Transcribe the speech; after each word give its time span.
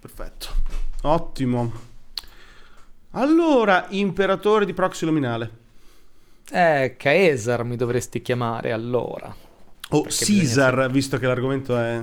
Perfetto. 0.00 0.46
Ottimo. 1.02 1.72
Allora, 3.12 3.86
imperatore 3.88 4.64
di 4.64 4.74
proxy 4.74 5.06
luminale. 5.06 5.50
Eh, 6.50 6.94
Caesar 6.96 7.64
mi 7.64 7.76
dovresti 7.76 8.22
chiamare 8.22 8.72
allora. 8.72 9.34
O 9.90 10.02
Caesar, 10.02 10.74
bisogna... 10.74 10.88
visto 10.88 11.18
che 11.18 11.26
l'argomento 11.26 11.76
è... 11.76 12.02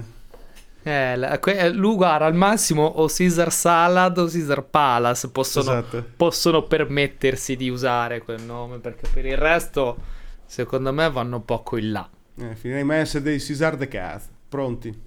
Eh, 0.84 1.16
la, 1.16 1.40
que- 1.40 1.72
guarda, 1.74 2.26
al 2.26 2.36
massimo 2.36 2.84
o 2.84 3.08
Caesar 3.08 3.52
Salad 3.52 4.18
o 4.20 4.26
Caesar 4.26 4.64
Palace 4.64 5.30
possono, 5.30 5.72
esatto. 5.72 6.06
possono 6.16 6.64
permettersi 6.64 7.56
di 7.56 7.70
usare 7.70 8.22
quel 8.22 8.42
nome, 8.42 8.78
perché 8.78 9.08
per 9.12 9.26
il 9.26 9.38
resto, 9.38 9.98
secondo 10.46 10.94
me, 10.94 11.10
vanno 11.10 11.42
poco 11.42 11.78
in 11.78 11.92
là. 11.92 12.08
Eh, 12.38 12.56
finirei 12.56 12.84
mai 12.84 12.98
a 12.98 13.02
essere 13.02 13.24
dei 13.24 13.40
Caesar 13.40 13.78
de 13.78 13.88
Caz. 13.88 14.28
Pronti? 14.48 15.02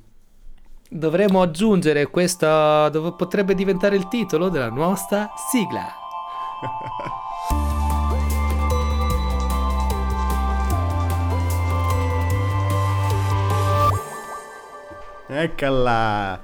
Dovremmo 0.90 1.42
aggiungere 1.42 2.06
questa. 2.06 2.88
Dove 2.88 3.12
potrebbe 3.12 3.54
diventare 3.54 3.94
il 3.94 4.08
titolo 4.08 4.48
della 4.48 4.70
nostra 4.70 5.30
sigla. 5.50 5.86
Eccola, 15.30 16.40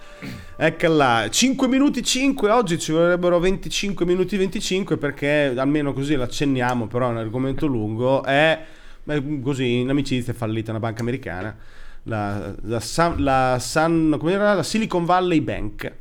eccola. 0.56 1.26
5 1.30 1.68
minuti 1.68 2.02
5, 2.02 2.50
oggi 2.50 2.78
ci 2.78 2.92
vorrebbero 2.92 3.38
25 3.38 4.04
minuti 4.04 4.36
25 4.36 4.98
perché 4.98 5.54
almeno 5.56 5.94
così 5.94 6.16
l'accenniamo, 6.16 6.86
però 6.86 7.08
è 7.08 7.10
un 7.12 7.16
argomento 7.16 7.64
lungo. 7.64 8.22
È 8.22 8.62
così 9.42 9.80
in 9.80 9.88
amicizia 9.88 10.34
è 10.34 10.36
fallita 10.36 10.70
una 10.70 10.80
banca 10.80 11.00
americana 11.00 11.56
la, 12.04 12.54
la, 12.62 12.80
San, 12.80 13.22
la, 13.22 13.58
San, 13.60 14.10
la 14.10 14.62
Silicon 14.62 15.04
Valley 15.04 15.40
Bank. 15.40 15.92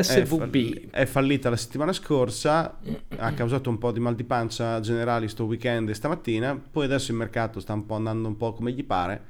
SVB. 0.00 0.90
È, 0.90 1.04
fallita 1.04 1.50
la 1.50 1.56
settimana 1.56 1.92
scorsa, 1.92 2.78
ha 3.16 3.32
causato 3.32 3.68
un 3.68 3.76
po' 3.76 3.92
di 3.92 4.00
mal 4.00 4.14
di 4.14 4.24
pancia 4.24 4.80
generali 4.80 5.28
sto 5.28 5.44
weekend 5.44 5.90
e 5.90 5.94
stamattina, 5.94 6.58
poi 6.70 6.86
adesso 6.86 7.10
il 7.10 7.18
mercato 7.18 7.60
sta 7.60 7.74
un 7.74 7.84
po' 7.84 7.96
andando 7.96 8.28
un 8.28 8.36
po' 8.36 8.54
come 8.54 8.72
gli 8.72 8.84
pare, 8.84 9.20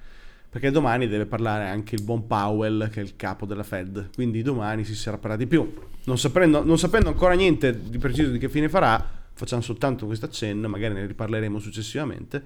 perché 0.49 0.71
domani 0.71 1.09
deve 1.09 1.27
parlare 1.27 1.69
anche 1.69 1.97
il 1.97 2.03
buon 2.03 2.27
Powell, 2.27 2.91
che 2.91 3.01
è 3.01 3.03
il 3.03 3.17
capo 3.17 3.45
della 3.45 3.65
Fed, 3.65 4.11
quindi 4.15 4.43
domani 4.43 4.85
si 4.85 4.95
saprà 4.95 5.35
di 5.35 5.47
più. 5.47 5.73
Non 6.05 6.19
sapendo, 6.19 6.63
non 6.63 6.79
sapendo 6.79 7.09
ancora 7.09 7.35
niente 7.35 7.89
di 7.89 7.99
preciso 7.99 8.31
di 8.31 8.39
che 8.39 8.49
fine 8.49 8.69
farà, 8.69 9.05
facciamo 9.33 9.63
soltanto 9.63 10.07
questo 10.07 10.27
accenno, 10.27 10.69
magari 10.69 10.95
ne 10.95 11.07
riparleremo 11.07 11.59
successivamente, 11.59 12.41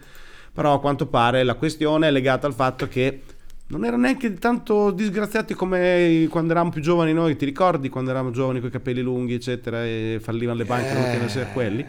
però 0.52 0.72
a 0.74 0.80
quanto 0.80 1.06
pare 1.06 1.42
la 1.42 1.54
questione 1.54 2.08
è 2.08 2.10
legata 2.10 2.46
al 2.46 2.54
fatto 2.54 2.88
che 2.88 3.22
non 3.68 3.84
erano 3.84 4.02
neanche 4.02 4.32
tanto 4.34 4.92
disgraziati 4.92 5.54
come 5.54 6.28
quando 6.30 6.52
eravamo 6.52 6.70
più 6.70 6.80
giovani 6.80 7.12
noi, 7.12 7.36
ti 7.36 7.44
ricordi 7.44 7.88
quando 7.88 8.10
eravamo 8.10 8.32
giovani 8.32 8.60
con 8.60 8.68
i 8.68 8.72
capelli 8.72 9.02
lunghi, 9.02 9.34
eccetera, 9.34 9.84
e 9.84 10.18
fallivano 10.20 10.58
le 10.58 10.64
banche, 10.64 10.90
eh... 10.90 10.92
non 10.92 11.02
potevano 11.02 11.26
essere 11.26 11.48
quelli? 11.52 11.84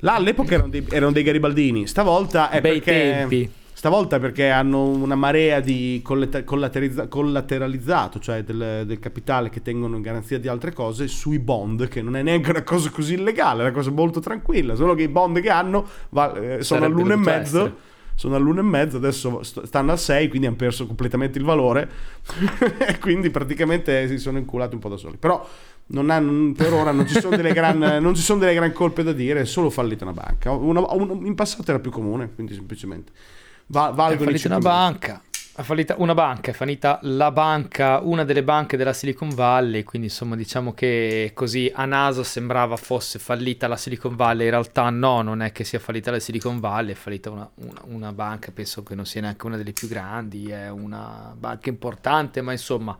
Là 0.00 0.14
all'epoca 0.14 0.54
erano 0.54 0.68
dei, 0.68 0.84
erano 0.90 1.12
dei 1.12 1.22
garibaldini, 1.22 1.86
stavolta 1.86 2.50
è 2.50 2.60
Bei 2.60 2.80
perché... 2.80 2.92
tempi. 2.92 3.50
Stavolta 3.72 4.20
perché 4.20 4.50
hanno 4.50 4.88
una 4.88 5.14
marea 5.14 5.60
di 5.60 6.02
collateralizzato, 6.04 8.18
cioè 8.18 8.44
del, 8.44 8.82
del, 8.84 8.98
capitale 8.98 9.48
che 9.48 9.62
tengono 9.62 9.96
in 9.96 10.02
garanzia 10.02 10.38
di 10.38 10.48
altre 10.48 10.74
cose, 10.74 11.08
sui 11.08 11.38
bond, 11.38 11.88
che 11.88 12.02
non 12.02 12.14
è 12.14 12.22
neanche 12.22 12.50
una 12.50 12.62
cosa 12.62 12.90
così 12.90 13.14
illegale, 13.14 13.60
è 13.60 13.62
una 13.62 13.72
cosa 13.72 13.90
molto 13.90 14.20
tranquilla, 14.20 14.74
solo 14.74 14.94
che 14.94 15.04
i 15.04 15.08
bond 15.08 15.40
che 15.40 15.48
hanno 15.48 15.88
va, 16.10 16.34
eh, 16.34 16.62
sono 16.62 16.84
all'uno 16.84 17.14
e 17.14 17.16
mezzo. 17.16 17.58
Essere 17.58 17.88
sono 18.20 18.36
all'una 18.36 18.60
e 18.60 18.64
mezzo, 18.64 18.98
adesso 18.98 19.42
stanno 19.42 19.92
al 19.92 19.98
6, 19.98 20.28
quindi 20.28 20.46
hanno 20.46 20.56
perso 20.56 20.86
completamente 20.86 21.38
il 21.38 21.44
valore 21.44 21.88
e 22.86 22.98
quindi 23.00 23.30
praticamente 23.30 24.06
si 24.08 24.18
sono 24.18 24.36
inculati 24.36 24.74
un 24.74 24.80
po' 24.82 24.90
da 24.90 24.98
soli. 24.98 25.16
Però 25.16 25.48
non 25.86 26.10
hanno, 26.10 26.52
per 26.52 26.70
ora 26.74 26.92
non 26.92 27.08
ci, 27.08 27.18
sono 27.18 27.34
delle 27.34 27.54
gran, 27.54 27.78
non 27.98 28.14
ci 28.14 28.20
sono 28.20 28.38
delle 28.38 28.52
gran 28.52 28.72
colpe 28.72 29.02
da 29.02 29.12
dire, 29.12 29.40
è 29.40 29.44
solo 29.46 29.70
fallita 29.70 30.04
una 30.04 30.12
banca. 30.12 30.50
Una, 30.50 30.80
una, 30.92 31.26
in 31.26 31.34
passato 31.34 31.70
era 31.70 31.80
più 31.80 31.90
comune, 31.90 32.30
quindi 32.34 32.52
semplicemente. 32.52 33.10
Va, 33.68 33.88
valgono 33.88 34.28
è 34.28 34.32
fallita 34.32 34.48
una 34.48 34.58
banca 34.58 35.22
ha 35.60 35.62
fallito 35.62 35.94
una 35.98 36.14
banca, 36.14 36.52
è 36.52 36.54
fallita 36.54 36.98
la 37.02 37.30
banca, 37.30 38.00
una 38.02 38.24
delle 38.24 38.42
banche 38.42 38.78
della 38.78 38.94
Silicon 38.94 39.34
Valley, 39.34 39.82
quindi 39.82 40.08
insomma 40.08 40.34
diciamo 40.34 40.72
che 40.72 41.32
così 41.34 41.70
a 41.74 41.84
naso 41.84 42.22
sembrava 42.22 42.76
fosse 42.76 43.18
fallita 43.18 43.68
la 43.68 43.76
Silicon 43.76 44.16
Valley, 44.16 44.46
in 44.46 44.52
realtà 44.52 44.88
no, 44.88 45.20
non 45.20 45.42
è 45.42 45.52
che 45.52 45.64
sia 45.64 45.78
fallita 45.78 46.10
la 46.10 46.18
Silicon 46.18 46.60
Valley, 46.60 46.92
è 46.92 46.96
fallita 46.96 47.28
una, 47.28 47.50
una, 47.56 47.80
una 47.88 48.12
banca, 48.12 48.52
penso 48.52 48.82
che 48.82 48.94
non 48.94 49.04
sia 49.04 49.20
neanche 49.20 49.44
una 49.44 49.58
delle 49.58 49.72
più 49.72 49.86
grandi, 49.86 50.50
è 50.50 50.70
una 50.70 51.34
banca 51.38 51.68
importante, 51.68 52.40
ma 52.40 52.52
insomma 52.52 52.96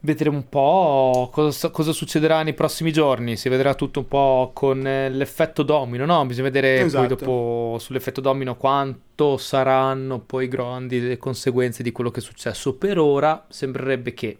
vedremo 0.00 0.36
un 0.36 0.48
po' 0.48 1.28
cosa, 1.32 1.70
cosa, 1.70 1.92
succederà 1.92 2.42
nei 2.42 2.54
prossimi 2.54 2.92
giorni. 2.92 3.36
Si 3.36 3.48
vedrà 3.48 3.74
tutto 3.74 4.00
un 4.00 4.08
po' 4.08 4.50
con 4.54 4.86
eh, 4.86 5.08
l'effetto 5.10 5.62
domino, 5.62 6.04
no? 6.04 6.24
Bisogna 6.26 6.48
vedere 6.48 6.80
esatto. 6.80 7.06
poi 7.06 7.16
dopo 7.16 7.76
sull'effetto 7.78 8.20
domino 8.20 8.56
quanto 8.56 9.36
saranno 9.36 10.20
poi 10.20 10.48
grandi 10.48 11.00
le 11.00 11.16
conseguenze 11.16 11.82
di 11.82 11.92
quello 11.92 12.10
che 12.10 12.20
è 12.20 12.22
successo. 12.22 12.74
Per 12.74 12.98
ora 12.98 13.46
sembrerebbe 13.48 14.14
che, 14.14 14.38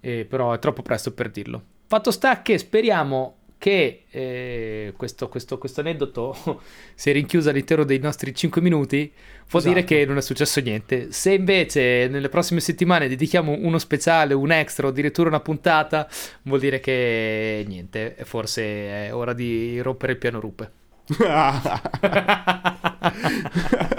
eh, 0.00 0.24
però 0.28 0.52
è 0.52 0.58
troppo 0.58 0.82
presto 0.82 1.12
per 1.12 1.30
dirlo. 1.30 1.62
Fatto 1.86 2.10
sta 2.10 2.42
che 2.42 2.58
speriamo 2.58 3.36
che 3.64 4.04
eh, 4.10 4.92
questo, 4.94 5.30
questo, 5.30 5.56
questo, 5.56 5.80
aneddoto 5.80 6.60
si 6.94 7.08
è 7.08 7.14
rinchiuso 7.14 7.48
all'interno 7.48 7.84
dei 7.84 7.98
nostri 7.98 8.34
5 8.34 8.60
minuti, 8.60 9.10
vuol 9.48 9.62
esatto. 9.62 9.68
dire 9.68 9.84
che 9.84 10.04
non 10.04 10.18
è 10.18 10.20
successo 10.20 10.60
niente. 10.60 11.10
Se 11.12 11.32
invece 11.32 12.06
nelle 12.08 12.28
prossime 12.28 12.60
settimane 12.60 13.08
dedichiamo 13.08 13.56
uno 13.58 13.78
speciale, 13.78 14.34
un 14.34 14.52
extra 14.52 14.86
o 14.86 14.90
addirittura 14.90 15.30
una 15.30 15.40
puntata, 15.40 16.06
vuol 16.42 16.60
dire 16.60 16.78
che 16.78 17.64
niente, 17.66 18.14
forse 18.24 19.06
è 19.06 19.14
ora 19.14 19.32
di 19.32 19.80
rompere 19.80 20.12
il 20.12 20.18
piano 20.18 20.40
rupe. 20.40 20.70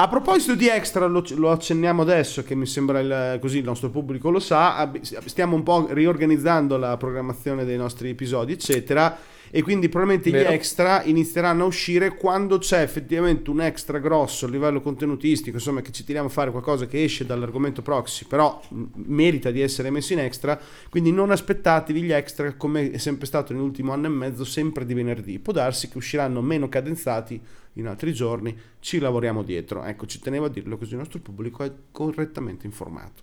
A 0.00 0.08
proposito 0.08 0.54
di 0.54 0.66
extra, 0.66 1.04
lo, 1.04 1.22
lo, 1.34 1.50
accenniamo 1.50 2.00
adesso, 2.00 2.42
che 2.42 2.54
mi 2.54 2.64
sembra 2.64 3.00
il, 3.00 3.38
così 3.38 3.58
il 3.58 3.64
nostro 3.64 3.90
pubblico 3.90 4.30
lo 4.30 4.38
sa, 4.38 4.90
stiamo 5.26 5.54
un 5.54 5.62
po' 5.62 5.88
riorganizzando 5.90 6.78
la 6.78 6.96
programmazione 6.96 7.66
dei 7.66 7.76
nostri 7.76 8.08
episodi, 8.08 8.52
eccetera 8.52 9.14
e 9.50 9.62
quindi 9.62 9.88
probabilmente 9.88 10.30
Vero. 10.30 10.48
gli 10.48 10.52
extra 10.52 11.02
inizieranno 11.04 11.64
a 11.64 11.66
uscire 11.66 12.16
quando 12.16 12.58
c'è 12.58 12.82
effettivamente 12.82 13.50
un 13.50 13.60
extra 13.60 13.98
grosso 13.98 14.46
a 14.46 14.48
livello 14.48 14.80
contenutistico, 14.80 15.56
insomma 15.56 15.80
che 15.80 15.90
ci 15.90 16.04
tiriamo 16.04 16.28
a 16.28 16.30
fare 16.30 16.50
qualcosa 16.50 16.86
che 16.86 17.02
esce 17.02 17.26
dall'argomento 17.26 17.82
proxy, 17.82 18.26
però 18.26 18.60
merita 18.94 19.50
di 19.50 19.60
essere 19.60 19.90
messo 19.90 20.12
in 20.12 20.20
extra, 20.20 20.58
quindi 20.88 21.10
non 21.12 21.30
aspettatevi 21.30 22.02
gli 22.02 22.12
extra 22.12 22.52
come 22.54 22.90
è 22.90 22.98
sempre 22.98 23.26
stato 23.26 23.52
nell'ultimo 23.52 23.92
anno 23.92 24.06
e 24.06 24.10
mezzo, 24.10 24.44
sempre 24.44 24.84
di 24.84 24.94
venerdì. 24.94 25.38
Può 25.38 25.52
darsi 25.52 25.88
che 25.88 25.98
usciranno 25.98 26.40
meno 26.40 26.68
cadenzati 26.68 27.40
in 27.74 27.86
altri 27.86 28.12
giorni, 28.12 28.56
ci 28.80 28.98
lavoriamo 28.98 29.42
dietro. 29.42 29.84
Ecco, 29.84 30.06
ci 30.06 30.18
tenevo 30.18 30.46
a 30.46 30.48
dirlo 30.48 30.76
così 30.76 30.92
il 30.92 30.98
nostro 30.98 31.20
pubblico 31.20 31.62
è 31.62 31.72
correttamente 31.92 32.66
informato. 32.66 33.22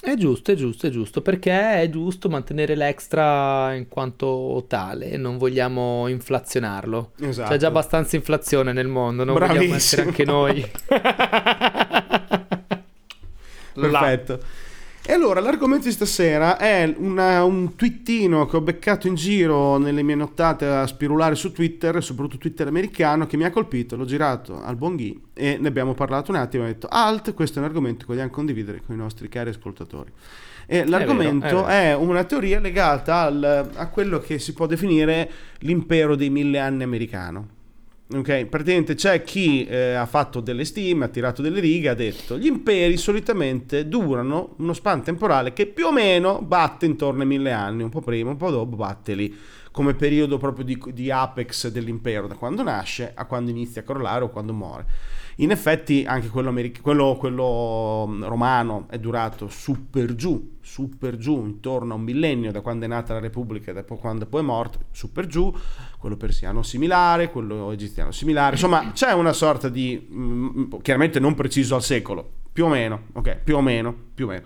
È 0.00 0.14
giusto, 0.16 0.50
è 0.50 0.54
giusto, 0.54 0.86
è 0.88 0.90
giusto, 0.90 1.22
perché 1.22 1.80
è 1.80 1.88
giusto 1.88 2.28
mantenere 2.28 2.74
l'extra 2.74 3.72
in 3.74 3.86
quanto 3.88 4.64
tale, 4.66 5.16
non 5.16 5.38
vogliamo 5.38 6.08
inflazionarlo. 6.08 7.12
Esatto. 7.20 7.50
C'è 7.50 7.56
già 7.56 7.68
abbastanza 7.68 8.16
inflazione 8.16 8.72
nel 8.72 8.88
mondo, 8.88 9.22
non 9.24 9.34
Bravissimo. 9.34 9.60
vogliamo 9.60 9.76
essere 9.76 10.02
anche 10.02 10.24
noi. 10.24 10.70
Perfetto. 13.74 14.40
E 15.04 15.12
allora 15.12 15.40
l'argomento 15.40 15.86
di 15.86 15.92
stasera 15.92 16.56
è 16.56 16.94
una, 16.96 17.42
un 17.42 17.74
twittino 17.74 18.46
che 18.46 18.56
ho 18.56 18.60
beccato 18.60 19.08
in 19.08 19.16
giro 19.16 19.76
nelle 19.76 20.04
mie 20.04 20.14
nottate 20.14 20.64
a 20.64 20.86
spirulare 20.86 21.34
su 21.34 21.50
Twitter, 21.50 22.00
soprattutto 22.00 22.38
Twitter 22.38 22.68
americano, 22.68 23.26
che 23.26 23.36
mi 23.36 23.42
ha 23.42 23.50
colpito, 23.50 23.96
l'ho 23.96 24.04
girato 24.04 24.62
al 24.62 24.76
buon 24.76 24.94
Ghi 24.94 25.20
e 25.34 25.58
ne 25.58 25.66
abbiamo 25.66 25.94
parlato 25.94 26.30
un 26.30 26.36
attimo 26.36 26.62
e 26.62 26.66
ho 26.66 26.70
detto 26.70 26.86
alt, 26.88 27.34
questo 27.34 27.58
è 27.58 27.62
un 27.62 27.68
argomento 27.68 28.06
che 28.06 28.12
vogliamo 28.12 28.30
condividere 28.30 28.80
con 28.86 28.94
i 28.94 28.98
nostri 28.98 29.28
cari 29.28 29.50
ascoltatori. 29.50 30.12
E 30.66 30.86
l'argomento 30.86 31.46
è, 31.46 31.50
vero, 31.50 31.66
è, 31.66 31.90
è, 31.90 31.94
una 31.96 32.22
teoria 32.22 32.60
legata 32.60 33.22
al, 33.22 33.70
a 33.74 33.88
quello 33.88 34.20
che 34.20 34.38
si 34.38 34.52
può 34.52 34.66
definire 34.66 35.28
l'impero 35.58 36.14
dei 36.14 36.30
mille 36.30 36.60
anni 36.60 36.84
americano 36.84 37.60
Ok, 38.14 38.44
praticamente 38.44 38.94
c'è 38.94 39.22
chi 39.22 39.64
eh, 39.64 39.94
ha 39.94 40.04
fatto 40.04 40.40
delle 40.40 40.66
stime, 40.66 41.06
ha 41.06 41.08
tirato 41.08 41.40
delle 41.40 41.60
righe, 41.60 41.88
ha 41.88 41.94
detto 41.94 42.36
gli 42.36 42.46
imperi 42.46 42.98
solitamente 42.98 43.88
durano 43.88 44.54
uno 44.58 44.74
span 44.74 45.02
temporale 45.02 45.54
che 45.54 45.64
più 45.64 45.86
o 45.86 45.92
meno 45.92 46.42
batte 46.42 46.84
intorno 46.84 47.22
ai 47.22 47.26
mille 47.26 47.52
anni, 47.52 47.82
un 47.82 47.88
po' 47.88 48.02
prima, 48.02 48.30
un 48.30 48.36
po' 48.36 48.50
dopo 48.50 48.76
batte 48.76 49.14
lì, 49.14 49.34
come 49.70 49.94
periodo 49.94 50.36
proprio 50.36 50.64
di, 50.64 50.78
di 50.92 51.10
apex 51.10 51.68
dell'impero, 51.68 52.26
da 52.26 52.34
quando 52.34 52.62
nasce 52.62 53.12
a 53.14 53.24
quando 53.24 53.50
inizia 53.50 53.80
a 53.80 53.84
crollare 53.84 54.24
o 54.24 54.28
quando 54.28 54.52
muore. 54.52 54.84
In 55.36 55.50
effetti 55.50 56.04
anche 56.06 56.28
quello, 56.28 56.50
americ- 56.50 56.80
quello, 56.82 57.16
quello 57.18 58.06
mm, 58.08 58.24
romano 58.24 58.86
è 58.90 58.98
durato 58.98 59.48
su 59.48 59.88
per 59.88 60.14
giù, 60.14 60.58
su 60.60 60.90
per 60.98 61.16
giù, 61.16 61.44
intorno 61.44 61.94
a 61.94 61.96
un 61.96 62.02
millennio 62.02 62.52
da 62.52 62.60
quando 62.60 62.84
è 62.84 62.88
nata 62.88 63.14
la 63.14 63.20
Repubblica 63.20 63.70
e 63.70 63.74
da 63.74 63.82
quando 63.82 64.26
poi 64.26 64.40
è 64.40 64.44
morto, 64.44 64.80
su 64.90 65.10
per 65.10 65.26
giù, 65.26 65.52
quello 65.98 66.16
persiano 66.16 66.62
similare, 66.62 67.30
quello 67.30 67.70
egiziano 67.72 68.10
similare, 68.10 68.52
insomma 68.52 68.90
c'è 68.92 69.12
una 69.12 69.32
sorta 69.32 69.68
di, 69.68 70.06
mh, 70.06 70.22
mm, 70.22 70.72
chiaramente 70.82 71.18
non 71.18 71.34
preciso 71.34 71.74
al 71.74 71.82
secolo, 71.82 72.28
più 72.52 72.66
o 72.66 72.68
meno, 72.68 73.04
ok, 73.12 73.38
più 73.42 73.56
o 73.56 73.62
meno, 73.62 73.94
più 74.14 74.26
o 74.26 74.28
meno. 74.28 74.44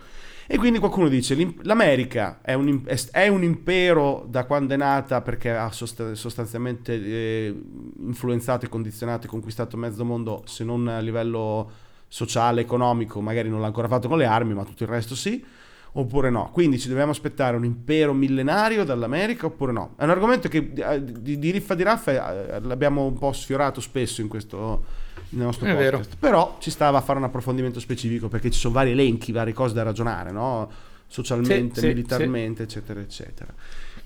E 0.49 0.59
quindi 0.59 0.79
qualcuno 0.79 1.09
dice 1.09 1.55
l'America 1.63 2.39
è 2.41 2.55
un, 2.55 2.83
è 3.11 3.27
un, 3.27 3.43
impero 3.43 4.25
da 4.29 4.45
quando 4.45 4.75
è 4.75 4.77
nata 4.77 5.21
perché 5.21 5.51
ha 5.51 5.73
sostanzialmente 5.73 6.93
eh, 6.95 7.63
influenzato 7.99 8.65
e 8.65 8.69
condizionato 8.69 9.27
e 9.27 9.29
conquistato 9.29 9.77
mezzo 9.77 10.05
mondo, 10.05 10.45
se 10.47 10.63
non 10.63 10.87
a 10.87 11.01
livello 11.01 11.69
sociale, 12.07 12.61
economico, 12.61 13.21
magari 13.21 13.49
non 13.49 13.61
l'ha 13.61 13.67
ancora 13.67 13.89
fatto 13.89 14.07
con 14.07 14.19
le 14.19 14.25
armi, 14.27 14.55
ma 14.55 14.65
tutto 14.65 14.85
il 14.85 14.89
resto 14.89 15.17
sì, 15.17 15.45
oppure 15.93 16.31
no. 16.31 16.51
Quindi 16.53 16.79
ci 16.79 16.89
dobbiamo 16.89 17.11
aspettare 17.11 17.57
un 17.57 17.65
impero 17.65 18.13
millenario 18.13 18.85
dall'America 18.85 19.47
oppure 19.47 19.73
no. 19.73 19.95
È 19.97 20.05
un 20.05 20.11
argomento 20.11 20.49
che 20.49 20.71
eh, 20.75 21.03
di, 21.03 21.41
di 21.41 21.51
riffa 21.51 21.75
di 21.75 21.83
raffa 21.83 22.13
eh, 22.57 22.61
l'abbiamo 22.61 23.05
un 23.05 23.19
po' 23.19 23.33
sfiorato 23.33 23.81
spesso 23.81 24.21
in 24.21 24.29
questo 24.29 25.05
nel 25.31 25.45
nostro 25.45 25.67
è 25.67 25.75
podcast. 25.75 25.93
Vero. 25.93 26.17
Però 26.19 26.57
ci 26.61 26.71
stava 26.71 26.99
a 26.99 27.01
fare 27.01 27.19
un 27.19 27.25
approfondimento 27.25 27.81
specifico 27.81 28.29
perché 28.29 28.51
ci 28.51 28.59
sono 28.59 28.75
vari 28.75 28.93
elenchi, 28.93 29.33
varie 29.33 29.53
cose 29.53 29.75
da 29.75 29.83
ragionare, 29.83 30.31
no? 30.31 30.71
socialmente, 31.09 31.81
sì, 31.81 31.87
militarmente, 31.87 32.69
sì. 32.69 32.79
eccetera, 32.79 33.01
eccetera. 33.01 33.55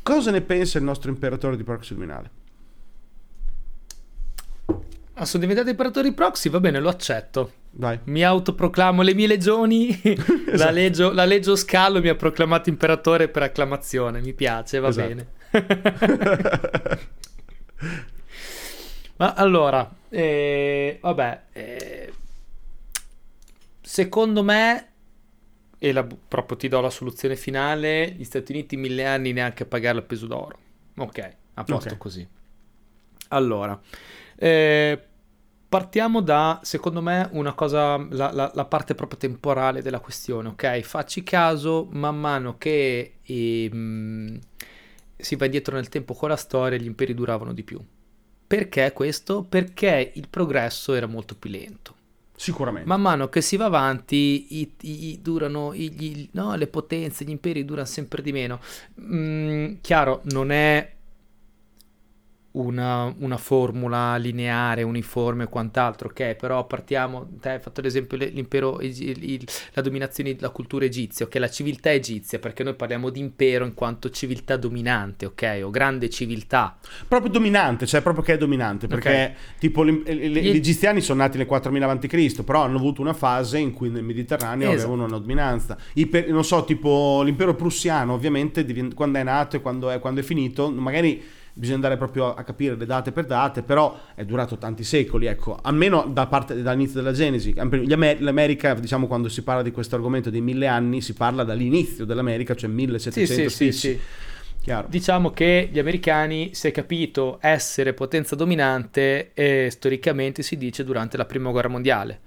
Cosa 0.03 0.31
ne 0.31 0.41
pensa 0.41 0.79
il 0.79 0.85
nostro 0.85 1.11
imperatore 1.11 1.57
di 1.57 1.65
proxy 1.65 1.95
luminale? 1.95 2.31
Ah, 5.15 5.25
sono 5.27 5.43
diventati 5.43 5.71
imperatori 5.71 6.13
proxy, 6.13 6.49
va 6.49 6.61
bene, 6.61 6.81
lo 6.81 6.89
accetto. 6.89 7.53
Vai. 7.73 7.99
Mi 8.05 8.25
autoproclamo 8.25 9.03
le 9.03 9.15
mie 9.15 9.27
legioni, 9.27 9.89
esatto. 10.03 10.57
la, 10.57 10.71
legio, 10.71 11.13
la 11.13 11.25
legio 11.25 11.57
Scalo 11.57 12.01
mi 12.01 12.09
ha 12.09 12.15
proclamato 12.15 12.71
imperatore 12.71 13.29
per 13.29 13.43
acclamazione, 13.43 14.21
mi 14.21 14.33
piace, 14.33 14.79
va 14.79 14.89
esatto. 14.89 15.09
bene. 15.09 15.27
Ma 19.21 19.35
allora, 19.35 19.87
eh, 20.09 20.99
vabbè, 20.99 21.43
eh, 21.53 22.13
secondo 23.83 24.43
me, 24.43 24.89
e 25.79 25.93
la, 25.93 26.05
proprio 26.05 26.57
ti 26.57 26.69
do 26.69 26.81
la 26.81 26.89
soluzione 26.89 27.37
finale, 27.37 28.13
gli 28.13 28.25
Stati 28.25 28.53
Uniti 28.53 28.79
mille 28.79 29.05
anni 29.05 29.35
neanche 29.35 29.65
a 29.65 29.67
pagare 29.67 29.99
il 29.99 30.05
peso 30.05 30.27
d'oro. 30.27 30.59
Ok, 30.97 31.19
a 31.53 31.65
posto 31.65 31.89
okay. 31.89 31.99
così. 31.99 32.27
Allora, 33.29 33.79
eh, 34.37 34.99
partiamo 35.69 36.23
da, 36.23 36.59
secondo 36.63 37.03
me, 37.03 37.29
una 37.33 37.53
cosa, 37.53 37.99
la, 37.99 38.33
la, 38.33 38.51
la, 38.55 38.65
parte 38.65 38.95
proprio 38.95 39.19
temporale 39.19 39.83
della 39.83 40.01
questione, 40.01 40.49
ok? 40.49 40.81
Facci 40.81 41.23
caso, 41.23 41.87
man 41.91 42.19
mano 42.19 42.57
che 42.57 43.17
ehm, 43.23 44.39
si 45.15 45.37
va 45.37 45.45
indietro 45.45 45.75
nel 45.77 45.91
tempo 45.91 46.15
con 46.15 46.31
la 46.31 46.37
storia, 46.37 46.79
gli 46.79 46.87
imperi 46.87 47.13
duravano 47.13 47.53
di 47.53 47.63
più. 47.65 47.85
Perché 48.51 48.93
questo? 48.93 49.45
Perché 49.49 50.11
il 50.13 50.27
progresso 50.29 50.95
era 50.95 51.07
molto 51.07 51.37
più 51.37 51.51
lento. 51.51 51.95
Sicuramente. 52.35 52.89
Man 52.89 53.01
mano 53.01 53.29
che 53.29 53.43
si 53.43 53.57
va 53.57 53.67
avanti, 53.67 54.59
i, 54.59 54.73
i, 54.81 55.21
durano, 55.23 55.73
i, 55.73 56.29
no, 56.33 56.57
le 56.57 56.67
potenze, 56.67 57.25
gli 57.25 57.31
imperi 57.31 57.65
durano 57.65 57.87
sempre 57.87 58.23
di 58.23 58.33
meno. 58.33 58.59
Mm, 59.01 59.75
chiaro, 59.81 60.23
non 60.33 60.51
è 60.51 60.95
una, 62.53 63.15
una, 63.19 63.37
formula 63.37 64.17
lineare, 64.17 64.83
uniforme 64.83 65.45
e 65.45 65.49
quant'altro, 65.49 66.09
ok? 66.09 66.35
Però 66.35 66.67
partiamo, 66.67 67.29
te 67.41 67.51
hai 67.51 67.59
fatto 67.61 67.81
l'esempio 67.81 68.17
l'impero, 68.17 68.81
il, 68.81 69.23
il, 69.23 69.49
la 69.75 69.83
dominazione 69.83 70.35
della 70.35 70.51
cultura 70.51 70.85
egizia, 70.85 71.27
ok? 71.27 71.35
La 71.37 71.49
civiltà 71.49 71.93
egizia, 71.93 72.41
perché 72.41 72.65
noi 72.65 72.75
parliamo 72.75 73.11
di 73.11 73.21
impero 73.21 73.65
in 73.65 73.75
quanto 73.75 74.11
civiltà 74.11 74.57
dominante, 74.57 75.27
ok? 75.27 75.61
O 75.63 75.71
grande 75.71 76.11
civiltà. 76.11 76.77
Proprio 77.07 77.31
dominante, 77.31 77.87
cioè 77.87 78.01
proprio 78.01 78.25
che 78.25 78.33
è 78.33 78.39
dominante, 78.39 78.89
perché 78.89 79.09
okay. 79.09 79.35
tipo 79.61 79.87
gli, 79.87 80.03
gli 80.03 80.49
egiziani 80.49 81.01
sono 81.01 81.23
nati 81.23 81.37
nel 81.37 81.47
4000 81.47 81.89
a.C., 81.89 82.43
però 82.43 82.63
hanno 82.63 82.79
avuto 82.79 83.01
una 83.01 83.15
fase 83.15 83.59
in 83.59 83.73
cui 83.73 83.91
nel 83.91 84.03
Mediterraneo 84.03 84.73
esatto. 84.73 84.89
avevano 84.89 85.07
una 85.07 85.19
dominanza. 85.19 85.77
Iper, 85.93 86.29
non 86.31 86.45
so, 86.45 86.65
tipo 86.65 87.23
l'impero 87.23 87.55
prussiano, 87.55 88.13
ovviamente, 88.13 88.67
quando 88.95 89.19
è 89.19 89.23
nato 89.23 89.55
e 89.55 89.61
quando 89.61 89.91
è, 89.91 90.01
quando 90.01 90.21
è 90.21 90.25
finito, 90.25 90.69
magari 90.69 91.39
bisogna 91.53 91.77
andare 91.77 91.97
proprio 91.97 92.35
a 92.35 92.43
capire 92.43 92.77
le 92.77 92.87
date 92.87 93.13
per 93.13 93.27
date, 93.27 93.63
però 93.63 93.99
è 94.15 94.25
durato 94.25 94.57
tanti 94.59 94.85
secoli, 94.85 95.27
ecco, 95.27 95.59
almeno 95.61 96.09
da 96.11 96.27
parte, 96.27 96.63
dall'inizio 96.63 97.01
della 97.01 97.13
Genesi. 97.13 97.55
L'America, 97.55 98.75
diciamo, 98.75 99.07
quando 99.07 99.29
si 99.29 99.43
parla 99.43 99.63
di 99.63 99.71
questo 99.71 99.97
argomento 99.97 100.31
dei 100.31 100.41
mille 100.41 100.67
anni, 100.67 101.01
si 101.01 101.15
parla 101.15 101.45
dall'inizio 101.45 102.05
dell'America, 102.05 102.55
cioè 102.55 102.71
1700 102.71 103.49
sì, 103.49 103.49
sì, 103.49 103.73
sì, 103.73 103.79
sì. 103.79 104.01
Chiaro. 104.63 104.89
Diciamo 104.91 105.31
che 105.31 105.71
gli 105.73 105.79
americani, 105.79 106.51
si 106.53 106.69
è 106.69 106.71
capito, 106.71 107.39
essere 107.41 107.95
potenza 107.95 108.37
dominante 108.37 109.31
e 109.33 109.69
storicamente 109.71 110.43
si 110.43 110.59
dice 110.59 110.85
durante 110.85 111.17
la 111.17 111.25
prima 111.25 111.51
guerra 111.51 111.69
mondiale. 111.69 112.21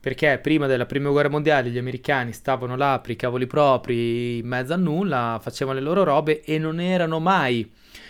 Perché 0.00 0.38
prima 0.42 0.66
della 0.66 0.86
prima 0.86 1.10
guerra 1.10 1.28
mondiale 1.28 1.70
gli 1.70 1.78
americani 1.78 2.32
stavano 2.32 2.76
là 2.76 2.98
per 3.00 3.12
i 3.12 3.16
cavoli 3.16 3.46
propri, 3.46 4.38
in 4.38 4.46
mezzo 4.46 4.72
a 4.72 4.76
nulla, 4.76 5.38
facevano 5.40 5.78
le 5.78 5.84
loro 5.84 6.04
robe 6.04 6.42
e 6.42 6.58
non 6.58 6.80
erano 6.80 7.18
mai 7.18 7.68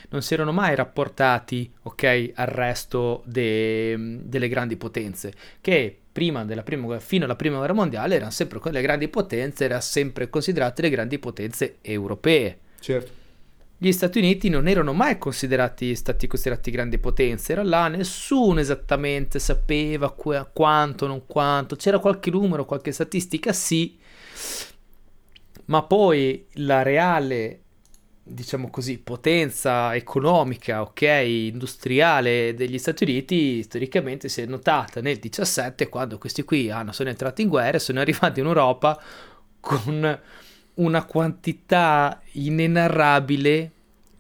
non 0.09 0.23
si 0.23 0.35
erano 0.35 0.53
mai 0.53 0.75
rapportati 0.75 1.71
okay, 1.83 2.33
al 2.35 2.47
resto 2.47 3.23
de, 3.27 4.19
delle 4.23 4.49
grandi 4.49 4.77
potenze, 4.77 5.33
che 5.61 5.97
prima 6.13 6.45
della 6.45 6.63
prima, 6.63 6.99
fino 6.99 7.25
alla 7.25 7.37
prima 7.37 7.59
guerra 7.59 7.75
mondiale 7.75 8.15
erano 8.15 8.31
sempre 8.31 8.59
le 8.71 8.81
grandi 8.81 9.09
potenze, 9.09 9.65
erano 9.65 9.81
sempre 9.81 10.31
considerate 10.31 10.83
le 10.83 10.91
grandi 10.91 11.19
potenze 11.19 11.77
europee. 11.83 12.59
Certo. 12.81 13.25
Gli 13.79 13.93
Stati 13.93 14.19
Uniti 14.19 14.49
non 14.49 14.69
erano 14.69 14.95
mai 14.95 15.19
considerati, 15.19 15.95
stati 15.95 16.27
considerati 16.27 16.71
grandi 16.71 16.97
potenze, 16.97 17.53
era 17.53 17.63
là, 17.63 17.89
nessuno 17.89 18.59
esattamente 18.59 19.39
sapeva 19.39 20.11
qu- 20.13 20.49
quanto, 20.55 21.07
non 21.07 21.27
quanto, 21.27 21.77
c'era 21.77 21.99
qualche 21.99 22.31
numero, 22.31 22.65
qualche 22.65 22.93
statistica, 22.93 23.53
sì, 23.53 23.99
ma 25.67 25.83
poi 25.83 26.47
la 26.55 26.81
reale 26.83 27.61
diciamo 28.29 28.71
così, 28.71 28.99
potenza 28.99 29.95
economica, 29.95 30.83
ok, 30.83 31.03
industriale 31.03 32.55
degli 32.55 32.77
Stati 32.77 33.05
Uniti, 33.05 33.63
storicamente 33.63 34.29
si 34.29 34.43
è 34.43 34.47
notata 34.47 35.01
nel 35.01 35.19
17 35.19 35.89
quando 35.89 36.19
questi 36.19 36.43
qui 36.43 36.69
hanno, 36.69 36.91
sono 36.91 37.09
entrati 37.09 37.43
in 37.43 37.49
guerra 37.49 37.77
e 37.77 37.81
sono 37.81 38.01
arrivati 38.01 38.41
in 38.41 38.47
Europa 38.47 39.01
con 39.61 40.21
una 40.75 41.05
quantità 41.05 42.21
inenarrabile 42.33 43.71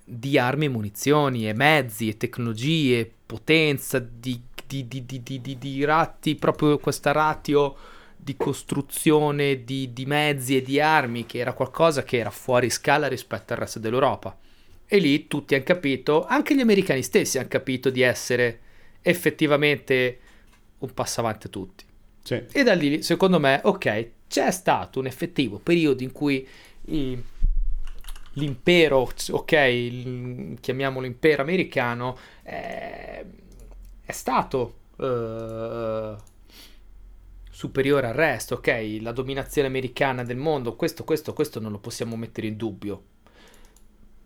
di 0.04 0.38
armi 0.38 0.66
e 0.66 0.68
munizioni 0.68 1.48
e 1.48 1.52
mezzi 1.52 2.08
e 2.08 2.16
tecnologie, 2.16 3.10
potenza 3.26 3.98
di, 3.98 4.40
di, 4.64 4.86
di, 4.86 5.04
di, 5.04 5.58
di 5.58 5.84
ratti, 5.84 6.36
proprio 6.36 6.78
questa 6.78 7.10
ratio 7.10 7.76
di 8.16 8.36
costruzione 8.36 9.64
di, 9.64 9.92
di 9.92 10.06
mezzi 10.06 10.56
e 10.56 10.62
di 10.62 10.80
armi, 10.80 11.26
che 11.26 11.38
era 11.38 11.52
qualcosa 11.52 12.02
che 12.02 12.18
era 12.18 12.30
fuori 12.30 12.70
scala 12.70 13.06
rispetto 13.06 13.52
al 13.52 13.60
resto 13.60 13.78
dell'Europa. 13.78 14.36
E 14.86 14.98
lì 14.98 15.26
tutti 15.26 15.54
hanno 15.54 15.64
capito, 15.64 16.24
anche 16.26 16.54
gli 16.54 16.60
americani 16.60 17.02
stessi 17.02 17.38
hanno 17.38 17.48
capito 17.48 17.90
di 17.90 18.02
essere 18.02 18.60
effettivamente 19.02 20.18
un 20.78 20.92
passo 20.92 21.20
avanti 21.20 21.46
a 21.46 21.50
tutti. 21.50 21.84
Sì. 22.22 22.42
E 22.50 22.62
da 22.62 22.74
lì, 22.74 23.02
secondo 23.02 23.38
me, 23.38 23.60
ok, 23.62 24.10
c'è 24.28 24.50
stato 24.50 24.98
un 24.98 25.06
effettivo 25.06 25.58
periodo 25.58 26.02
in 26.02 26.12
cui 26.12 26.46
i, 26.86 27.22
l'impero, 28.32 29.08
ok, 29.30 29.52
il, 29.52 30.56
chiamiamolo 30.60 31.06
impero 31.06 31.42
americano, 31.42 32.18
eh, 32.42 33.24
è 34.04 34.12
stato... 34.12 34.74
Uh, 34.96 36.16
superiore 37.56 38.08
al 38.08 38.12
resto, 38.12 38.56
ok? 38.56 38.98
La 39.00 39.12
dominazione 39.12 39.66
americana 39.66 40.22
del 40.22 40.36
mondo, 40.36 40.76
questo, 40.76 41.04
questo, 41.04 41.32
questo 41.32 41.58
non 41.58 41.72
lo 41.72 41.78
possiamo 41.78 42.14
mettere 42.14 42.48
in 42.48 42.56
dubbio. 42.58 43.02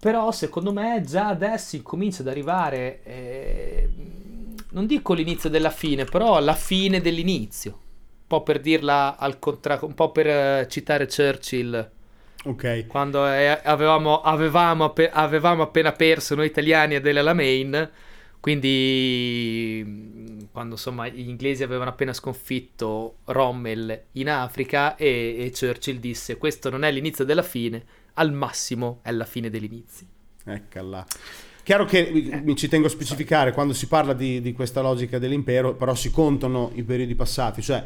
Però 0.01 0.33
secondo 0.33 0.73
me 0.73 1.01
già 1.07 1.29
adesso 1.29 1.77
incomincia 1.77 2.23
ad 2.23 2.29
arrivare, 2.29 3.05
eh, 3.05 3.89
non 4.71 4.85
dico 4.87 5.13
l'inizio 5.13 5.49
della 5.49 5.71
fine, 5.71 6.07
però 6.07 6.41
la 6.41 6.57
fine 6.57 7.01
dell'inizio. 7.01 7.71
Un 7.71 8.27
po' 8.27 8.43
per 8.43 8.59
dirla 8.59 9.17
al 9.17 9.39
contrario, 9.39 9.87
un 9.87 9.95
po' 9.95 10.11
per 10.11 10.65
uh, 10.65 10.69
citare 10.69 11.07
Churchill. 11.07 11.91
Ok. 12.47 12.87
Quando 12.89 13.29
eh, 13.29 13.61
avevamo, 13.63 14.23
avevamo, 14.23 14.93
avevamo, 15.13 15.63
appena 15.63 15.93
perso 15.93 16.35
noi 16.35 16.47
italiani 16.47 16.97
a 16.97 17.01
Del 17.01 17.19
Alamein 17.19 17.91
quindi 18.41 20.39
quando 20.51 20.75
insomma 20.75 21.07
gli 21.09 21.29
inglesi 21.29 21.63
avevano 21.63 21.91
appena 21.91 22.15
sconfitto 22.15 23.17
Rommel 23.27 24.05
in 24.13 24.31
Africa 24.31 24.97
e, 24.97 25.37
e 25.39 25.53
Churchill 25.57 25.99
disse 25.99 26.39
questo 26.39 26.71
non 26.71 26.83
è 26.83 26.91
l'inizio 26.91 27.25
della 27.25 27.43
fine, 27.43 27.85
al 28.15 28.33
massimo 28.33 29.01
è 29.03 29.13
la 29.13 29.27
fine 29.27 29.51
dell'inizio. 29.51 30.07
Eccola. 30.45 31.07
Chiaro 31.63 31.85
che 31.85 32.41
mi 32.43 32.57
ci 32.57 32.69
tengo 32.69 32.87
a 32.87 32.91
specificare, 32.91 33.53
quando 33.53 33.75
si 33.75 33.87
parla 33.87 34.15
di, 34.15 34.41
di, 34.41 34.55
questa 34.55 34.81
logica 34.81 35.19
dell'impero, 35.19 35.75
però 35.75 35.95
si 35.95 36.11
contano 36.11 36.71
i 36.75 36.83
periodi 36.83 37.15
passati, 37.15 37.61
cioè 37.61 37.85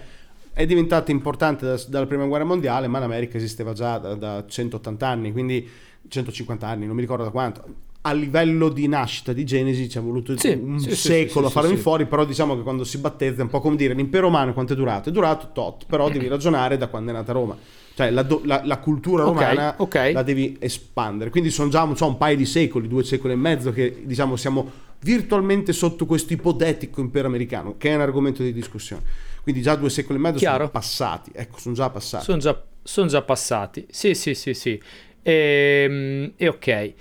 è 0.53 0.65
diventata 0.65 1.11
importante 1.11 1.67
da, 1.67 1.83
dalla 1.89 2.07
prima 2.07 2.25
guerra 2.27 2.45
mondiale, 2.45 2.87
ma 2.87 3.01
l'America 3.01 3.37
esisteva 3.37 3.73
già 3.73 3.99
da, 3.99 4.15
da 4.15 4.45
180 4.47 5.07
anni, 5.07 5.33
quindi 5.33 5.69
150 6.07 6.67
anni, 6.67 6.87
non 6.87 6.95
mi 6.95 7.01
ricordo 7.01 7.25
da 7.25 7.31
quanto 7.31 7.65
a 8.07 8.13
livello 8.13 8.69
di 8.69 8.87
nascita 8.87 9.33
di 9.33 9.45
Genesi 9.45 9.89
ci 9.89 9.97
è 9.97 10.01
voluto 10.01 10.37
sì, 10.37 10.49
un 10.51 10.79
sì, 10.79 10.95
secolo 10.95 11.49
sì, 11.49 11.57
a 11.57 11.61
farlo 11.61 11.77
fuori, 11.77 12.05
però 12.05 12.27
diciamo 12.27 12.55
che 12.55 12.63
quando 12.63 12.85
si 12.85 12.99
battezza 12.99 13.41
è 13.41 13.43
un 13.43 13.49
po' 13.49 13.61
come 13.61 13.77
dire 13.77 13.95
l'impero 13.95 14.27
romano 14.27 14.53
quanto 14.53 14.75
è 14.75 14.77
durato? 14.77 15.09
È 15.09 15.13
durato 15.13 15.51
tot, 15.55 15.87
però 15.87 16.11
devi 16.11 16.29
ragionare 16.29 16.77
da 16.77 16.89
quando 16.89 17.13
è 17.13 17.15
nata 17.15 17.33
Roma. 17.33 17.57
cioè 17.95 18.11
la, 18.11 18.27
la, 18.45 18.61
la 18.63 18.79
cultura 18.79 19.25
romana 19.25 19.75
okay, 19.79 20.11
okay. 20.11 20.13
la 20.13 20.23
devi 20.23 20.55
espandere. 20.61 21.31
Quindi 21.31 21.49
sono 21.49 21.71
già 21.71 21.91
so, 21.95 22.07
un 22.07 22.19
paio 22.19 22.37
di 22.37 22.45
secoli, 22.45 22.89
due 22.89 23.05
secoli 23.05 23.33
e 23.33 23.37
mezzo 23.37 23.73
che 23.73 24.03
diciamo 24.05 24.37
siamo 24.37 24.71
virtualmente 25.01 25.73
sotto 25.73 26.05
questo 26.05 26.35
ipotetico 26.35 27.01
impero 27.01 27.29
americano, 27.29 27.77
che 27.79 27.89
è 27.89 27.95
un 27.95 28.03
argomento 28.03 28.43
di 28.43 28.53
discussione. 28.53 29.03
Quindi 29.43 29.63
già 29.63 29.77
due 29.77 29.89
secoli 29.89 30.19
e 30.19 30.21
mezzo 30.21 30.39
Chiaro. 30.39 30.59
sono 30.59 30.71
passati, 30.71 31.31
ecco, 31.33 31.59
sono 31.59 31.75
già 31.75 31.89
passati. 31.89 32.25
Sono 32.25 32.39
già, 32.39 32.63
sono 32.83 33.07
già 33.07 33.23
passati, 33.23 33.87
sì, 33.89 34.13
sì, 34.13 34.35
sì, 34.35 34.53
sì. 34.53 34.79
E, 35.23 35.85
ehm, 35.89 36.33
e 36.37 36.49
ok. 36.49 36.93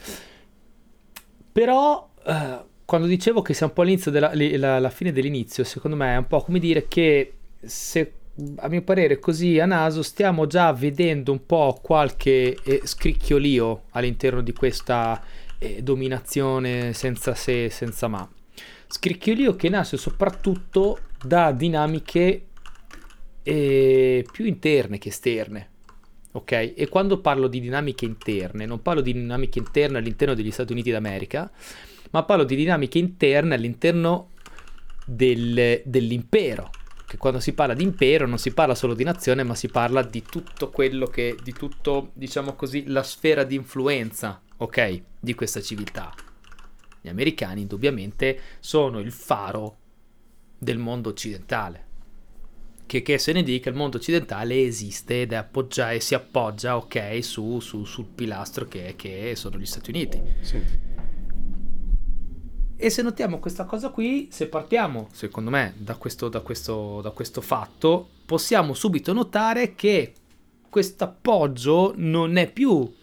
Però... 1.53 2.10
Uh, 2.25 2.72
quando 2.86 3.07
dicevo 3.07 3.41
che 3.41 3.53
siamo 3.53 3.72
un 3.72 3.77
po' 3.77 3.83
all'inizio 3.83 4.12
della 4.12 4.31
la, 4.33 4.77
la 4.77 4.89
fine 4.89 5.12
dell'inizio, 5.12 5.63
secondo 5.63 5.95
me 5.95 6.13
è 6.13 6.17
un 6.17 6.27
po' 6.27 6.41
come 6.41 6.60
dire 6.60 6.88
che 6.88 7.33
se 7.62 8.13
a 8.57 8.67
mio 8.67 8.81
parere 8.81 9.19
così 9.19 9.60
a 9.60 9.65
naso 9.65 10.01
stiamo 10.01 10.48
già 10.48 10.72
vedendo 10.74 11.31
un 11.31 11.45
po' 11.45 11.79
qualche 11.81 12.57
eh, 12.63 12.81
scricchiolio 12.83 13.83
all'interno 13.91 14.41
di 14.41 14.53
questa 14.53 15.22
eh, 15.60 15.81
dominazione 15.81 16.93
senza 16.93 17.36
se, 17.36 17.69
senza 17.69 18.07
ma. 18.07 18.27
Scricchiolio 18.88 19.55
che 19.55 19.69
nasce 19.69 19.98
soprattutto 19.98 21.00
da 21.24 21.51
dinamiche 21.51 22.45
eh, 23.43 24.25
più 24.31 24.45
interne 24.45 24.98
che 24.98 25.10
esterne. 25.10 25.69
Ok? 26.33 26.73
E 26.75 26.87
quando 26.89 27.19
parlo 27.19 27.47
di 27.47 27.59
dinamiche 27.59 28.05
interne, 28.05 28.65
non 28.65 28.81
parlo 28.81 29.01
di 29.01 29.13
dinamiche 29.13 29.59
interne 29.59 29.97
all'interno 29.97 30.33
degli 30.33 30.51
Stati 30.51 30.71
Uniti 30.71 30.91
d'America, 30.91 31.49
ma 32.11 32.23
parlo 32.23 32.43
di 32.43 32.55
dinamiche 32.55 32.99
interne 32.99 33.55
all'interno 33.55 34.29
del, 35.05 35.81
dell'impero 35.85 36.69
che 37.13 37.19
quando 37.19 37.39
si 37.39 37.53
parla 37.53 37.75
di 37.75 37.83
impero 37.83 38.25
non 38.25 38.39
si 38.39 38.53
parla 38.53 38.73
solo 38.73 38.95
di 38.95 39.03
nazione, 39.03 39.43
ma 39.43 39.53
si 39.53 39.67
parla 39.67 40.01
di 40.01 40.23
tutto 40.23 40.71
quello 40.71 41.05
che, 41.05 41.37
di 41.43 41.53
tutto, 41.53 42.09
diciamo 42.13 42.55
così, 42.55 42.87
la 42.87 43.03
sfera 43.03 43.43
di 43.43 43.53
influenza, 43.53 44.41
ok, 44.57 45.01
di 45.19 45.35
questa 45.35 45.61
civiltà. 45.61 46.11
Gli 46.99 47.09
americani 47.09 47.61
indubbiamente 47.61 48.39
sono 48.59 48.97
il 48.97 49.11
faro 49.11 49.77
del 50.57 50.79
mondo 50.79 51.09
occidentale. 51.09 51.85
Che, 52.85 53.01
che 53.01 53.17
se 53.17 53.31
ne 53.31 53.43
dica, 53.43 53.69
il 53.69 53.75
mondo 53.75 53.97
occidentale 53.97 54.61
esiste 54.61 55.21
ed 55.21 55.33
appoggia, 55.33 55.91
e 55.91 55.99
si 55.99 56.13
appoggia, 56.13 56.77
ok, 56.77 57.23
su, 57.23 57.59
su, 57.59 57.85
sul 57.85 58.05
pilastro 58.05 58.67
che, 58.67 58.93
che 58.95 59.33
sono 59.35 59.57
gli 59.57 59.65
Stati 59.65 59.89
Uniti. 59.89 60.21
Sì 60.41 60.91
e 62.83 62.89
se 62.89 63.01
notiamo 63.01 63.39
questa 63.39 63.63
cosa 63.63 63.91
qui, 63.91 64.27
se 64.29 64.47
partiamo, 64.47 65.07
secondo 65.13 65.49
me, 65.49 65.73
da 65.77 65.95
questo, 65.95 66.27
da 66.27 66.41
questo, 66.41 66.99
da 66.99 67.11
questo 67.11 67.39
fatto, 67.39 68.09
possiamo 68.25 68.73
subito 68.73 69.13
notare 69.13 69.73
che 69.73 70.13
questo 70.69 71.05
appoggio 71.05 71.93
non 71.95 72.35
è 72.35 72.51
più 72.51 72.93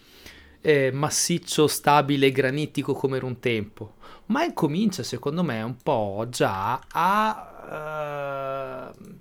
eh, 0.60 0.90
massiccio, 0.92 1.66
stabile, 1.66 2.30
granitico 2.30 2.92
come 2.92 3.16
era 3.16 3.24
un 3.24 3.38
tempo, 3.38 3.94
ma 4.26 4.44
incomincia, 4.44 5.02
secondo 5.02 5.42
me, 5.42 5.62
un 5.62 5.76
po' 5.82 6.26
già 6.28 6.78
a... 6.86 8.92
Uh, 8.92 9.19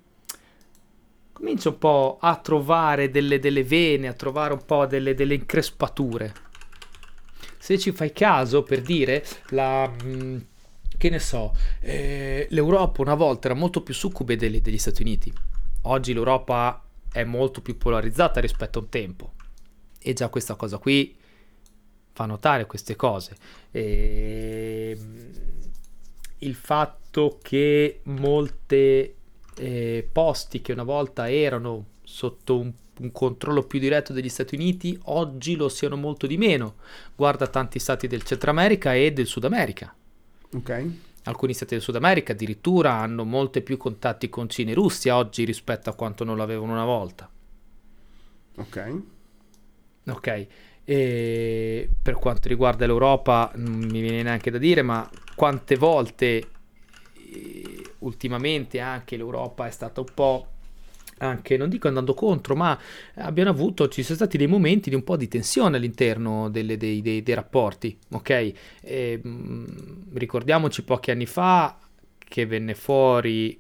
comincia 1.39 1.69
un 1.69 1.77
po' 1.77 2.17
a 2.21 2.35
trovare 2.35 3.09
delle, 3.09 3.39
delle, 3.39 3.63
vene, 3.63 4.07
a 4.07 4.13
trovare 4.13 4.53
un 4.53 4.65
po' 4.65 4.85
delle, 4.85 5.15
delle 5.15 5.33
increspature 5.33 6.47
se 7.69 7.77
ci 7.77 7.91
fai 7.91 8.11
caso, 8.11 8.63
per 8.63 8.81
dire, 8.81 9.23
la, 9.49 9.87
mm, 9.87 10.37
che 10.97 11.09
ne 11.09 11.19
so, 11.19 11.55
eh, 11.81 12.47
l'Europa 12.49 13.03
una 13.03 13.13
volta 13.13 13.47
era 13.47 13.55
molto 13.55 13.83
più 13.83 13.93
succube 13.93 14.35
degli, 14.37 14.59
degli 14.59 14.79
Stati 14.79 15.03
Uniti. 15.03 15.31
Oggi 15.83 16.13
l'Europa 16.13 16.83
è 17.11 17.23
molto 17.23 17.61
più 17.61 17.77
polarizzata 17.77 18.39
rispetto 18.39 18.79
a 18.79 18.81
un 18.81 18.89
tempo. 18.89 19.33
E 19.99 20.13
già 20.13 20.29
questa 20.29 20.55
cosa 20.55 20.79
qui 20.79 21.15
fa 22.11 22.25
notare 22.25 22.65
queste 22.65 22.95
cose. 22.95 23.35
E 23.69 24.97
ehm, 24.97 25.31
il 26.39 26.55
fatto 26.55 27.37
che 27.39 27.99
molte 28.05 29.17
eh, 29.59 30.07
posti 30.11 30.61
che 30.61 30.71
una 30.71 30.83
volta 30.83 31.29
erano 31.29 31.85
sotto 32.03 32.59
un 32.59 32.73
un 32.99 33.11
controllo 33.11 33.63
più 33.63 33.79
diretto 33.79 34.13
degli 34.13 34.29
Stati 34.29 34.55
Uniti, 34.55 34.97
oggi 35.05 35.55
lo 35.55 35.69
siano 35.69 35.95
molto 35.95 36.27
di 36.27 36.37
meno. 36.37 36.75
Guarda 37.15 37.47
tanti 37.47 37.79
stati 37.79 38.07
del 38.07 38.23
Centro 38.23 38.51
America 38.51 38.93
e 38.93 39.11
del 39.11 39.25
Sud 39.25 39.45
America. 39.45 39.93
Ok. 40.53 40.85
Alcuni 41.23 41.53
stati 41.53 41.73
del 41.73 41.83
Sud 41.83 41.95
America 41.95 42.31
addirittura 42.31 42.93
hanno 42.93 43.23
molti 43.23 43.61
più 43.61 43.77
contatti 43.77 44.29
con 44.29 44.49
Cina 44.49 44.71
e 44.71 44.73
Russia 44.73 45.17
oggi 45.17 45.43
rispetto 45.43 45.89
a 45.89 45.93
quanto 45.93 46.23
non 46.23 46.37
l'avevano 46.37 46.71
una 46.71 46.85
volta. 46.85 47.29
Ok. 48.55 49.01
Ok. 50.07 50.47
E 50.83 51.89
per 52.01 52.15
quanto 52.15 52.47
riguarda 52.47 52.85
l'Europa, 52.87 53.51
non 53.55 53.77
mi 53.77 54.01
viene 54.01 54.23
neanche 54.23 54.49
da 54.49 54.57
dire, 54.57 54.81
ma 54.81 55.07
quante 55.35 55.75
volte 55.75 56.47
eh, 57.31 57.68
ultimamente 57.99 58.79
anche 58.79 59.17
l'Europa 59.17 59.67
è 59.67 59.71
stata 59.71 59.99
un 60.01 60.07
po' 60.13 60.47
anche, 61.19 61.57
non 61.57 61.69
dico 61.69 61.87
andando 61.87 62.13
contro, 62.13 62.55
ma 62.55 62.77
abbiamo 63.15 63.49
avuto, 63.49 63.87
ci 63.87 64.03
sono 64.03 64.15
stati 64.15 64.37
dei 64.37 64.47
momenti 64.47 64.89
di 64.89 64.95
un 64.95 65.03
po' 65.03 65.17
di 65.17 65.27
tensione 65.27 65.77
all'interno 65.77 66.49
delle, 66.49 66.77
dei, 66.77 67.01
dei, 67.01 67.23
dei, 67.23 67.35
rapporti, 67.35 67.97
ok? 68.11 68.53
E, 68.81 69.19
mh, 69.21 69.29
mm, 69.29 69.65
ricordiamoci 70.13 70.83
pochi 70.83 71.11
anni 71.11 71.25
fa 71.25 71.77
che 72.17 72.45
venne 72.45 72.73
fuori 72.73 73.59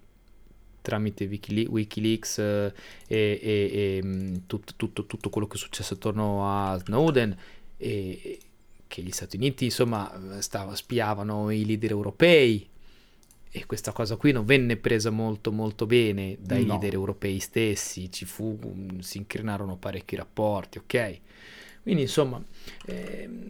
tramite 0.81 1.25
Wikileaks 1.25 2.37
eh, 2.39 2.73
e, 3.07 3.39
e, 3.41 3.69
e 3.73 4.01
mm, 4.03 4.35
tutto, 4.47 4.73
tutto, 4.75 5.05
tutto, 5.05 5.29
quello 5.29 5.47
che 5.47 5.55
è 5.55 5.59
successo 5.59 5.95
attorno 5.95 6.47
a 6.47 6.77
Snowden 6.77 7.35
e 7.77 8.39
che 8.87 9.01
gli 9.01 9.11
Stati 9.11 9.35
Uniti 9.35 9.65
insomma 9.65 10.39
stava, 10.39 10.75
spiavano 10.75 11.51
i 11.51 11.65
leader 11.65 11.91
europei 11.91 12.67
e 13.51 13.65
questa 13.65 13.91
cosa 13.91 14.15
qui 14.15 14.31
non 14.31 14.45
venne 14.45 14.77
presa 14.77 15.09
molto 15.09 15.51
molto 15.51 15.85
bene 15.87 16.37
dai 16.39 16.65
no. 16.65 16.73
leader 16.73 16.93
europei 16.93 17.39
stessi, 17.39 18.11
ci 18.11 18.25
fu, 18.25 18.59
si 18.99 19.17
incrinarono 19.17 19.75
parecchi 19.77 20.15
rapporti, 20.15 20.77
ok? 20.77 21.19
Quindi 21.81 22.01
insomma, 22.03 22.43
ehm, 22.85 23.49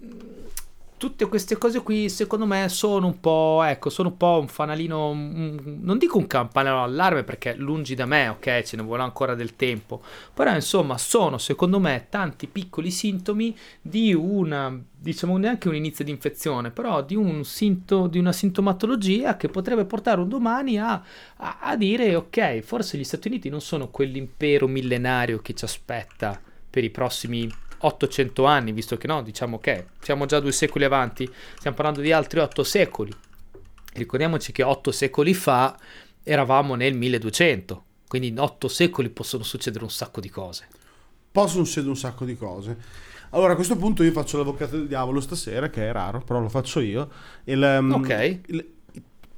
tutte 0.99 1.29
queste 1.29 1.57
cose 1.57 1.81
qui 1.81 2.09
secondo 2.09 2.45
me 2.45 2.67
sono 2.67 3.07
un 3.07 3.21
po', 3.21 3.63
ecco, 3.63 3.89
sono 3.89 4.09
un 4.09 4.17
po' 4.17 4.37
un 4.41 4.49
fanalino, 4.49 5.09
un, 5.09 5.79
non 5.81 5.97
dico 5.97 6.17
un 6.17 6.27
campanello 6.27 6.83
allarme 6.83 7.23
perché 7.23 7.55
lungi 7.55 7.95
da 7.95 8.05
me, 8.05 8.27
ok, 8.27 8.61
ce 8.63 8.75
ne 8.75 8.83
vuole 8.83 9.01
ancora 9.01 9.33
del 9.33 9.55
tempo, 9.55 10.03
però 10.33 10.53
insomma 10.53 10.97
sono 10.97 11.37
secondo 11.37 11.79
me 11.79 12.07
tanti 12.09 12.47
piccoli 12.47 12.91
sintomi 12.91 13.55
di 13.81 14.13
una, 14.13 14.77
diciamo 14.93 15.37
neanche 15.37 15.69
un 15.69 15.75
inizio 15.75 16.03
di 16.03 16.11
infezione, 16.11 16.69
però 16.69 17.01
di, 17.01 17.15
un 17.15 17.45
sinto, 17.45 18.07
di 18.07 18.19
una 18.19 18.33
sintomatologia 18.33 19.37
che 19.37 19.47
potrebbe 19.47 19.85
portare 19.85 20.19
un 20.19 20.27
domani 20.27 20.79
a, 20.79 21.01
a, 21.37 21.59
a 21.61 21.77
dire 21.77 22.13
ok, 22.15 22.59
forse 22.59 22.97
gli 22.97 23.05
Stati 23.05 23.29
Uniti 23.29 23.47
non 23.47 23.61
sono 23.61 23.87
quell'impero 23.87 24.67
millenario 24.67 25.39
che 25.39 25.53
ci 25.53 25.63
aspetta 25.63 26.37
per 26.69 26.83
i 26.83 26.89
prossimi 26.89 27.49
800 27.79 28.45
anni, 28.45 28.71
visto 28.71 28.97
che 28.97 29.07
no, 29.07 29.21
diciamo 29.21 29.59
che 29.59 29.87
siamo 30.01 30.25
già 30.25 30.39
due 30.39 30.51
secoli 30.51 30.83
avanti, 30.83 31.29
stiamo 31.57 31.75
parlando 31.75 32.01
di 32.01 32.11
altri 32.11 32.39
8 32.39 32.63
secoli. 32.63 33.13
Ricordiamoci 33.93 34.51
che 34.51 34.63
8 34.63 34.91
secoli 34.91 35.33
fa 35.33 35.77
eravamo 36.23 36.75
nel 36.75 36.95
1200, 36.95 37.83
quindi 38.07 38.29
in 38.29 38.39
8 38.39 38.67
secoli 38.67 39.09
possono 39.09 39.43
succedere 39.43 39.83
un 39.83 39.89
sacco 39.89 40.19
di 40.19 40.29
cose. 40.29 40.67
Possono 41.31 41.63
succedere 41.63 41.91
un 41.91 41.97
sacco 41.97 42.25
di 42.25 42.37
cose. 42.37 42.77
Allora 43.31 43.53
a 43.53 43.55
questo 43.55 43.75
punto 43.75 44.03
io 44.03 44.11
faccio 44.11 44.37
l'avvocato 44.37 44.77
del 44.77 44.87
diavolo 44.87 45.21
stasera, 45.21 45.69
che 45.69 45.87
è 45.87 45.91
raro, 45.91 46.21
però 46.21 46.39
lo 46.39 46.49
faccio 46.49 46.79
io. 46.79 47.09
Il, 47.43 47.61
um, 47.61 47.91
ok. 47.91 48.39
Il, 48.47 48.65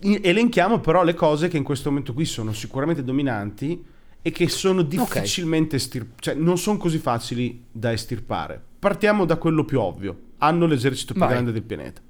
elenchiamo 0.01 0.79
però 0.79 1.03
le 1.03 1.13
cose 1.13 1.47
che 1.47 1.57
in 1.57 1.63
questo 1.63 1.89
momento 1.89 2.13
qui 2.13 2.25
sono 2.25 2.53
sicuramente 2.53 3.03
dominanti 3.03 3.83
e 4.21 4.31
che 4.31 4.47
sono 4.49 4.83
difficilmente 4.83 5.75
okay. 5.75 5.79
estirpabili, 5.79 6.21
cioè 6.21 6.33
non 6.35 6.57
sono 6.57 6.77
così 6.77 6.99
facili 6.99 7.65
da 7.71 7.91
estirpare. 7.91 8.61
Partiamo 8.79 9.25
da 9.25 9.37
quello 9.37 9.65
più 9.65 9.79
ovvio. 9.79 10.29
Hanno 10.37 10.65
l'esercito 10.65 11.13
più 11.13 11.21
Vai. 11.21 11.31
grande 11.31 11.51
del 11.51 11.63
pianeta. 11.63 12.01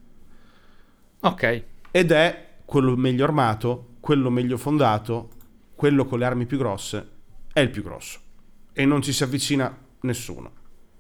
Ok. 1.22 1.64
Ed 1.92 2.12
è 2.12 2.50
quello 2.66 2.96
meglio 2.96 3.24
armato, 3.26 3.96
quello 4.00 4.30
meglio 4.30 4.58
fondato, 4.58 5.30
quello 5.76 6.06
con 6.06 6.20
le 6.20 6.26
armi 6.26 6.46
più 6.46 6.58
grosse, 6.58 7.10
è 7.52 7.60
il 7.60 7.70
più 7.70 7.84
grosso. 7.84 8.20
E 8.74 8.86
non 8.86 9.02
ci 9.02 9.12
si 9.12 9.24
avvicina 9.24 9.76
nessuno 10.02 10.52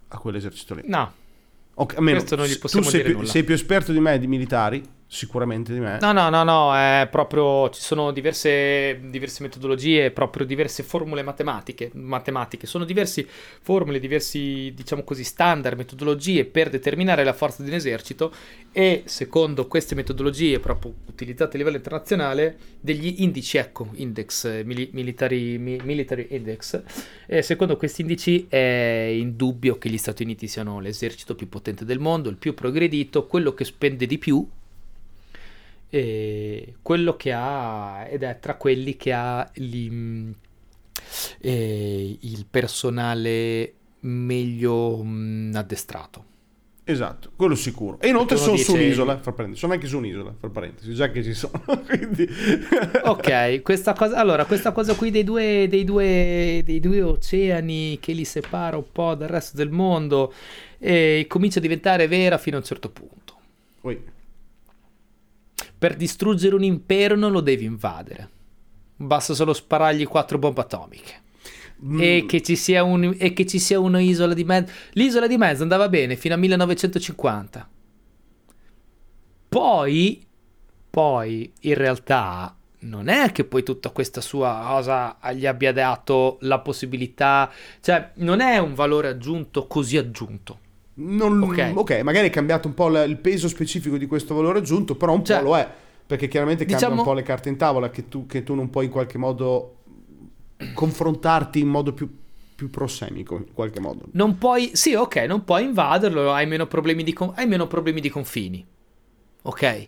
a 0.10 0.18
quell'esercito 0.18 0.75
lì. 0.75 0.84
No. 0.86 1.20
Okay, 1.74 1.98
almeno, 1.98 2.22
tu 2.22 2.36
sei 2.82 3.01
più, 3.01 3.24
sei 3.24 3.44
più, 3.44 3.53
esperto 3.53 3.91
di 3.94 4.00
me 4.00 4.20
di 4.20 4.27
militari, 4.27 4.84
sicuramente 5.13 5.74
di 5.74 5.80
me. 5.80 5.98
No, 6.00 6.13
no, 6.13 6.30
no, 6.30 6.44
no, 6.44 6.74
è 6.74 7.06
proprio, 7.12 7.70
ci 7.70 7.82
sono 7.82 8.12
diverse, 8.12 8.98
diverse 9.10 9.44
metodologie, 9.44 10.10
proprio 10.10 10.46
diverse 10.46 10.84
formule 10.84 11.22
matematiche, 11.22 11.91
matematiche, 11.96 12.65
sono 12.65 12.86
diverse 12.86 13.27
formule, 13.62 14.00
diversi, 14.00 14.72
diciamo 14.74 15.03
così, 15.03 15.25
standard, 15.25 15.77
metodologie 15.77 16.46
per 16.46 16.70
determinare 16.70 17.25
la 17.25 17.34
forza 17.34 17.62
di 17.62 17.68
un 17.68 17.75
esercito 17.75 18.34
e 18.72 19.03
secondo 19.03 19.68
queste 19.68 19.96
metodologie 19.96 20.62
proprio 20.62 20.94
utilizzate 21.08 21.56
a 21.56 21.58
livello 21.58 21.75
internazionale 21.75 22.58
degli 22.80 23.15
indici, 23.18 23.58
ecco, 23.58 23.89
index, 23.96 24.63
military, 24.63 25.58
military 25.58 26.27
index, 26.30 26.84
e 27.27 27.41
secondo 27.41 27.75
questi 27.75 28.00
indici 28.00 28.46
è 28.48 29.12
indubbio 29.13 29.77
che 29.77 29.89
gli 29.89 29.98
Stati 29.98 30.24
Uniti 30.24 30.48
siano 30.48 30.80
l'esercito 30.80 31.36
più 31.36 31.50
potente 31.50 31.84
del 31.84 32.00
mondo, 32.00 32.30
il 32.30 32.38
più 32.38 32.53
progredito, 32.53 33.27
quello 33.27 33.53
che 33.53 33.65
spende 33.65 34.06
di 34.06 34.18
più 34.18 34.48
e 35.93 36.75
quello 36.81 37.17
che 37.17 37.33
ha 37.33 38.07
ed 38.10 38.24
è 38.24 38.39
tra 38.39 38.55
quelli 38.55 38.95
che 38.95 39.12
ha 39.12 39.51
gli, 39.53 39.91
eh, 41.41 42.17
il 42.21 42.45
personale 42.50 43.74
meglio 44.00 45.03
mh, 45.03 45.51
addestrato. 45.53 46.25
Esatto, 46.86 47.31
quello 47.36 47.55
sicuro. 47.55 48.00
E 48.00 48.07
inoltre 48.07 48.38
sono 48.38 48.53
dice... 48.53 48.63
su 48.63 48.74
un'isola, 48.74 49.19
fra 49.19 49.33
parentesi, 49.33 49.60
sono 49.60 49.74
anche 49.74 49.88
su 49.88 49.98
un'isola, 49.98 50.33
fra 50.39 50.50
parentesi, 50.50 50.93
già 50.93 51.12
che 51.12 51.24
ci 51.24 51.33
sono. 51.33 51.62
Quindi... 51.86 52.25
ok, 53.03 53.62
questa 53.62 53.91
cosa, 53.91 54.15
allora, 54.15 54.45
questa 54.45 54.71
cosa 54.71 54.95
qui 54.95 55.12
dei 55.12 55.25
due, 55.25 55.67
dei, 55.69 55.83
due, 55.83 56.62
dei 56.63 56.79
due 56.79 57.01
oceani 57.01 57.98
che 58.00 58.13
li 58.13 58.24
separa 58.24 58.77
un 58.77 58.89
po' 58.93 59.13
dal 59.15 59.27
resto 59.27 59.57
del 59.57 59.69
mondo 59.69 60.33
eh, 60.79 61.25
comincia 61.27 61.60
a 61.60 61.62
diventare 61.62 62.07
vera 62.07 62.38
fino 62.38 62.55
a 62.55 62.60
un 62.60 62.65
certo 62.65 62.89
punto. 62.89 63.36
Oui 63.81 64.19
per 65.82 65.96
distruggere 65.96 66.54
un 66.54 66.62
impero 66.62 67.16
non 67.16 67.32
lo 67.32 67.40
devi 67.40 67.66
invadere. 67.66 68.30
Basta 68.98 69.34
solo 69.34 69.52
sparargli 69.52 70.06
quattro 70.06 70.38
bombe 70.38 70.62
atomiche. 70.62 71.14
Mm. 71.84 72.00
E, 72.00 72.26
che 72.28 72.44
ci 72.44 72.56
sia 72.56 72.84
un, 72.84 73.16
e 73.18 73.34
che 73.34 73.48
ci 73.48 73.58
sia 73.58 73.80
un'isola 73.80 74.36
di 74.36 74.44
mezzo. 74.44 74.72
L'isola 74.92 75.26
di 75.26 75.38
mezzo 75.38 75.64
andava 75.64 75.90
bene 75.90 76.16
fino 76.16 76.36
al 76.36 76.40
1950. 76.40 77.68
Poi, 79.50 80.24
poi, 80.88 81.52
in 81.62 81.74
realtà, 81.74 82.56
non 82.82 83.08
è 83.08 83.32
che 83.32 83.44
poi 83.44 83.64
tutta 83.64 83.90
questa 83.90 84.22
sua 84.22 84.64
cosa 84.68 85.18
gli 85.34 85.48
abbia 85.48 85.74
dato 85.74 86.38
la 86.42 86.60
possibilità, 86.60 87.52
cioè 87.80 88.12
non 88.18 88.40
è 88.40 88.60
un 88.60 88.76
valore 88.76 89.08
aggiunto 89.08 89.66
così 89.66 89.98
aggiunto. 89.98 90.60
Non, 91.01 91.41
okay. 91.41 91.74
ok, 91.74 92.01
magari 92.01 92.27
è 92.27 92.29
cambiato 92.29 92.67
un 92.67 92.74
po' 92.74 92.88
la, 92.88 93.03
il 93.03 93.17
peso 93.17 93.48
specifico 93.48 93.98
di 93.98 94.05
questo 94.05 94.36
valore 94.36 94.60
aggiunto, 94.60 94.96
però 94.96 95.13
un 95.13 95.25
cioè, 95.25 95.39
po' 95.39 95.50
lo 95.50 95.58
è, 95.58 95.67
perché 96.05 96.27
chiaramente 96.27 96.65
cambia 96.65 96.88
diciamo, 96.88 97.01
un 97.01 97.08
po' 97.08 97.13
le 97.13 97.24
carte 97.24 97.50
in 97.50 97.58
tavola 97.58 97.89
che 97.89 98.08
tu, 98.08 98.27
che 98.27 98.43
tu 98.43 98.53
non 98.53 98.70
puoi 98.70 98.86
in 98.86 98.91
qualche 98.91 99.17
modo 99.17 99.77
confrontarti 100.74 101.60
in 101.60 101.67
modo 101.67 101.93
più, 101.93 102.10
più 102.55 102.70
prosemico, 102.70 103.36
in 103.36 103.53
qualche 103.53 103.79
modo. 103.79 104.05
Non 104.12 104.38
puoi, 104.38 104.72
sì, 104.74 104.93
ok, 104.93 105.15
non 105.27 105.43
puoi 105.43 105.63
invaderlo, 105.63 106.31
hai 106.31 106.46
meno 106.46 106.67
problemi 106.67 107.03
di, 107.03 107.15
hai 107.36 107.48
meno 107.48 107.67
problemi 107.67 108.00
di 108.00 108.10
confini, 108.10 108.65
ok? 109.41 109.88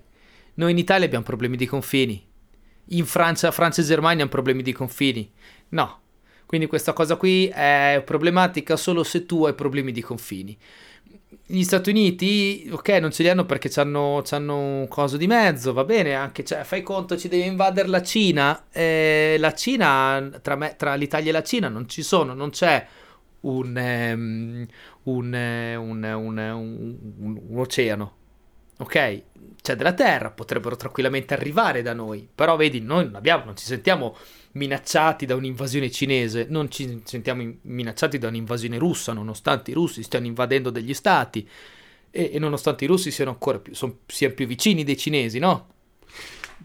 Noi 0.56 0.72
in 0.72 0.78
Italia 0.78 1.06
abbiamo 1.06 1.26
problemi 1.26 1.58
di 1.58 1.66
confini, 1.66 2.26
in 2.88 3.06
Francia, 3.06 3.52
Francia 3.52 3.82
e 3.82 3.86
Germania 3.86 4.24
hanno 4.24 4.32
problemi 4.32 4.64
di 4.64 4.74
confini, 4.74 5.30
no. 5.70 6.00
Quindi 6.46 6.70
questa 6.70 6.94
cosa 6.94 7.16
qui 7.16 7.48
è 7.48 8.04
problematica 8.06 8.76
solo 8.76 9.04
se 9.04 9.26
tu 9.26 9.46
hai 9.46 9.56
problemi 9.56 9.92
di 9.92 10.02
confini 10.02 10.56
gli 11.54 11.64
Stati 11.64 11.92
Uniti, 11.92 12.68
ok, 12.72 12.90
non 13.00 13.12
ce 13.12 13.22
li 13.22 13.30
hanno 13.30 13.46
perché 13.46 13.70
hanno 13.80 14.24
un 14.58 14.88
coso 14.88 15.18
di 15.18 15.28
mezzo, 15.28 15.72
va 15.72 15.84
bene, 15.84 16.16
anche, 16.16 16.44
cioè, 16.44 16.64
fai 16.64 16.82
conto, 16.82 17.16
ci 17.16 17.28
deve 17.28 17.44
invadere 17.46 17.88
la 17.90 18.02
Cina, 18.02 18.66
eh, 18.72 19.36
la 19.38 19.54
Cina, 19.54 20.32
tra, 20.42 20.56
me, 20.56 20.74
tra, 20.76 20.96
l'Italia 20.96 21.30
e 21.30 21.32
la 21.32 21.44
Cina 21.44 21.70
non 21.70 21.88
ci 21.88 22.02
sono, 22.02 22.34
non 22.34 22.50
c'è 22.50 22.84
un, 23.42 23.76
um, 23.76 24.66
un, 25.04 25.34
un, 26.18 26.98
un 27.48 27.58
oceano, 27.60 28.16
ok? 28.80 29.22
C'è 29.62 29.76
della 29.76 29.94
terra, 29.94 30.32
potrebbero 30.32 30.76
tranquillamente 30.76 31.36
arrivare 31.36 31.84
da 31.84 31.94
noi, 31.94 32.28
però 32.34 32.56
vedi, 32.56 32.82
noi 32.82 33.06
non 33.06 33.14
abbiamo, 33.14 33.46
non 33.46 33.56
ci 33.56 33.66
sentiamo 33.66 34.18
minacciati 34.54 35.26
da 35.26 35.36
un'invasione 35.36 35.90
cinese, 35.90 36.48
non 36.50 36.70
ci 36.70 37.02
sentiamo 37.06 37.52
minacciati 37.62 38.18
da 38.18 38.28
un'invasione 38.28 38.78
russa, 38.78 39.14
nonostante 39.14 39.72
i 39.72 39.74
russi 39.74 40.04
stiano 40.04 40.26
invadendo 40.26 40.70
degli 40.70 40.94
stati 40.94 41.48
e, 42.12 42.32
e 42.34 42.40
nonostante 42.40 42.84
i 42.84 42.88
russi 42.88 43.12
siano 43.12 43.32
ancora 43.32 43.60
più, 43.60 43.74
son, 43.74 43.98
siano 44.06 44.34
più 44.34 44.46
vicini 44.46 44.84
dei 44.84 44.98
cinesi, 44.98 45.40
no? 45.40 45.68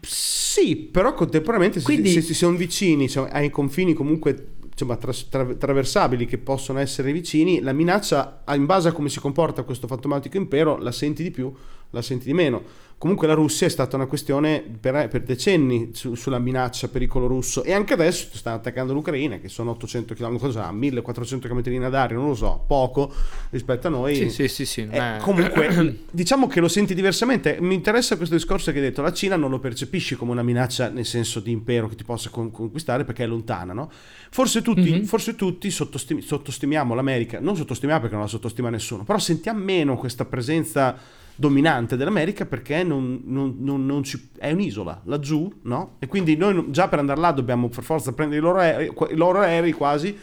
Sì, 0.01 0.75
però 0.75 1.13
contemporaneamente 1.13 1.81
Quindi... 1.81 2.09
se, 2.11 2.21
se, 2.21 2.33
sono 2.33 2.55
vicini, 2.55 3.09
cioè, 3.09 3.29
ai 3.31 3.49
confini 3.49 3.93
comunque 3.93 4.57
insomma, 4.71 4.95
tra, 4.95 5.13
traversabili 5.55 6.25
che 6.25 6.37
possono 6.37 6.79
essere 6.79 7.11
vicini, 7.11 7.59
la 7.59 7.73
minaccia, 7.73 8.43
in 8.53 8.65
base 8.65 8.89
a 8.89 8.91
come 8.91 9.09
si 9.09 9.19
comporta 9.19 9.63
questo 9.63 9.87
fantomatico 9.87 10.37
impero, 10.37 10.77
la 10.77 10.91
senti 10.91 11.23
di 11.23 11.31
più, 11.31 11.53
la 11.91 12.01
senti 12.01 12.25
di 12.25 12.33
meno. 12.33 12.87
Comunque 12.99 13.27
la 13.27 13.33
Russia 13.33 13.65
è 13.65 13.69
stata 13.69 13.95
una 13.95 14.07
questione 14.07 14.61
per, 14.77 15.07
per 15.07 15.23
decenni 15.23 15.91
su, 15.93 16.15
sulla 16.15 16.37
minaccia 16.37 16.89
pericolo 16.89 17.27
russo 17.27 17.63
e 17.63 17.71
anche 17.71 17.93
adesso 17.93 18.27
sta 18.33 18.51
attaccando 18.51 18.91
l'Ucraina 18.91 19.37
che 19.37 19.47
sono 19.47 19.71
800 19.71 20.13
km, 20.15 20.37
cosa, 20.37 20.69
1400 20.69 21.47
km 21.47 21.61
in 21.71 21.83
aria, 21.83 22.17
non 22.17 22.27
lo 22.27 22.35
so, 22.35 22.61
poco 22.67 23.09
rispetto 23.51 23.87
a 23.87 23.89
noi. 23.89 24.15
Sì, 24.15 24.29
sì, 24.29 24.47
sì. 24.49 24.65
sì 24.65 24.87
eh, 24.91 25.15
comunque 25.21 25.99
diciamo 26.11 26.47
che 26.47 26.59
lo 26.59 26.67
senti 26.67 26.93
diversamente. 26.93 27.55
Mi 27.61 27.73
interessa 27.73 28.17
questo 28.17 28.35
discorso 28.35 28.73
che 28.73 28.79
hai 28.79 28.83
detto, 28.83 29.01
la 29.01 29.13
Cina 29.13 29.37
non 29.37 29.49
lo 29.49 29.59
percepisci 29.59 30.17
come 30.17 30.31
una 30.31 30.43
minaccia 30.43 30.89
nel 30.89 31.05
senso 31.05 31.39
di 31.39 31.51
impero 31.51 31.87
che 31.87 31.95
ti 31.95 32.03
possa 32.03 32.29
conquistare 32.29 33.05
perché 33.05 33.23
è 33.23 33.27
lontana, 33.27 33.71
no? 33.71 33.89
Forse 34.29 34.61
tutti, 34.61 34.91
mm-hmm. 34.91 35.03
forse 35.03 35.35
tutti 35.35 35.71
sottostim- 35.71 36.21
sottostimiamo 36.21 36.93
l'America, 36.93 37.39
non 37.39 37.55
sottostimiamo 37.55 38.01
perché 38.01 38.15
non 38.15 38.25
la 38.25 38.29
sottostima 38.29 38.69
nessuno, 38.69 39.05
però 39.05 39.17
sentiamo 39.19 39.63
meno 39.63 39.95
questa 39.95 40.25
presenza 40.25 41.17
dominante 41.39 41.95
dell'America 41.95 42.45
perché 42.45 42.83
non, 42.83 43.21
non, 43.23 43.55
non, 43.59 43.85
non 43.85 44.03
ci, 44.03 44.31
è 44.37 44.51
un'isola 44.51 45.01
laggiù, 45.05 45.49
no? 45.63 45.95
E 45.99 46.07
quindi 46.07 46.35
noi 46.35 46.65
già 46.69 46.89
per 46.89 46.99
andare 46.99 47.21
là 47.21 47.31
dobbiamo 47.31 47.69
per 47.69 47.81
forza 47.81 48.11
prendere 48.11 48.41
i 48.41 48.43
loro 48.43 48.59
aerei, 48.59 48.91
i 49.11 49.15
loro 49.15 49.39
aerei 49.39 49.71
quasi 49.71 50.17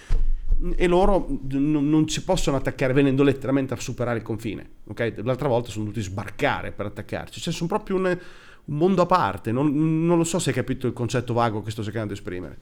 e 0.77 0.87
loro 0.87 1.27
non 1.49 2.07
ci 2.07 2.23
possono 2.23 2.59
attaccare 2.59 2.93
venendo 2.93 3.23
letteralmente 3.23 3.73
a 3.73 3.79
superare 3.79 4.19
il 4.19 4.25
confine, 4.25 4.69
ok? 4.89 5.15
L'altra 5.25 5.49
volta 5.49 5.71
sono 5.71 5.85
dovuti 5.87 6.03
sbarcare 6.03 6.71
per 6.73 6.85
attaccarci, 6.85 7.41
cioè 7.41 7.53
sono 7.53 7.69
proprio 7.69 7.97
un, 7.97 8.05
un 8.05 8.77
mondo 8.77 9.01
a 9.01 9.07
parte, 9.07 9.53
non, 9.53 10.05
non 10.05 10.19
lo 10.19 10.25
so 10.25 10.39
se 10.39 10.51
hai 10.51 10.55
capito 10.55 10.87
il 10.87 10.93
concetto 10.93 11.33
vago 11.33 11.63
che 11.63 11.71
sto 11.71 11.83
cercando 11.83 12.09
di 12.09 12.19
esprimere. 12.19 12.59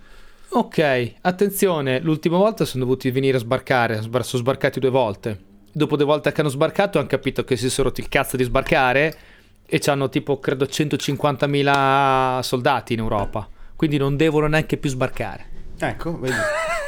Ok, 0.51 1.15
attenzione, 1.23 1.99
l'ultima 2.01 2.37
volta 2.37 2.65
sono 2.65 2.85
dovuti 2.85 3.11
venire 3.11 3.37
a 3.37 3.41
sbarcare, 3.41 4.01
sono 4.01 4.23
sbarcati 4.23 4.79
due 4.79 4.91
volte 4.91 5.53
dopo 5.75 5.97
due 5.97 6.07
volte 6.07 6.33
che 6.33 6.41
hanno 6.41 6.51
sbarcato 6.51 6.99
hanno 6.99 7.09
capito 7.09 7.45
che 7.45 7.57
si 7.57 7.69
sono 7.69 7.89
rotti 7.89 8.01
il 8.01 8.09
cazzo 8.09 8.37
di 8.37 8.45
sbarcare 8.45 9.19
e 9.67 9.81
hanno 9.87 10.09
tipo 10.09 10.39
credo 10.39 10.67
150.000 10.67 12.41
soldati 12.41 12.93
in 12.93 13.01
Europa. 13.01 13.49
Quindi 13.77 13.97
non 13.97 14.17
devono 14.17 14.47
neanche 14.47 14.77
più 14.77 14.89
sbarcare. 14.89 15.47
Ecco 15.79 16.19
vedi 16.19 16.37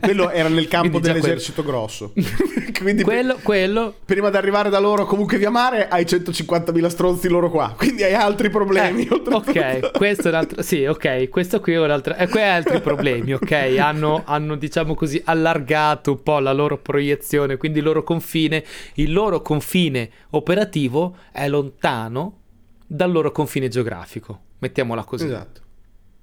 quello 0.00 0.30
era 0.30 0.48
nel 0.48 0.68
campo 0.68 0.98
dell'esercito 0.98 1.62
quello. 1.62 1.78
grosso. 1.78 2.12
Quindi 2.78 3.02
quello, 3.02 3.38
quello. 3.42 3.94
Prima 4.04 4.30
di 4.30 4.36
arrivare 4.36 4.68
da 4.68 4.78
loro 4.78 5.06
comunque 5.06 5.38
via 5.38 5.50
mare 5.50 5.88
hai 5.88 6.04
150.000 6.04 6.86
stronzi 6.88 7.28
loro 7.28 7.50
qua. 7.50 7.74
Quindi 7.76 8.02
hai 8.02 8.14
altri 8.14 8.50
problemi. 8.50 9.06
Eh, 9.06 9.20
ok, 9.32 9.92
questo 9.92 10.28
è 10.28 10.30
un 10.30 10.36
altro... 10.36 10.62
Sì, 10.62 10.84
ok, 10.84 11.28
questo 11.28 11.60
qui 11.60 11.72
è 11.72 11.80
un 11.80 11.90
altro... 11.90 12.14
Eh, 12.14 12.28
qui 12.28 12.40
hai 12.40 12.50
altri 12.50 12.80
problemi, 12.80 13.32
ok? 13.32 13.76
Hanno, 13.78 14.22
hanno, 14.24 14.56
diciamo 14.56 14.94
così, 14.94 15.20
allargato 15.24 16.12
un 16.12 16.22
po' 16.22 16.38
la 16.38 16.52
loro 16.52 16.78
proiezione, 16.78 17.56
quindi 17.56 17.78
il 17.78 17.84
loro 17.84 18.02
confine, 18.02 18.64
il 18.94 19.12
loro 19.12 19.40
confine 19.40 20.10
operativo 20.30 21.16
è 21.32 21.48
lontano 21.48 22.40
dal 22.86 23.10
loro 23.10 23.32
confine 23.32 23.68
geografico. 23.68 24.40
Mettiamola 24.58 25.04
così. 25.04 25.26
Esatto. 25.26 25.62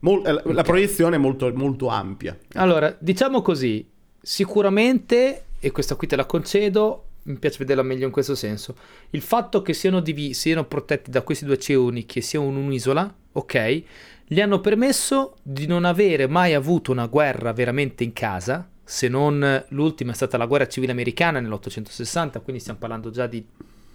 Mol- 0.02 0.26
eh, 0.26 0.32
la, 0.32 0.42
okay. 0.44 0.64
proiezione 0.64 1.16
è 1.16 1.20
molto, 1.20 1.52
molto 1.54 1.88
ampia. 1.88 2.38
Allora, 2.54 2.96
diciamo 2.98 3.42
così, 3.42 3.88
sicuramente, 4.22 5.46
e 5.60 5.72
questa 5.72 5.96
qui 5.96 6.08
te 6.08 6.16
la 6.16 6.26
concedo, 6.26 7.06
mi 7.24 7.38
piace 7.38 7.58
vederla 7.60 7.84
meglio 7.84 8.06
in 8.06 8.12
questo 8.12 8.36
senso, 8.36 8.76
il 9.12 9.22
fatto 9.22 9.62
che 9.62 9.74
siano, 9.74 10.00
div- 10.00 10.34
siano 10.34 10.66
protetti 10.66 11.12
da 11.12 11.22
questi 11.22 11.46
due 11.46 11.56
oceani, 11.56 12.06
che 12.06 12.22
siano 12.22 12.48
un'isola, 12.48 13.14
ok, 13.34 13.84
gli 14.26 14.40
hanno 14.40 14.60
permesso 14.60 15.36
di 15.44 15.68
non 15.68 15.86
avere 15.86 16.28
mai 16.28 16.54
avuto 16.54 16.92
una 16.92 17.08
guerra 17.08 17.54
veramente 17.54 18.04
in 18.04 18.14
casa, 18.14 18.68
se 18.84 19.08
non 19.08 19.66
l'ultima 19.70 20.12
è 20.12 20.16
stata 20.16 20.38
la 20.38 20.46
guerra 20.48 20.68
civile 20.68 20.92
americana 20.92 21.40
nell'860, 21.40 22.42
quindi 22.42 22.62
stiamo 22.62 22.80
parlando 22.80 23.10
già 23.10 23.28
di 23.28 23.46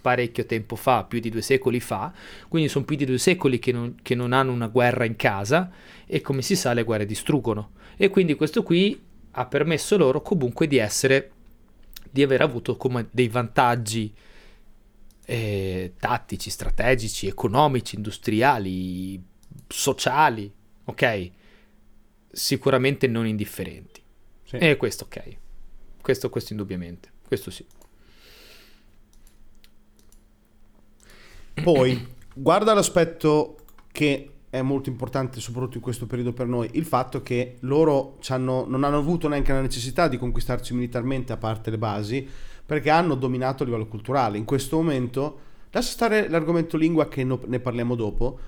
parecchio 0.07 0.45
tempo 0.45 0.77
fa, 0.77 1.03
più 1.03 1.19
di 1.19 1.29
due 1.29 1.41
secoli 1.41 1.81
fa, 1.81 2.13
quindi 2.47 2.69
sono 2.69 2.85
più 2.85 2.95
di 2.95 3.03
due 3.03 3.17
secoli 3.17 3.59
che 3.59 3.73
non, 3.73 3.97
che 4.01 4.15
non 4.15 4.31
hanno 4.31 4.53
una 4.53 4.67
guerra 4.67 5.03
in 5.03 5.17
casa 5.17 5.69
e 6.05 6.21
come 6.21 6.41
si 6.41 6.55
sa 6.55 6.71
le 6.71 6.83
guerre 6.83 7.05
distruggono. 7.05 7.71
E 7.97 8.09
quindi 8.09 8.35
questo 8.35 8.63
qui 8.63 8.97
ha 9.31 9.45
permesso 9.47 9.97
loro 9.97 10.21
comunque 10.21 10.65
di 10.65 10.77
essere, 10.77 11.31
di 12.09 12.23
aver 12.23 12.39
avuto 12.39 12.77
come 12.77 13.09
dei 13.11 13.27
vantaggi 13.27 14.13
eh, 15.25 15.93
tattici, 15.99 16.49
strategici, 16.49 17.27
economici, 17.27 17.97
industriali, 17.97 19.21
sociali, 19.67 20.49
ok? 20.85 21.31
Sicuramente 22.31 23.07
non 23.07 23.27
indifferenti. 23.27 24.01
Sì. 24.45 24.55
E 24.55 24.77
questo 24.77 25.03
ok. 25.03 25.37
Questo, 26.01 26.29
questo 26.29 26.53
indubbiamente. 26.53 27.11
Questo 27.27 27.51
sì. 27.51 27.65
Poi, 31.63 32.07
guarda 32.33 32.73
l'aspetto 32.73 33.55
che 33.91 34.31
è 34.49 34.61
molto 34.61 34.89
importante 34.89 35.39
soprattutto 35.39 35.77
in 35.77 35.83
questo 35.83 36.05
periodo 36.05 36.33
per 36.33 36.47
noi, 36.47 36.69
il 36.73 36.85
fatto 36.85 37.21
che 37.21 37.57
loro 37.61 38.17
non 38.29 38.83
hanno 38.83 38.97
avuto 38.97 39.27
neanche 39.27 39.51
la 39.51 39.61
necessità 39.61 40.07
di 40.07 40.17
conquistarci 40.17 40.73
militarmente 40.73 41.33
a 41.33 41.37
parte 41.37 41.69
le 41.69 41.77
basi, 41.77 42.27
perché 42.65 42.89
hanno 42.89 43.15
dominato 43.15 43.63
a 43.63 43.65
livello 43.65 43.87
culturale. 43.87 44.37
In 44.37 44.45
questo 44.45 44.77
momento, 44.77 45.39
lascia 45.71 45.91
stare 45.91 46.29
l'argomento 46.29 46.77
lingua 46.77 47.07
che 47.07 47.23
no, 47.23 47.39
ne 47.45 47.59
parliamo 47.59 47.95
dopo, 47.95 48.39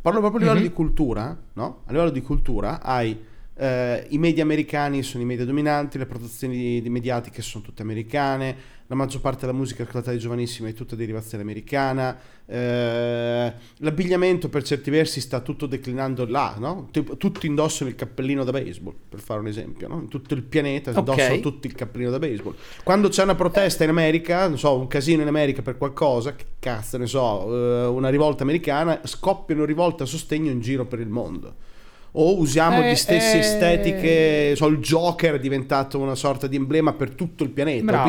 parlo 0.00 0.20
proprio 0.20 0.40
a 0.40 0.42
livello 0.42 0.60
mm-hmm. 0.60 0.68
di 0.68 0.74
cultura, 0.74 1.38
no? 1.54 1.82
A 1.86 1.92
livello 1.92 2.10
di 2.10 2.22
cultura 2.22 2.80
hai 2.82 3.18
eh, 3.58 4.06
I 4.10 4.18
media 4.18 4.44
americani 4.44 5.02
sono 5.02 5.24
i 5.24 5.26
media 5.26 5.44
dominanti, 5.44 5.98
le 5.98 6.06
produzioni 6.06 6.80
di, 6.80 6.88
mediatiche 6.88 7.42
sono 7.42 7.64
tutte 7.64 7.82
americane, 7.82 8.76
la 8.86 8.94
maggior 8.94 9.20
parte 9.20 9.40
della 9.40 9.52
musica 9.52 9.82
ascoltata 9.82 10.10
dai 10.10 10.20
giovanissimi 10.20 10.70
è 10.70 10.74
tutta 10.74 10.94
derivazione 10.94 11.42
americana, 11.42 12.16
eh, 12.46 13.52
l'abbigliamento 13.78 14.48
per 14.48 14.62
certi 14.62 14.90
versi 14.90 15.20
sta 15.20 15.40
tutto 15.40 15.66
declinando 15.66 16.24
là, 16.26 16.54
no? 16.58 16.88
tutti 16.90 17.46
indossano 17.46 17.90
il 17.90 17.96
cappellino 17.96 18.44
da 18.44 18.52
baseball, 18.52 18.94
per 19.08 19.18
fare 19.18 19.40
un 19.40 19.48
esempio, 19.48 19.88
no? 19.88 20.06
tutto 20.06 20.34
il 20.34 20.44
pianeta 20.44 20.90
okay. 20.90 21.02
indossano 21.02 21.40
tutti 21.40 21.66
il 21.66 21.74
cappellino 21.74 22.10
da 22.10 22.20
baseball. 22.20 22.54
Quando 22.84 23.08
c'è 23.08 23.24
una 23.24 23.34
protesta 23.34 23.82
in 23.82 23.90
America, 23.90 24.46
non 24.46 24.56
so, 24.56 24.78
un 24.78 24.86
casino 24.86 25.22
in 25.22 25.28
America 25.28 25.62
per 25.62 25.76
qualcosa, 25.76 26.36
che 26.36 26.44
cazzo 26.60 26.96
ne 26.96 27.06
so, 27.06 27.52
eh, 27.52 27.86
una 27.86 28.08
rivolta 28.08 28.44
americana, 28.44 29.00
scoppiano 29.02 29.64
rivolte 29.64 30.04
a 30.04 30.06
sostegno 30.06 30.52
in 30.52 30.60
giro 30.60 30.86
per 30.86 31.00
il 31.00 31.08
mondo 31.08 31.66
o 32.12 32.38
usiamo 32.38 32.82
eh, 32.82 32.88
le 32.88 32.94
stesse 32.94 33.36
eh... 33.36 33.40
estetiche, 33.40 34.56
so, 34.56 34.66
il 34.66 34.78
Joker 34.78 35.34
è 35.34 35.40
diventato 35.40 35.98
una 35.98 36.14
sorta 36.14 36.46
di 36.46 36.56
emblema 36.56 36.92
per 36.92 37.10
tutto 37.10 37.44
il 37.44 37.50
pianeta, 37.50 38.04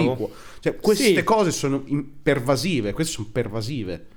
cioè, 0.59 0.75
queste 0.75 1.15
sì. 1.15 1.23
cose 1.23 1.51
sono 1.51 1.83
pervasive, 2.21 2.93
queste 2.93 3.13
sono 3.13 3.29
pervasive. 3.31 4.07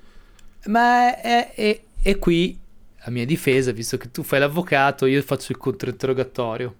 Ma 0.66 1.20
è, 1.20 1.54
è, 1.54 1.80
è, 2.00 2.18
qui, 2.18 2.58
a 3.00 3.10
mia 3.10 3.24
difesa, 3.24 3.72
visto 3.72 3.96
che 3.96 4.10
tu 4.10 4.22
fai 4.22 4.40
l'avvocato, 4.40 5.06
io 5.06 5.20
faccio 5.22 5.52
il 5.52 5.58
controinterrogatorio. 5.58 6.74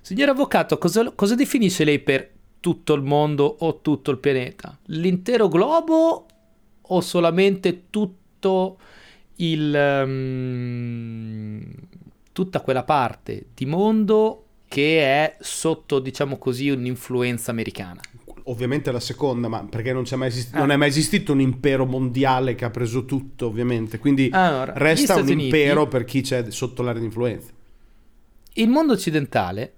Signor 0.00 0.28
avvocato, 0.28 0.78
cosa, 0.78 1.10
cosa 1.14 1.34
definisce 1.34 1.84
lei 1.84 1.98
per 1.98 2.30
tutto 2.60 2.94
il 2.94 3.02
mondo 3.02 3.56
o 3.58 3.80
tutto 3.80 4.10
il 4.10 4.18
pianeta? 4.18 4.78
L'intero 4.86 5.48
globo 5.48 6.26
o 6.80 7.00
solamente 7.00 7.84
tutto 7.90 8.78
il... 9.36 10.02
Um, 10.04 11.64
tutta 12.36 12.60
quella 12.60 12.82
parte 12.82 13.46
di 13.54 13.64
mondo 13.64 14.44
che 14.68 15.00
è 15.00 15.36
sotto, 15.40 16.00
diciamo 16.00 16.36
così, 16.36 16.68
un'influenza 16.68 17.50
americana. 17.50 17.98
Ovviamente 18.44 18.92
la 18.92 19.00
seconda, 19.00 19.48
ma 19.48 19.64
perché 19.64 19.94
non, 19.94 20.04
mai 20.16 20.28
esist- 20.28 20.54
ah. 20.54 20.58
non 20.58 20.70
è 20.70 20.76
mai 20.76 20.88
esistito 20.88 21.32
un 21.32 21.40
impero 21.40 21.86
mondiale 21.86 22.54
che 22.54 22.66
ha 22.66 22.70
preso 22.70 23.06
tutto, 23.06 23.46
ovviamente. 23.46 23.98
Quindi 23.98 24.28
allora, 24.32 24.74
resta 24.76 25.14
un 25.14 25.22
Uniti, 25.22 25.44
impero 25.44 25.88
per 25.88 26.04
chi 26.04 26.20
c'è 26.20 26.50
sotto 26.50 26.82
l'area 26.82 27.00
di 27.00 27.06
influenza. 27.06 27.50
Il 28.52 28.68
mondo 28.68 28.92
occidentale 28.92 29.72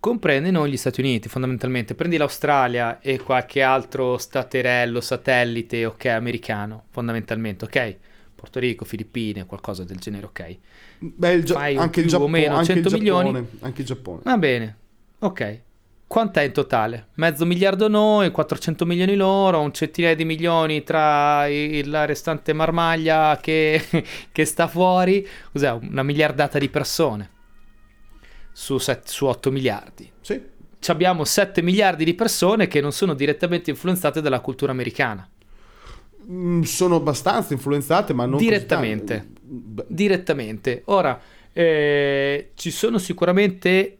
comprende 0.00 0.50
noi 0.50 0.70
gli 0.70 0.78
Stati 0.78 1.00
Uniti, 1.00 1.28
fondamentalmente. 1.28 1.94
Prendi 1.94 2.16
l'Australia 2.16 2.98
e 2.98 3.18
qualche 3.18 3.60
altro 3.60 4.16
staterello, 4.16 5.02
satellite, 5.02 5.84
ok, 5.84 6.06
americano, 6.06 6.84
fondamentalmente, 6.88 7.66
ok? 7.66 7.96
Porto 8.42 8.58
Rico, 8.58 8.84
Filippine, 8.84 9.46
qualcosa 9.46 9.84
del 9.84 9.98
genere, 9.98 10.26
ok? 10.26 10.56
Beh, 10.98 11.32
il 11.32 11.44
Gia- 11.44 11.60
anche 11.60 12.00
il 12.00 12.08
Giappone, 12.08 12.28
o 12.28 12.40
meno, 12.40 12.54
anche 12.56 12.72
100 12.72 12.88
il 12.88 13.04
Giappone, 13.04 13.22
milioni. 13.22 13.48
Anche 13.60 13.80
il 13.82 13.86
Giappone. 13.86 14.20
Va 14.24 14.36
bene, 14.36 14.76
ok. 15.20 15.60
Quant'è 16.08 16.42
in 16.42 16.50
totale? 16.50 17.10
Mezzo 17.14 17.46
miliardo 17.46 17.86
noi, 17.86 18.32
400 18.32 18.84
milioni 18.84 19.14
loro, 19.14 19.60
un 19.60 19.72
centinaio 19.72 20.16
di 20.16 20.24
milioni 20.24 20.82
tra 20.82 21.46
il, 21.46 21.88
la 21.88 22.04
restante 22.04 22.52
marmaglia 22.52 23.38
che, 23.40 23.80
che, 24.32 24.44
sta 24.44 24.66
fuori. 24.66 25.24
Cos'è? 25.52 25.70
Una 25.70 26.02
miliardata 26.02 26.58
di 26.58 26.68
persone 26.68 27.30
su, 28.50 28.78
set, 28.78 29.06
su 29.06 29.24
8 29.24 29.52
miliardi. 29.52 30.10
Sì. 30.20 30.42
Ci 30.80 30.90
abbiamo 30.90 31.24
7 31.24 31.62
miliardi 31.62 32.04
di 32.04 32.14
persone 32.14 32.66
che 32.66 32.80
non 32.80 32.90
sono 32.90 33.14
direttamente 33.14 33.70
influenzate 33.70 34.20
dalla 34.20 34.40
cultura 34.40 34.72
americana. 34.72 35.30
Mm, 36.30 36.62
sono 36.62 36.96
abbastanza 36.96 37.52
influenzate, 37.52 38.12
ma 38.12 38.26
non 38.26 38.38
direttamente. 38.38 39.28
Direttamente. 39.42 40.82
Ora, 40.86 41.20
eh, 41.52 42.50
ci 42.54 42.70
sono 42.70 42.98
sicuramente 42.98 43.98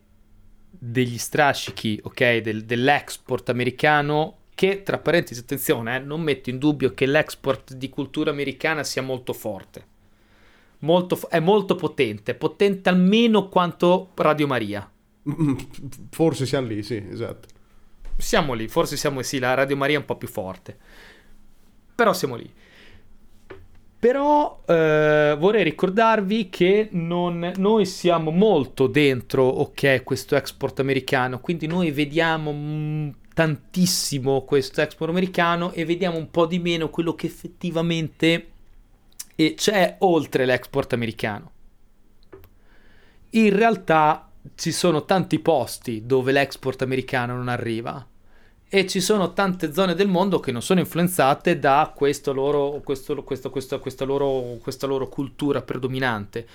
degli 0.70 1.18
strascichi, 1.18 2.00
ok, 2.02 2.38
del, 2.38 2.64
dell'export 2.64 3.48
americano 3.50 4.38
che, 4.54 4.82
tra 4.82 4.98
parentesi, 4.98 5.40
attenzione, 5.40 5.96
eh, 5.96 5.98
non 6.00 6.20
metto 6.20 6.50
in 6.50 6.58
dubbio 6.58 6.92
che 6.94 7.06
l'export 7.06 7.74
di 7.74 7.88
cultura 7.88 8.30
americana 8.30 8.82
sia 8.82 9.02
molto 9.02 9.32
forte. 9.32 9.90
Molto, 10.80 11.18
è 11.28 11.38
molto 11.38 11.76
potente, 11.76 12.34
potente 12.34 12.88
almeno 12.88 13.48
quanto 13.48 14.10
Radio 14.14 14.46
Maria. 14.46 14.90
Forse 16.10 16.46
siamo 16.46 16.66
lì, 16.66 16.82
sì, 16.82 17.04
esatto. 17.10 17.48
Siamo 18.16 18.54
lì, 18.54 18.66
forse 18.68 18.96
siamo 18.96 19.22
sì, 19.22 19.38
la 19.38 19.54
Radio 19.54 19.76
Maria 19.76 19.96
è 19.96 20.00
un 20.00 20.04
po' 20.04 20.16
più 20.16 20.28
forte. 20.28 20.78
Però 21.94 22.12
siamo 22.12 22.36
lì. 22.36 22.50
Però 24.02 24.62
eh, 24.66 25.36
vorrei 25.38 25.62
ricordarvi 25.62 26.48
che 26.48 26.88
non, 26.90 27.52
noi 27.56 27.86
siamo 27.86 28.32
molto 28.32 28.88
dentro, 28.88 29.44
ok, 29.44 30.02
questo 30.02 30.34
export 30.34 30.80
americano, 30.80 31.38
quindi 31.38 31.68
noi 31.68 31.92
vediamo 31.92 32.52
mm, 32.52 33.10
tantissimo 33.32 34.42
questo 34.42 34.80
export 34.80 35.10
americano 35.12 35.70
e 35.70 35.84
vediamo 35.84 36.16
un 36.16 36.32
po' 36.32 36.46
di 36.46 36.58
meno 36.58 36.90
quello 36.90 37.14
che 37.14 37.26
effettivamente 37.26 38.50
eh, 39.36 39.54
c'è 39.54 39.98
oltre 40.00 40.46
l'export 40.46 40.92
americano. 40.94 41.50
In 43.30 43.54
realtà 43.54 44.28
ci 44.56 44.72
sono 44.72 45.04
tanti 45.04 45.38
posti 45.38 46.04
dove 46.04 46.32
l'export 46.32 46.82
americano 46.82 47.36
non 47.36 47.46
arriva 47.46 48.04
e 48.74 48.86
ci 48.86 49.02
sono 49.02 49.34
tante 49.34 49.70
zone 49.74 49.94
del 49.94 50.08
mondo 50.08 50.40
che 50.40 50.50
non 50.50 50.62
sono 50.62 50.80
influenzate 50.80 51.58
da 51.58 51.92
loro, 52.32 52.80
questo, 52.82 53.14
questo, 53.22 53.50
questo, 53.50 53.78
questa, 53.78 54.04
loro, 54.06 54.56
questa 54.62 54.86
loro 54.86 55.10
cultura 55.10 55.60
predominante. 55.60 56.46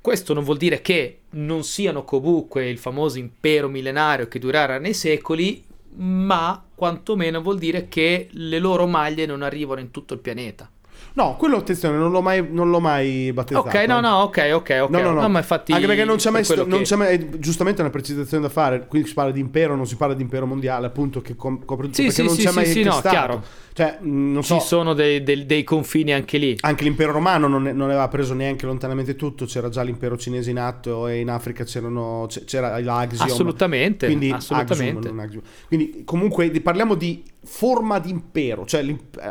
Questo 0.00 0.34
non 0.34 0.42
vuol 0.42 0.56
dire 0.56 0.80
che 0.80 1.20
non 1.30 1.62
siano 1.62 2.02
comunque 2.02 2.68
il 2.68 2.78
famoso 2.78 3.18
impero 3.18 3.68
millenario 3.68 4.26
che 4.26 4.40
durerà 4.40 4.80
nei 4.80 4.92
secoli, 4.92 5.62
ma 5.98 6.64
quantomeno 6.74 7.40
vuol 7.40 7.58
dire 7.60 7.86
che 7.86 8.26
le 8.32 8.58
loro 8.58 8.88
maglie 8.88 9.24
non 9.24 9.42
arrivano 9.42 9.78
in 9.78 9.92
tutto 9.92 10.14
il 10.14 10.20
pianeta. 10.20 10.68
No, 11.14 11.36
quello 11.36 11.56
attenzione, 11.56 11.96
non 11.96 12.10
l'ho 12.10 12.22
mai, 12.22 12.46
non 12.48 12.70
l'ho 12.70 12.80
mai 12.80 13.32
battezzato. 13.32 13.66
Ok, 13.66 13.86
no, 13.86 14.00
no, 14.00 14.22
ok, 14.22 14.50
ok, 14.52 14.78
ok. 14.82 14.90
No, 14.90 15.00
no, 15.00 15.12
no. 15.12 15.20
no 15.22 15.28
ma 15.28 15.38
infatti 15.38 15.72
Anche 15.72 15.86
perché 15.86 16.04
non 16.04 16.16
c'è 16.16 16.30
mai, 16.30 16.44
sto, 16.44 16.66
non 16.66 16.82
c'è 16.82 16.96
mai 16.96 17.38
giustamente 17.38 17.80
una 17.80 17.90
precisazione 17.90 18.42
da 18.42 18.48
fare. 18.48 18.86
Qui 18.86 19.06
si 19.06 19.14
parla 19.14 19.32
di 19.32 19.40
impero, 19.40 19.74
non 19.74 19.86
si 19.86 19.96
parla 19.96 20.14
di 20.14 20.22
impero 20.22 20.46
mondiale, 20.46 20.86
appunto, 20.86 21.20
che 21.20 21.34
copre 21.36 21.58
tutto. 21.64 21.94
Sì, 21.94 22.04
perché 22.04 22.12
sì, 22.12 22.22
non 22.22 22.34
sì, 22.34 22.44
c'è 22.44 22.52
mai 22.52 22.66
sì, 22.66 22.82
no, 22.82 23.00
chiaro. 23.00 23.42
Cioè, 23.72 23.98
non 24.00 24.42
so. 24.42 24.58
Ci 24.58 24.66
sono 24.66 24.94
dei, 24.94 25.22
dei, 25.22 25.46
dei, 25.46 25.64
confini 25.64 26.12
anche 26.12 26.38
lì. 26.38 26.56
Anche 26.60 26.84
l'impero 26.84 27.12
romano 27.12 27.48
non, 27.48 27.62
non, 27.62 27.82
aveva 27.82 28.06
preso 28.08 28.34
neanche 28.34 28.66
lontanamente 28.66 29.16
tutto, 29.16 29.46
c'era 29.46 29.68
già 29.68 29.82
l'impero 29.82 30.16
cinese 30.16 30.50
in 30.50 30.58
atto 30.58 31.08
e 31.08 31.20
in 31.20 31.30
Africa 31.30 31.64
c'erano, 31.64 32.26
c'era 32.44 32.78
l'Axiom. 32.80 33.28
Assolutamente, 33.28 34.06
quindi, 34.06 34.30
assolutamente. 34.30 35.08
Axiom, 35.08 35.42
quindi 35.66 36.02
comunque 36.04 36.50
parliamo 36.60 36.94
di 36.94 37.22
forma 37.42 37.98
di 37.98 38.10
impero, 38.10 38.66
cioè 38.66 38.84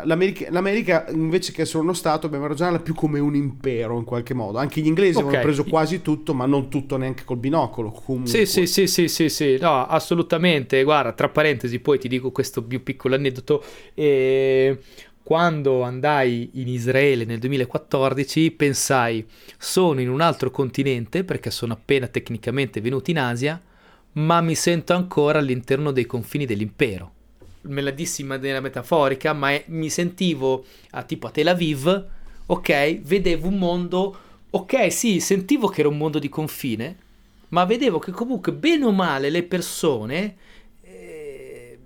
l'America, 0.03 0.49
l'America, 0.49 1.05
invece 1.09 1.51
che 1.51 1.61
essere 1.61 1.83
uno 1.83 1.93
Stato 1.93 2.25
abbiamo 2.25 2.47
ragionato 2.47 2.81
più 2.81 2.95
come 2.95 3.19
un 3.19 3.35
impero 3.35 3.97
in 3.97 4.03
qualche 4.03 4.33
modo. 4.33 4.57
Anche 4.57 4.81
gli 4.81 4.87
inglesi 4.87 5.17
okay. 5.17 5.23
avevano 5.23 5.43
preso 5.43 5.63
quasi 5.65 6.01
tutto, 6.01 6.33
ma 6.33 6.45
non 6.45 6.69
tutto 6.69 6.97
neanche 6.97 7.23
col 7.23 7.37
binocolo. 7.37 7.91
Comunque. 7.91 8.31
Sì, 8.31 8.45
sì, 8.45 8.65
sì, 8.65 8.87
sì, 8.87 9.07
sì, 9.07 9.29
sì, 9.29 9.57
no, 9.59 9.85
assolutamente. 9.85 10.81
Guarda, 10.83 11.13
tra 11.13 11.29
parentesi, 11.29 11.79
poi 11.79 11.99
ti 11.99 12.07
dico 12.07 12.31
questo 12.31 12.63
più 12.63 12.81
piccolo 12.81 13.13
aneddoto. 13.13 13.63
Eh, 13.93 14.79
quando 15.21 15.83
andai 15.83 16.49
in 16.53 16.67
Israele 16.67 17.23
nel 17.25 17.37
2014 17.37 18.49
pensai 18.51 19.23
sono 19.59 20.01
in 20.01 20.09
un 20.09 20.21
altro 20.21 20.49
continente 20.49 21.23
perché 21.23 21.51
sono 21.51 21.73
appena 21.73 22.07
tecnicamente 22.07 22.81
venuto 22.81 23.11
in 23.11 23.19
Asia, 23.19 23.61
ma 24.13 24.41
mi 24.41 24.55
sento 24.55 24.93
ancora 24.93 25.37
all'interno 25.37 25.91
dei 25.91 26.07
confini 26.07 26.47
dell'impero 26.47 27.17
me 27.61 27.81
la 27.81 27.91
dissi 27.91 28.21
in 28.21 28.27
maniera 28.27 28.59
metaforica, 28.59 29.33
ma 29.33 29.51
è, 29.51 29.63
mi 29.67 29.89
sentivo 29.89 30.65
a, 30.91 31.03
tipo 31.03 31.27
a 31.27 31.31
Tel 31.31 31.47
Aviv, 31.47 32.05
ok, 32.45 33.01
vedevo 33.01 33.47
un 33.47 33.57
mondo, 33.57 34.17
ok, 34.49 34.91
sì, 34.91 35.19
sentivo 35.19 35.67
che 35.67 35.81
era 35.81 35.89
un 35.89 35.97
mondo 35.97 36.19
di 36.19 36.29
confine, 36.29 36.97
ma 37.49 37.65
vedevo 37.65 37.99
che 37.99 38.11
comunque 38.11 38.53
bene 38.53 38.85
o 38.85 38.91
male 38.91 39.29
le 39.29 39.43
persone 39.43 40.35
eh, 40.81 41.77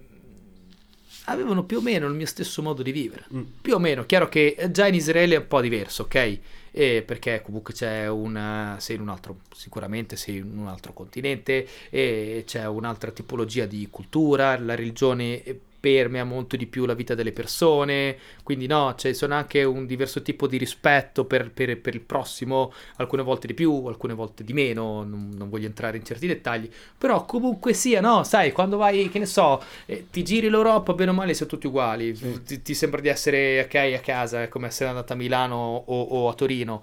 avevano 1.25 1.63
più 1.63 1.77
o 1.77 1.81
meno 1.81 2.07
il 2.07 2.13
mio 2.13 2.25
stesso 2.25 2.61
modo 2.61 2.83
di 2.83 2.91
vivere. 2.91 3.25
Mm. 3.33 3.41
Più 3.61 3.73
o 3.73 3.79
meno, 3.79 4.05
chiaro 4.05 4.29
che 4.29 4.55
già 4.71 4.87
in 4.87 4.95
Israele 4.95 5.35
è 5.35 5.39
un 5.39 5.47
po' 5.47 5.61
diverso, 5.61 6.03
ok? 6.03 6.39
E 6.75 7.03
perché 7.05 7.41
comunque 7.43 7.71
c'è 7.73 8.09
una, 8.09 8.77
sei 8.79 8.95
in 8.95 9.03
un 9.03 9.09
altro, 9.09 9.41
sicuramente 9.55 10.15
sei 10.15 10.37
in 10.37 10.57
un 10.57 10.67
altro 10.67 10.91
continente 10.91 11.67
e 11.91 12.43
c'è 12.47 12.65
un'altra 12.65 13.11
tipologia 13.11 13.65
di 13.67 13.87
cultura, 13.91 14.57
la 14.59 14.73
religione 14.73 15.43
permea 15.83 16.23
molto 16.23 16.55
di 16.55 16.65
più 16.65 16.85
la 16.85 16.93
vita 16.93 17.13
delle 17.13 17.33
persone, 17.33 18.15
quindi 18.41 18.67
no, 18.67 18.95
cioè, 18.95 19.13
anche 19.31 19.65
un 19.65 19.85
diverso 19.85 20.21
tipo 20.21 20.47
di 20.47 20.55
rispetto 20.55 21.25
per, 21.25 21.51
per, 21.51 21.77
per, 21.77 21.93
il 21.93 21.99
prossimo, 21.99 22.71
alcune 22.95 23.21
volte 23.21 23.47
di 23.47 23.53
più, 23.53 23.83
alcune 23.87 24.13
volte 24.13 24.45
di 24.45 24.53
meno, 24.53 25.03
non, 25.03 25.31
non, 25.35 25.49
voglio 25.49 25.65
entrare 25.65 25.97
in 25.97 26.05
certi 26.05 26.25
dettagli, 26.25 26.71
però 26.97 27.25
comunque 27.25 27.73
sia, 27.73 27.99
no, 27.99 28.23
sai, 28.23 28.53
quando 28.53 28.77
vai, 28.77 29.09
che 29.09 29.19
ne 29.19 29.25
so, 29.25 29.61
eh, 29.85 30.05
ti 30.09 30.23
giri 30.23 30.47
l'Europa, 30.47 30.93
bene 30.93 31.11
o 31.11 31.13
male 31.13 31.33
siamo 31.33 31.51
tutti 31.51 31.67
uguali, 31.67 32.15
sì. 32.15 32.41
ti, 32.43 32.61
ti, 32.61 32.73
sembra 32.73 33.01
di 33.01 33.09
essere 33.09 33.63
ok 33.63 33.75
a 33.75 33.99
casa, 33.99 34.43
è 34.43 34.47
come 34.47 34.67
essere 34.67 34.87
andata 34.87 35.15
a 35.15 35.17
Milano 35.17 35.83
o, 35.85 36.01
o 36.01 36.29
a 36.29 36.33
Torino. 36.33 36.81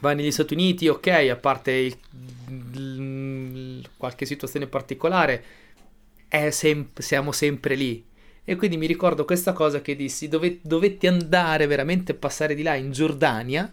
Vai 0.00 0.16
negli 0.16 0.32
Stati 0.32 0.54
Uniti, 0.54 0.88
ok, 0.88 1.06
a 1.30 1.36
parte 1.36 1.70
il, 1.70 1.96
il, 2.72 3.88
qualche 3.96 4.26
situazione 4.26 4.66
particolare, 4.66 5.44
sem- 6.50 6.90
siamo 6.98 7.32
sempre 7.32 7.74
lì. 7.74 8.04
E 8.44 8.56
quindi 8.56 8.76
mi 8.76 8.86
ricordo 8.86 9.24
questa 9.24 9.52
cosa 9.52 9.80
che 9.80 9.96
dissi, 9.96 10.28
dove- 10.28 10.58
dovetti 10.62 11.06
andare 11.06 11.66
veramente 11.66 12.12
a 12.12 12.16
passare 12.16 12.54
di 12.54 12.62
là 12.62 12.74
in 12.74 12.92
Giordania 12.92 13.72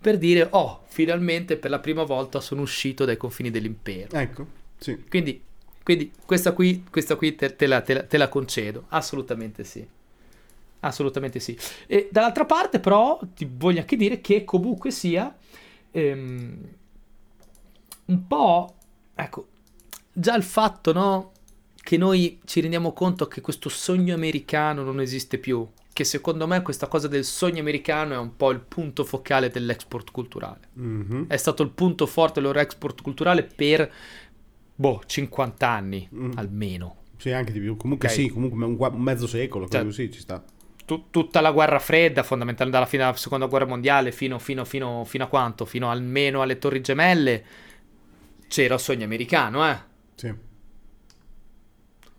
per 0.00 0.18
dire, 0.18 0.48
oh, 0.50 0.84
finalmente 0.86 1.56
per 1.56 1.70
la 1.70 1.78
prima 1.80 2.04
volta 2.04 2.40
sono 2.40 2.62
uscito 2.62 3.04
dai 3.04 3.16
confini 3.16 3.50
dell'impero. 3.50 4.16
Ecco, 4.16 4.46
sì. 4.78 5.04
Quindi, 5.08 5.42
quindi 5.82 6.12
questa 6.24 6.52
qui, 6.52 6.84
questa 6.90 7.16
qui 7.16 7.34
te, 7.34 7.54
te, 7.56 7.66
la, 7.66 7.80
te, 7.80 7.94
la, 7.94 8.02
te 8.04 8.16
la 8.16 8.28
concedo, 8.28 8.84
assolutamente 8.88 9.64
sì. 9.64 9.86
Assolutamente 10.80 11.40
sì. 11.40 11.58
E 11.86 12.08
dall'altra 12.10 12.44
parte, 12.44 12.80
però, 12.80 13.18
ti 13.34 13.48
voglio 13.50 13.80
anche 13.80 13.96
dire 13.96 14.20
che 14.20 14.44
comunque 14.44 14.90
sia 14.90 15.36
ehm, 15.90 16.68
un 18.06 18.26
po', 18.26 18.74
ecco, 19.14 19.48
già 20.12 20.36
il 20.36 20.44
fatto, 20.44 20.92
no? 20.92 21.32
Che 21.86 21.96
noi 21.96 22.40
ci 22.44 22.60
rendiamo 22.60 22.92
conto 22.92 23.28
che 23.28 23.40
questo 23.40 23.68
sogno 23.68 24.12
americano 24.12 24.82
non 24.82 25.00
esiste 25.00 25.38
più, 25.38 25.64
che 25.92 26.02
secondo 26.02 26.48
me 26.48 26.60
questa 26.60 26.88
cosa 26.88 27.06
del 27.06 27.22
sogno 27.22 27.60
americano 27.60 28.14
è 28.14 28.18
un 28.18 28.34
po' 28.34 28.50
il 28.50 28.58
punto 28.58 29.04
focale 29.04 29.50
dell'export 29.50 30.10
culturale. 30.10 30.68
Mm-hmm. 30.80 31.22
È 31.28 31.36
stato 31.36 31.62
il 31.62 31.70
punto 31.70 32.06
forte 32.06 32.40
del 32.40 32.42
loro 32.42 32.58
export 32.58 33.02
culturale 33.02 33.44
per, 33.44 33.88
boh, 34.74 35.00
50 35.06 35.68
anni 35.68 36.08
mm. 36.12 36.32
almeno. 36.34 36.96
Sì, 37.18 37.30
anche 37.30 37.52
di 37.52 37.60
più. 37.60 37.76
Comunque 37.76 38.08
okay. 38.08 38.20
sì, 38.20 38.30
comunque 38.30 38.64
un, 38.64 38.76
un 38.76 39.00
mezzo 39.00 39.28
secolo, 39.28 39.68
cioè, 39.68 39.88
sì, 39.92 40.10
ci 40.10 40.18
sta. 40.18 40.42
Tutta 40.84 41.40
la 41.40 41.52
guerra 41.52 41.78
fredda, 41.78 42.24
fondamentalmente 42.24 42.80
dalla 42.80 42.90
fine 42.90 43.04
della 43.04 43.16
seconda 43.16 43.46
guerra 43.46 43.66
mondiale 43.66 44.10
fino, 44.10 44.40
fino, 44.40 44.64
fino, 44.64 45.04
fino 45.04 45.22
a 45.22 45.28
quanto? 45.28 45.64
Fino 45.64 45.88
almeno 45.88 46.42
alle 46.42 46.58
torri 46.58 46.80
gemelle 46.80 47.44
c'era 48.48 48.74
il 48.74 48.80
sogno 48.80 49.04
americano, 49.04 49.70
eh? 49.70 49.78
Sì. 50.16 50.45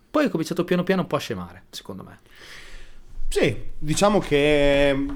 Poi 0.10 0.26
è 0.26 0.30
cominciato 0.30 0.64
piano 0.64 0.84
piano 0.84 1.02
un 1.02 1.08
po' 1.08 1.16
a 1.16 1.20
scemare, 1.20 1.64
secondo 1.70 2.04
me. 2.04 2.20
Sì, 3.28 3.56
diciamo 3.78 4.20
che 4.20 4.94
mm, 4.96 5.10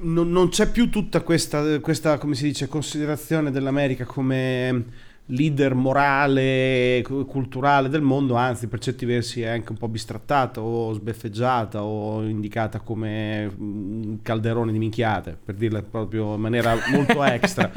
non, 0.00 0.30
non 0.30 0.48
c'è 0.48 0.70
più 0.70 0.90
tutta 0.90 1.20
questa, 1.20 1.78
questa, 1.80 2.18
come 2.18 2.34
si 2.34 2.44
dice, 2.44 2.68
considerazione 2.68 3.50
dell'America 3.50 4.04
come 4.04 5.10
leader 5.26 5.74
morale, 5.74 7.02
culturale 7.26 7.88
del 7.88 8.02
mondo, 8.02 8.34
anzi 8.34 8.66
per 8.66 8.80
certi 8.80 9.04
versi 9.06 9.42
è 9.42 9.48
anche 9.48 9.72
un 9.72 9.78
po' 9.78 9.88
bistrattata 9.88 10.60
o 10.60 10.92
sbeffeggiata 10.92 11.82
o 11.82 12.22
indicata 12.22 12.80
come 12.80 13.50
un 13.56 14.18
calderone 14.22 14.72
di 14.72 14.78
minchiate, 14.78 15.38
per 15.42 15.54
dirla 15.54 15.82
proprio 15.82 16.34
in 16.34 16.40
maniera 16.40 16.76
molto 16.90 17.22
extra. 17.24 17.70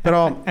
Però, 0.00 0.42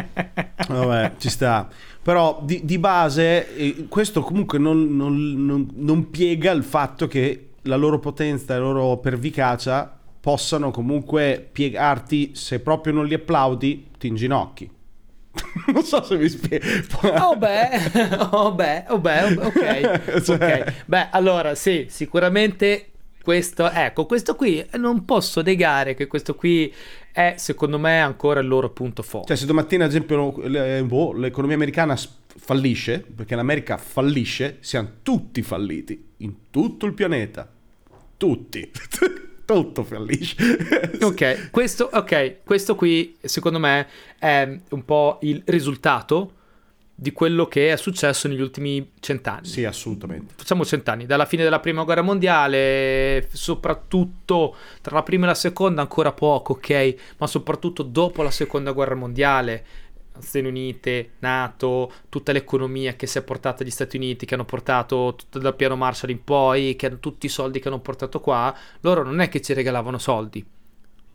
vabbè, 0.67 1.13
ci 1.17 1.29
sta. 1.29 1.67
Però 2.01 2.41
di, 2.43 2.61
di 2.63 2.77
base 2.79 3.55
eh, 3.55 3.85
questo 3.87 4.21
comunque 4.21 4.57
non, 4.57 4.95
non, 4.95 5.45
non, 5.45 5.67
non, 5.75 6.09
piega 6.09 6.51
il 6.51 6.63
fatto 6.63 7.07
che 7.07 7.49
la 7.63 7.75
loro 7.75 7.99
potenza 7.99 8.55
e 8.55 8.57
la 8.57 8.63
loro 8.63 8.97
pervicacia 8.97 9.99
possano 10.19 10.71
comunque 10.71 11.47
piegarti, 11.51 12.31
se 12.33 12.59
proprio 12.59 12.93
non 12.93 13.05
li 13.05 13.13
applaudi, 13.13 13.87
ti 13.97 14.07
inginocchi. 14.07 14.69
non 15.73 15.83
so 15.83 16.03
se 16.03 16.17
mi 16.17 16.29
spiego. 16.29 16.65
Oh 17.03 17.35
beh, 17.35 18.17
oh 18.31 18.53
beh, 18.53 18.85
oh 18.89 18.99
beh, 18.99 19.23
ok. 19.37 20.21
cioè... 20.23 20.35
okay. 20.35 20.73
Beh, 20.85 21.07
allora 21.11 21.55
sì, 21.55 21.87
sicuramente 21.89 22.87
questo, 23.23 23.69
ecco, 23.69 24.05
questo 24.05 24.35
qui 24.35 24.65
non 24.73 25.05
posso 25.05 25.41
negare 25.41 25.93
che 25.93 26.07
questo 26.07 26.35
qui 26.35 26.73
è 27.11 27.35
secondo 27.37 27.77
me 27.77 27.99
ancora 27.99 28.39
il 28.39 28.47
loro 28.47 28.71
punto 28.71 29.03
forte. 29.03 29.27
Cioè 29.27 29.37
se 29.37 29.45
domattina 29.45 29.85
ad 29.85 29.91
esempio 29.91 30.31
boh, 30.31 31.13
l'economia 31.13 31.55
americana 31.55 31.97
fallisce, 32.35 32.99
perché 32.99 33.35
l'America 33.35 33.77
fallisce, 33.77 34.57
siamo 34.61 34.89
tutti 35.03 35.41
falliti 35.41 36.09
in 36.17 36.49
tutto 36.49 36.85
il 36.85 36.93
pianeta. 36.93 37.49
Tutti. 38.17 38.71
Tutto 39.53 39.83
fallisce. 39.83 40.35
ok, 41.01 41.49
questo, 41.51 41.89
ok, 41.91 42.37
questo 42.43 42.75
qui 42.75 43.17
secondo 43.21 43.59
me 43.59 43.87
è 44.17 44.59
un 44.69 44.85
po' 44.85 45.19
il 45.21 45.41
risultato 45.45 46.33
di 47.01 47.11
quello 47.13 47.47
che 47.47 47.71
è 47.71 47.77
successo 47.77 48.27
negli 48.27 48.41
ultimi 48.41 48.91
cent'anni. 48.99 49.47
Sì, 49.47 49.65
assolutamente. 49.65 50.35
Facciamo 50.37 50.63
cent'anni, 50.63 51.07
dalla 51.07 51.25
fine 51.25 51.41
della 51.41 51.59
prima 51.59 51.83
guerra 51.83 52.03
mondiale, 52.03 53.27
soprattutto 53.33 54.55
tra 54.81 54.95
la 54.95 55.03
prima 55.03 55.25
e 55.25 55.29
la 55.29 55.33
seconda 55.33 55.81
ancora 55.81 56.11
poco, 56.11 56.53
ok, 56.53 56.95
ma 57.17 57.25
soprattutto 57.25 57.81
dopo 57.81 58.21
la 58.21 58.29
seconda 58.29 58.71
guerra 58.71 58.93
mondiale, 58.93 59.65
Stati 60.21 60.45
Unite, 60.45 61.11
Nato, 61.19 61.91
tutta 62.09 62.31
l'economia 62.31 62.95
che 62.95 63.07
si 63.07 63.17
è 63.17 63.23
portata 63.23 63.63
agli 63.63 63.69
Stati 63.69 63.97
Uniti, 63.97 64.25
che 64.25 64.33
hanno 64.33 64.45
portato 64.45 65.15
tutto 65.17 65.39
dal 65.39 65.55
piano 65.55 65.75
Marshall 65.75 66.11
in 66.11 66.23
poi, 66.23 66.75
che 66.75 66.87
hanno 66.87 66.99
tutti 66.99 67.25
i 67.25 67.29
soldi 67.29 67.59
che 67.59 67.67
hanno 67.67 67.79
portato 67.79 68.19
qua, 68.19 68.55
loro 68.81 69.03
non 69.03 69.19
è 69.19 69.29
che 69.29 69.41
ci 69.41 69.53
regalavano 69.53 69.97
soldi, 69.97 70.45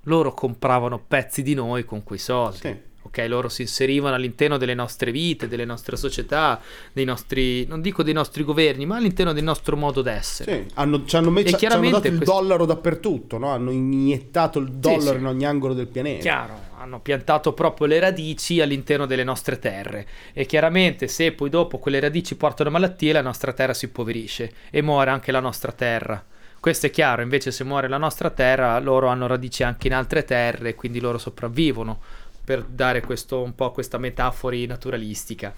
loro 0.02 0.32
compravano 0.32 1.02
pezzi 1.06 1.42
di 1.42 1.54
noi 1.54 1.84
con 1.84 2.02
quei 2.02 2.18
soldi. 2.18 2.58
Sì 2.58 2.94
ok? 3.06 3.24
Loro 3.28 3.48
si 3.48 3.62
inserivano 3.62 4.14
all'interno 4.14 4.56
delle 4.56 4.74
nostre 4.74 5.10
vite, 5.10 5.48
delle 5.48 5.64
nostre 5.64 5.96
società, 5.96 6.60
dei 6.92 7.04
nostri, 7.04 7.66
non 7.66 7.80
dico 7.80 8.02
dei 8.02 8.12
nostri 8.12 8.44
governi, 8.44 8.86
ma 8.86 8.96
all'interno 8.96 9.32
del 9.32 9.44
nostro 9.44 9.76
modo 9.76 10.02
d'essere. 10.02 10.66
Sì, 10.66 10.74
hanno, 10.74 11.04
ci, 11.04 11.16
hanno 11.16 11.30
messo, 11.30 11.56
ci 11.56 11.66
hanno 11.66 11.90
dato 11.90 12.06
il 12.06 12.16
questo... 12.16 12.32
dollaro 12.32 12.64
dappertutto, 12.64 13.38
no? 13.38 13.50
Hanno 13.50 13.70
iniettato 13.70 14.58
il 14.58 14.70
dollaro 14.72 15.00
sì, 15.00 15.08
sì. 15.08 15.16
in 15.16 15.26
ogni 15.26 15.44
angolo 15.44 15.74
del 15.74 15.86
pianeta. 15.86 16.20
Chiaro, 16.20 16.60
hanno 16.78 17.00
piantato 17.00 17.52
proprio 17.52 17.86
le 17.86 17.98
radici 17.98 18.60
all'interno 18.60 19.06
delle 19.06 19.24
nostre 19.24 19.58
terre 19.58 20.06
e 20.32 20.46
chiaramente 20.46 21.08
se 21.08 21.32
poi 21.32 21.50
dopo 21.50 21.78
quelle 21.78 22.00
radici 22.00 22.36
portano 22.36 22.70
malattie 22.70 23.12
la 23.12 23.22
nostra 23.22 23.52
terra 23.52 23.74
si 23.74 23.86
impoverisce 23.86 24.52
e 24.70 24.82
muore 24.82 25.10
anche 25.10 25.32
la 25.32 25.40
nostra 25.40 25.72
terra. 25.72 26.22
Questo 26.58 26.86
è 26.86 26.90
chiaro, 26.90 27.22
invece 27.22 27.52
se 27.52 27.62
muore 27.62 27.86
la 27.86 27.98
nostra 27.98 28.30
terra 28.30 28.78
loro 28.80 29.06
hanno 29.06 29.26
radici 29.26 29.62
anche 29.62 29.86
in 29.86 29.94
altre 29.94 30.24
terre 30.24 30.74
quindi 30.74 31.00
loro 31.00 31.18
sopravvivono 31.18 32.00
per 32.46 32.62
dare 32.62 33.00
questo, 33.00 33.42
un 33.42 33.56
po' 33.56 33.72
questa 33.72 33.98
metafora 33.98 34.56
naturalistica. 34.66 35.52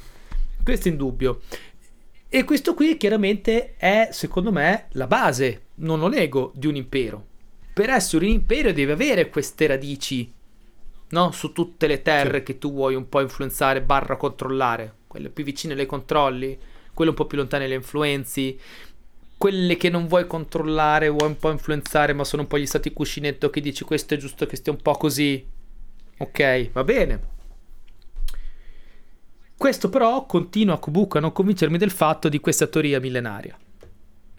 Questo 0.65 0.89
è 0.89 0.91
indubbio. 0.91 1.43
E 2.31 2.45
questo 2.45 2.73
qui 2.73 2.97
chiaramente 2.97 3.77
è, 3.77 4.09
secondo 4.11 4.51
me, 4.51 4.87
la 4.93 5.07
base, 5.07 5.67
non 5.77 5.99
lo 5.99 6.09
nego, 6.09 6.51
di 6.55 6.67
un 6.67 6.77
impero. 6.77 7.27
Per 7.75 7.91
essere 7.91 8.25
un 8.25 8.33
impero 8.33 8.73
deve 8.73 8.93
avere 8.93 9.29
queste 9.29 9.67
radici, 9.67 10.33
no? 11.11 11.31
Su 11.31 11.53
tutte 11.53 11.87
le 11.87 12.01
terre 12.01 12.39
sì. 12.39 12.45
che 12.45 12.59
tu 12.59 12.73
vuoi 12.73 12.95
un 12.95 13.07
po' 13.07 13.21
influenzare, 13.21 13.83
barra 13.83 14.17
controllare. 14.17 14.95
Quelle 15.07 15.29
più 15.29 15.45
vicine 15.45 15.75
le 15.75 15.85
controlli, 15.85 16.59
quelle 16.95 17.11
un 17.11 17.17
po' 17.17 17.27
più 17.27 17.37
lontane 17.37 17.69
le 17.69 17.75
influenzi. 17.75 18.59
Quelle 19.37 19.77
che 19.77 19.91
non 19.91 20.07
vuoi 20.07 20.27
controllare, 20.27 21.11
vuoi 21.11 21.29
un 21.29 21.37
po' 21.37 21.51
influenzare, 21.51 22.15
ma 22.15 22.25
sono 22.25 22.43
un 22.43 22.49
po' 22.49 22.59
gli 22.59 22.67
stati 22.67 22.95
cuscinetto 22.95 23.51
che 23.51 23.61
dici 23.61 23.85
questo 23.85 24.15
è 24.15 24.17
giusto 24.17 24.47
che 24.47 24.57
stia 24.57 24.73
un 24.73 24.81
po' 24.81 24.93
così, 24.93 25.47
Ok, 26.19 26.71
va 26.73 26.85
bene. 26.85 27.21
Questo 29.57 29.89
però 29.89 30.25
continua 30.27 30.79
comunque 30.79 31.19
a 31.19 31.23
non 31.23 31.33
convincermi 31.33 31.79
del 31.79 31.91
fatto 31.91 32.29
di 32.29 32.39
questa 32.39 32.67
teoria 32.67 33.01
millenaria. 33.01 33.57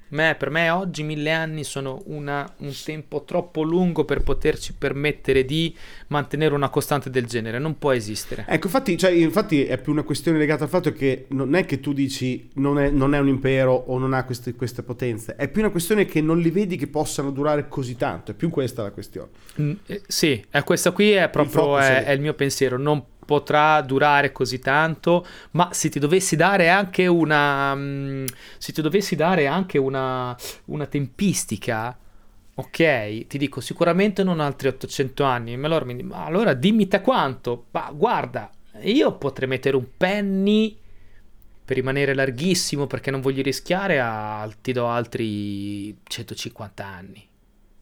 Me, 0.09 0.35
per 0.37 0.49
me 0.49 0.69
oggi 0.69 1.03
mille 1.03 1.31
anni 1.31 1.63
sono 1.63 2.01
una, 2.05 2.51
un 2.57 2.73
tempo 2.83 3.23
troppo 3.23 3.61
lungo 3.61 4.05
per 4.05 4.21
poterci 4.21 4.73
permettere 4.73 5.45
di 5.45 5.75
mantenere 6.07 6.53
una 6.53 6.69
costante 6.69 7.09
del 7.09 7.25
genere, 7.25 7.59
non 7.59 7.77
può 7.77 7.91
esistere. 7.91 8.45
Ecco, 8.47 8.67
infatti, 8.67 8.97
cioè, 8.97 9.11
infatti 9.11 9.65
è 9.65 9.77
più 9.77 9.91
una 9.91 10.03
questione 10.03 10.37
legata 10.37 10.63
al 10.63 10.69
fatto 10.69 10.91
che 10.91 11.25
non 11.29 11.55
è 11.55 11.65
che 11.65 11.79
tu 11.79 11.93
dici 11.93 12.49
non 12.55 12.79
è, 12.79 12.89
non 12.89 13.13
è 13.13 13.19
un 13.19 13.27
impero 13.27 13.73
o 13.73 13.97
non 13.97 14.13
ha 14.13 14.23
queste, 14.23 14.55
queste, 14.55 14.81
potenze, 14.81 15.35
è 15.35 15.47
più 15.47 15.61
una 15.61 15.71
questione 15.71 16.05
che 16.05 16.21
non 16.21 16.39
li 16.39 16.49
vedi 16.49 16.75
che 16.75 16.87
possano 16.87 17.31
durare 17.31 17.67
così 17.67 17.95
tanto, 17.95 18.31
è 18.31 18.33
più 18.33 18.49
questa 18.49 18.81
la 18.83 18.91
questione. 18.91 19.29
Mm, 19.61 19.71
eh, 19.85 20.01
sì, 20.07 20.43
eh, 20.49 20.63
questa 20.63 20.91
qui 20.91 21.11
è 21.11 21.29
proprio 21.29 21.77
il, 21.77 21.83
è, 21.83 22.03
è 22.05 22.11
il 22.11 22.21
mio 22.21 22.33
pensiero, 22.33 22.77
non 22.77 23.03
potrà 23.29 23.79
durare 23.81 24.31
così 24.31 24.57
tanto, 24.57 25.23
ma 25.51 25.69
se 25.71 25.89
ti 25.89 25.99
dovessi 25.99 26.35
dare 26.35 26.67
anche 26.67 27.05
una, 27.05 27.73
um, 27.73 28.25
se 28.57 28.73
ti 28.73 28.81
dovessi 28.81 29.15
dare 29.15 29.45
anche 29.45 29.77
una, 29.77 30.35
una 30.65 30.87
tempistica, 30.87 31.95
ok, 32.55 33.27
ti 33.27 33.37
dico 33.37 33.61
sicuramente 33.61 34.23
non 34.23 34.39
altri 34.39 34.69
800 34.69 35.23
anni, 35.23 35.55
ma 35.57 35.67
allora, 35.67 35.85
ma 36.01 36.25
allora 36.25 36.55
dimmi 36.55 36.87
te 36.87 37.01
quanto, 37.01 37.67
ma 37.69 37.91
guarda, 37.93 38.49
io 38.81 39.15
potrei 39.15 39.47
mettere 39.47 39.75
un 39.75 39.85
penny 39.95 40.75
per 41.63 41.75
rimanere 41.75 42.15
larghissimo 42.15 42.87
perché 42.87 43.11
non 43.11 43.21
voglio 43.21 43.43
rischiare, 43.43 43.99
a, 43.99 44.49
ti 44.59 44.71
do 44.71 44.87
altri 44.87 45.95
150 46.01 46.83
anni. 46.83 47.27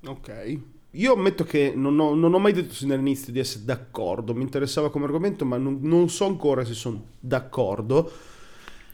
Ok. 0.08 0.60
Io 0.98 1.14
ammetto 1.14 1.44
che 1.44 1.74
non 1.76 2.00
ho, 2.00 2.14
non 2.16 2.34
ho 2.34 2.40
mai 2.40 2.54
detto 2.54 2.74
sin 2.74 2.90
dall'inizio 2.90 3.32
di 3.32 3.40
essere 3.40 3.66
d'accordo, 3.66 4.34
mi 4.34 4.42
interessava 4.42 4.90
come 4.90 5.06
argomento, 5.06 5.46
ma 5.46 5.58
non, 5.58 5.80
non 5.82 6.10
so 6.10 6.26
ancora 6.26 6.66
se 6.66 6.74
sono 6.74 7.04
d'accordo. 7.20 8.12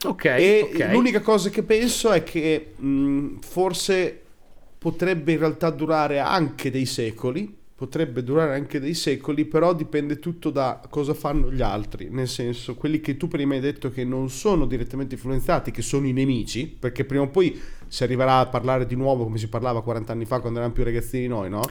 Ok. 0.04 0.24
E 0.24 0.70
okay. 0.72 0.92
l'unica 0.92 1.20
cosa 1.20 1.48
che 1.48 1.62
penso 1.62 2.12
è 2.12 2.22
che 2.22 2.74
mh, 2.76 3.38
forse 3.40 4.20
potrebbe 4.76 5.32
in 5.32 5.38
realtà 5.38 5.70
durare 5.70 6.18
anche 6.18 6.70
dei 6.70 6.84
secoli, 6.84 7.56
potrebbe 7.76 8.22
durare 8.22 8.54
anche 8.54 8.78
dei 8.78 8.94
secoli, 8.94 9.44
però 9.44 9.74
dipende 9.74 10.20
tutto 10.20 10.50
da 10.50 10.80
cosa 10.88 11.12
fanno 11.12 11.50
gli 11.50 11.60
altri, 11.60 12.08
nel 12.08 12.28
senso 12.28 12.76
quelli 12.76 13.00
che 13.00 13.16
tu 13.16 13.26
prima 13.26 13.54
hai 13.54 13.60
detto 13.60 13.90
che 13.90 14.04
non 14.04 14.30
sono 14.30 14.64
direttamente 14.64 15.14
influenzati, 15.16 15.72
che 15.72 15.82
sono 15.82 16.06
i 16.06 16.12
nemici, 16.12 16.66
perché 16.66 17.04
prima 17.04 17.24
o 17.24 17.28
poi 17.28 17.60
si 17.88 18.04
arriverà 18.04 18.38
a 18.38 18.46
parlare 18.46 18.86
di 18.86 18.94
nuovo 18.94 19.24
come 19.24 19.38
si 19.38 19.48
parlava 19.48 19.82
40 19.82 20.12
anni 20.12 20.24
fa 20.24 20.38
quando 20.38 20.58
eravamo 20.58 20.74
più 20.74 20.84
ragazzini 20.84 21.26
noi, 21.26 21.50
no? 21.50 21.62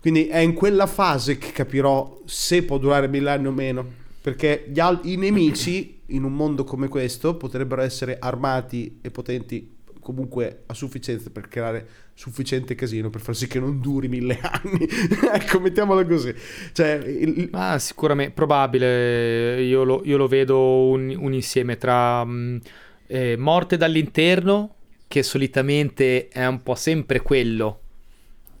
Quindi 0.00 0.26
è 0.26 0.38
in 0.38 0.54
quella 0.54 0.86
fase 0.86 1.38
che 1.38 1.52
capirò 1.52 2.20
se 2.24 2.64
può 2.64 2.76
durare 2.78 3.08
mille 3.08 3.30
anni 3.30 3.46
o 3.46 3.52
meno, 3.52 3.86
perché 4.20 4.70
al- 4.76 5.00
i 5.04 5.16
nemici 5.16 6.00
in 6.08 6.24
un 6.24 6.34
mondo 6.34 6.64
come 6.64 6.88
questo 6.88 7.36
potrebbero 7.36 7.80
essere 7.80 8.18
armati 8.18 8.98
e 9.00 9.10
potenti 9.10 9.73
comunque 10.04 10.64
a 10.66 10.74
sufficienza 10.74 11.30
per 11.30 11.48
creare 11.48 11.88
sufficiente 12.14 12.74
casino 12.74 13.10
per 13.10 13.22
far 13.22 13.34
sì 13.34 13.48
che 13.48 13.58
non 13.58 13.80
duri 13.80 14.06
mille 14.06 14.38
anni. 14.40 14.86
ecco, 15.32 15.58
mettiamolo 15.58 16.06
così. 16.06 16.32
Cioè, 16.72 17.02
il... 17.04 17.48
ah, 17.52 17.78
sicuramente, 17.78 18.32
probabile. 18.32 19.62
Io 19.62 19.82
lo, 19.82 20.02
io 20.04 20.16
lo 20.16 20.28
vedo 20.28 20.86
un, 20.88 21.12
un, 21.18 21.32
insieme 21.32 21.78
tra 21.78 22.20
um, 22.20 22.60
eh, 23.06 23.36
morte 23.36 23.76
dall'interno, 23.76 24.76
che 25.08 25.22
solitamente 25.22 26.28
è 26.28 26.46
un 26.46 26.62
po' 26.62 26.74
sempre 26.74 27.20
quello 27.22 27.80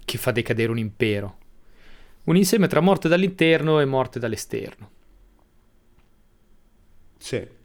che 0.04 0.18
fa 0.18 0.32
decadere 0.32 0.70
un 0.70 0.78
impero. 0.78 1.38
Un 2.24 2.36
insieme 2.36 2.66
tra 2.66 2.80
morte 2.80 3.08
dall'interno 3.08 3.80
e 3.80 3.84
morte 3.84 4.18
dall'esterno. 4.18 4.90
Sì 7.18 7.62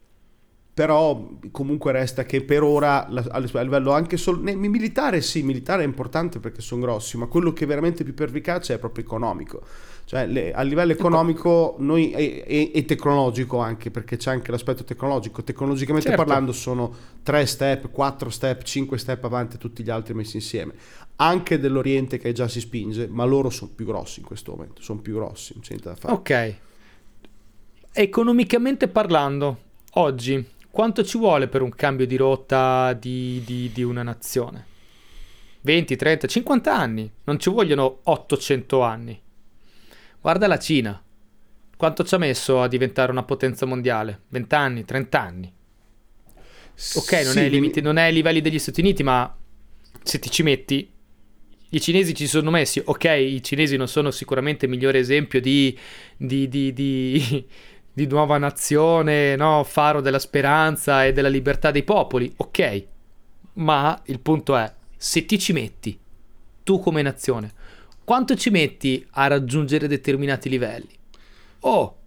però 0.80 1.28
comunque 1.52 1.92
resta 1.92 2.24
che 2.24 2.42
per 2.42 2.64
ora 2.64 3.06
a 3.06 3.40
livello 3.40 3.92
anche 3.92 4.16
solo 4.16 4.40
militare 4.40 5.20
sì, 5.20 5.44
militare 5.44 5.84
è 5.84 5.86
importante 5.86 6.40
perché 6.40 6.62
sono 6.62 6.84
grossi, 6.84 7.18
ma 7.18 7.26
quello 7.26 7.52
che 7.52 7.66
è 7.66 7.68
veramente 7.68 8.06
più 8.06 8.14
pervicace 8.14 8.76
è 8.76 8.78
proprio 8.78 9.04
economico. 9.04 9.62
Cioè 10.06 10.26
le, 10.26 10.54
a 10.54 10.62
livello 10.62 10.94
economico 10.94 11.76
noi, 11.80 12.12
e, 12.12 12.46
e, 12.48 12.72
e, 12.74 12.86
tecnologico 12.86 13.58
anche, 13.58 13.92
perché 13.92 14.16
c'è 14.16 14.32
anche 14.32 14.52
l'aspetto 14.52 14.86
tecnologico. 14.86 15.44
Tecnologicamente 15.44 16.08
certo. 16.08 16.24
parlando 16.24 16.54
sono 16.54 16.96
tre 17.24 17.46
step, 17.46 17.92
quattro 17.92 18.30
step, 18.30 18.64
cinque 18.64 18.98
step 18.98 19.22
avanti 19.26 19.58
tutti 19.58 19.84
gli 19.84 19.90
altri 19.90 20.14
messi 20.14 20.38
insieme. 20.38 20.72
Anche 21.18 21.60
dell'Oriente 21.60 22.20
che 22.20 22.32
già 22.32 22.48
si 22.48 22.62
spinge, 22.62 23.10
ma 23.10 23.26
loro 23.26 23.50
sono 23.50 23.72
più 23.76 23.86
grossi 23.86 24.22
in 24.22 24.26
questo 24.26 24.54
momento, 24.54 24.82
sono 24.82 25.02
più 25.02 25.16
grossi, 25.16 25.52
non 25.56 25.62
c'è 25.62 25.72
niente 25.72 25.90
da 25.90 25.96
fare. 25.96 26.14
Ok. 26.14 26.56
Economicamente 27.92 28.88
parlando, 28.88 29.58
oggi 29.96 30.58
quanto 30.72 31.04
ci 31.04 31.18
vuole 31.18 31.48
per 31.48 31.62
un 31.62 31.70
cambio 31.72 32.06
di 32.06 32.16
rotta 32.16 32.94
di, 32.94 33.42
di, 33.46 33.72
di 33.74 33.84
una 33.84 34.04
nazione? 34.04 34.66
20, 35.62 35.96
30, 35.96 36.28
50 36.28 36.76
anni, 36.76 37.12
non 37.26 37.40
ci 37.40 37.50
vogliono 37.50 38.00
800 38.04 38.82
anni. 38.82 39.22
Guarda 40.22 40.48
la 40.48 40.60
Cina, 40.60 41.02
quanto 41.76 42.04
ci 42.04 42.16
ha 42.16 42.18
messo 42.18 42.62
a 42.62 42.68
diventare 42.68 43.12
una 43.12 43.24
potenza 43.24 43.66
mondiale? 43.66 44.22
20 44.30 44.56
anni, 44.56 44.86
30 44.86 45.22
anni. 45.22 45.54
Ok, 46.96 47.12
non, 47.12 47.34
sì, 47.34 47.40
è 47.40 47.50
limiti, 47.50 47.82
non, 47.82 47.98
è 47.98 48.04
ai 48.04 48.14
livelli 48.14 48.40
degli 48.40 48.60
Stati 48.60 48.80
Uniti, 48.80 49.04
ma 49.04 49.36
se 50.02 50.18
ti 50.18 50.32
ci 50.32 50.44
metti, 50.44 50.90
i 51.72 51.82
cinesi 51.82 52.16
ci 52.16 52.26
sono 52.26 52.52
messi. 52.52 52.82
Ok, 52.84 53.04
i 53.04 53.44
cinesi 53.44 53.76
non 53.76 53.88
sono 53.88 54.12
sicuramente 54.12 54.66
il 54.66 54.72
migliore 54.72 54.98
esempio 54.98 55.42
di, 55.42 55.78
di, 56.16 56.48
di, 56.48 56.72
di 56.74 57.46
di 57.94 58.08
nuova 58.08 58.38
nazione, 58.38 59.36
no? 59.36 59.64
faro 59.64 60.02
della 60.02 60.20
speranza 60.20 61.06
e 61.06 61.12
della 61.12 61.28
libertà 61.28 61.72
dei 61.72 61.84
popoli, 61.84 62.32
ok, 62.36 62.86
ma 63.54 64.00
il 64.06 64.20
punto 64.20 64.56
è, 64.56 64.72
se 64.96 65.26
ti 65.26 65.38
ci 65.40 65.54
metti, 65.54 66.00
tu 66.64 66.80
come 66.80 67.02
nazione, 67.02 67.52
quanto 68.04 68.36
ci 68.36 68.50
metti 68.50 69.06
a 69.12 69.28
raggiungere 69.28 69.88
determinati 69.88 70.50
livelli? 70.50 70.98
Oh, 71.62 71.98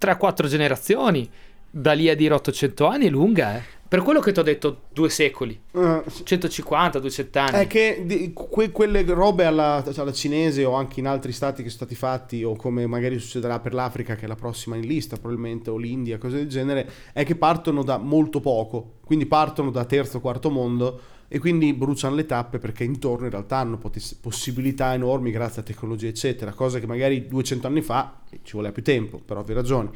3-4 0.00 0.46
generazioni, 0.46 1.30
da 1.74 1.92
lì 1.92 2.08
a 2.10 2.14
dire 2.14 2.34
800 2.34 2.86
anni 2.86 3.06
è 3.06 3.10
lunga, 3.10 3.56
eh. 3.56 3.62
Per 3.92 4.00
quello 4.00 4.20
che 4.20 4.32
ti 4.32 4.40
ho 4.40 4.42
detto 4.42 4.84
due 4.90 5.10
secoli, 5.10 5.58
uh, 5.72 6.02
150, 6.24 6.98
200 6.98 7.38
anni. 7.38 7.58
È 7.58 7.66
che 7.66 8.02
di, 8.06 8.32
que, 8.32 8.70
quelle 8.70 9.02
robe 9.04 9.44
alla, 9.44 9.84
alla, 9.84 10.12
cinese 10.12 10.64
o 10.64 10.72
anche 10.72 11.00
in 11.00 11.06
altri 11.06 11.30
stati 11.30 11.62
che 11.62 11.68
sono 11.68 11.84
stati 11.84 11.94
fatti, 11.94 12.42
o 12.42 12.56
come 12.56 12.86
magari 12.86 13.18
succederà 13.18 13.60
per 13.60 13.74
l'Africa, 13.74 14.14
che 14.14 14.24
è 14.24 14.28
la 14.28 14.34
prossima 14.34 14.76
in 14.76 14.86
lista 14.86 15.16
probabilmente, 15.16 15.68
o 15.68 15.76
l'India, 15.76 16.16
cose 16.16 16.36
del 16.36 16.48
genere, 16.48 16.90
è 17.12 17.22
che 17.24 17.36
partono 17.36 17.82
da 17.82 17.98
molto 17.98 18.40
poco, 18.40 18.94
quindi 19.04 19.26
partono 19.26 19.70
da 19.70 19.84
terzo, 19.84 20.20
quarto 20.20 20.48
mondo 20.48 21.00
e 21.28 21.38
quindi 21.38 21.72
bruciano 21.72 22.14
le 22.14 22.26
tappe 22.26 22.58
perché 22.58 22.84
intorno 22.84 23.24
in 23.24 23.30
realtà 23.30 23.56
hanno 23.56 23.78
potes- 23.78 24.14
possibilità 24.14 24.92
enormi 24.92 25.30
grazie 25.30 25.62
a 25.62 25.64
tecnologia 25.64 26.06
eccetera, 26.06 26.52
cosa 26.52 26.78
che 26.78 26.86
magari 26.86 27.26
200 27.26 27.66
anni 27.66 27.80
fa 27.80 28.20
ci 28.42 28.52
voleva 28.52 28.72
più 28.72 28.82
tempo, 28.82 29.18
per 29.18 29.38
ovvie 29.38 29.54
ragioni. 29.54 29.90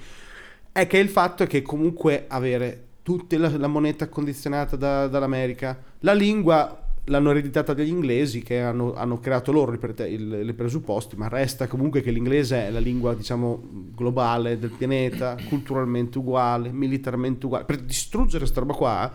È 0.76 0.86
che 0.86 0.98
il 0.98 1.08
fatto 1.08 1.42
è 1.42 1.46
che 1.46 1.62
comunque 1.62 2.26
avere 2.28 2.88
tutta 3.00 3.38
la, 3.38 3.48
la 3.56 3.66
moneta 3.66 4.10
condizionata 4.10 4.76
da, 4.76 5.08
dall'America. 5.08 5.82
La 6.00 6.12
lingua 6.12 6.82
l'hanno 7.04 7.30
ereditata 7.30 7.72
dagli 7.72 7.88
inglesi 7.88 8.42
che 8.42 8.60
hanno, 8.60 8.92
hanno 8.92 9.18
creato 9.18 9.52
loro 9.52 9.72
i 9.72 10.52
presupposti, 10.52 11.16
ma 11.16 11.28
resta 11.28 11.66
comunque 11.66 12.02
che 12.02 12.10
l'inglese 12.10 12.66
è 12.66 12.70
la 12.70 12.78
lingua 12.78 13.14
diciamo 13.14 13.62
globale 13.94 14.58
del 14.58 14.68
pianeta, 14.68 15.38
culturalmente 15.48 16.18
uguale, 16.18 16.70
militarmente 16.72 17.46
uguale. 17.46 17.64
Per 17.64 17.78
distruggere 17.78 18.40
questa 18.40 18.60
roba 18.60 18.74
qua, 18.74 19.10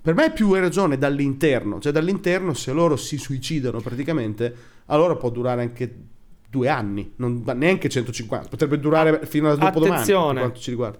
per 0.00 0.14
me 0.14 0.24
è 0.24 0.32
più 0.32 0.54
ragione 0.54 0.96
dall'interno, 0.96 1.80
cioè 1.80 1.92
dall'interno 1.92 2.54
se 2.54 2.72
loro 2.72 2.96
si 2.96 3.18
suicidano 3.18 3.78
praticamente, 3.80 4.56
allora 4.86 5.16
può 5.16 5.28
durare 5.28 5.60
anche 5.60 5.94
due 6.54 6.68
anni, 6.68 7.12
non, 7.16 7.42
neanche 7.56 7.88
150, 7.88 8.48
potrebbe 8.48 8.78
durare 8.78 9.26
fino 9.26 9.50
a 9.50 9.56
dopodomani 9.56 9.94
Attenzione. 9.94 10.32
per 10.34 10.42
quanto 10.42 10.60
ci 10.60 10.70
riguarda 10.70 10.98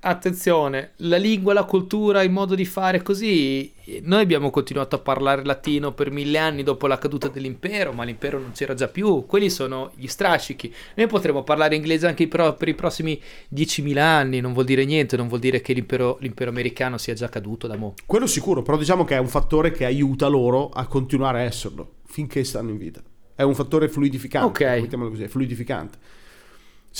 attenzione, 0.00 0.92
la 0.96 1.16
lingua, 1.16 1.52
la 1.52 1.64
cultura, 1.64 2.22
il 2.22 2.30
modo 2.30 2.54
di 2.54 2.64
fare 2.64 3.02
così. 3.02 3.72
Noi 4.02 4.22
abbiamo 4.22 4.50
continuato 4.50 4.96
a 4.96 5.00
parlare 5.00 5.44
latino 5.44 5.92
per 5.92 6.10
mille 6.10 6.38
anni 6.38 6.62
dopo 6.62 6.86
la 6.86 6.98
caduta 6.98 7.28
dell'impero, 7.28 7.92
ma 7.92 8.04
l'impero 8.04 8.38
non 8.38 8.52
c'era 8.52 8.74
già 8.74 8.88
più. 8.88 9.26
Quelli 9.26 9.50
sono 9.50 9.90
gli 9.96 10.06
strascichi. 10.06 10.72
Noi 10.94 11.06
potremo 11.06 11.42
parlare 11.42 11.74
inglese 11.74 12.06
anche 12.06 12.26
per 12.28 12.68
i 12.68 12.74
prossimi 12.74 13.20
10.000 13.54 13.98
anni, 13.98 14.40
non 14.40 14.52
vuol 14.52 14.64
dire 14.64 14.84
niente, 14.84 15.16
non 15.16 15.28
vuol 15.28 15.40
dire 15.40 15.60
che 15.60 15.72
l'impero, 15.72 16.16
l'impero 16.20 16.50
americano 16.50 16.98
sia 16.98 17.14
già 17.14 17.28
caduto 17.28 17.66
da 17.66 17.76
mo'. 17.76 17.94
Quello 18.06 18.26
sicuro, 18.26 18.62
però 18.62 18.76
diciamo 18.76 19.04
che 19.04 19.16
è 19.16 19.18
un 19.18 19.28
fattore 19.28 19.70
che 19.70 19.84
aiuta 19.84 20.28
loro 20.28 20.70
a 20.70 20.86
continuare 20.86 21.40
a 21.40 21.42
esserlo 21.42 21.96
finché 22.06 22.42
stanno 22.44 22.70
in 22.70 22.78
vita. 22.78 23.02
È 23.40 23.42
un 23.42 23.54
fattore 23.54 23.88
fluidificante, 23.88 24.64
ok 24.64 24.80
mettiamolo 24.82 25.08
così, 25.08 25.26
fluidificante. 25.26 25.96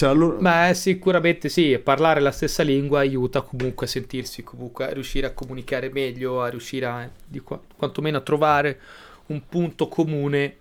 Loro... 0.00 0.38
Beh, 0.38 0.72
sicuramente 0.72 1.50
sì, 1.50 1.79
parlare 1.79 2.18
la 2.20 2.31
stessa 2.31 2.62
lingua 2.62 3.00
aiuta 3.00 3.42
comunque 3.42 3.85
a 3.85 3.88
sentirsi, 3.90 4.42
comunque 4.42 4.87
a 4.87 4.92
riuscire 4.94 5.26
a 5.26 5.33
comunicare 5.33 5.90
meglio, 5.90 6.40
a 6.40 6.48
riuscire 6.48 6.87
a, 6.87 7.11
di 7.26 7.40
qua, 7.40 7.61
quantomeno 7.76 8.16
a 8.16 8.20
trovare 8.22 8.81
un 9.26 9.42
punto 9.46 9.88
comune 9.88 10.57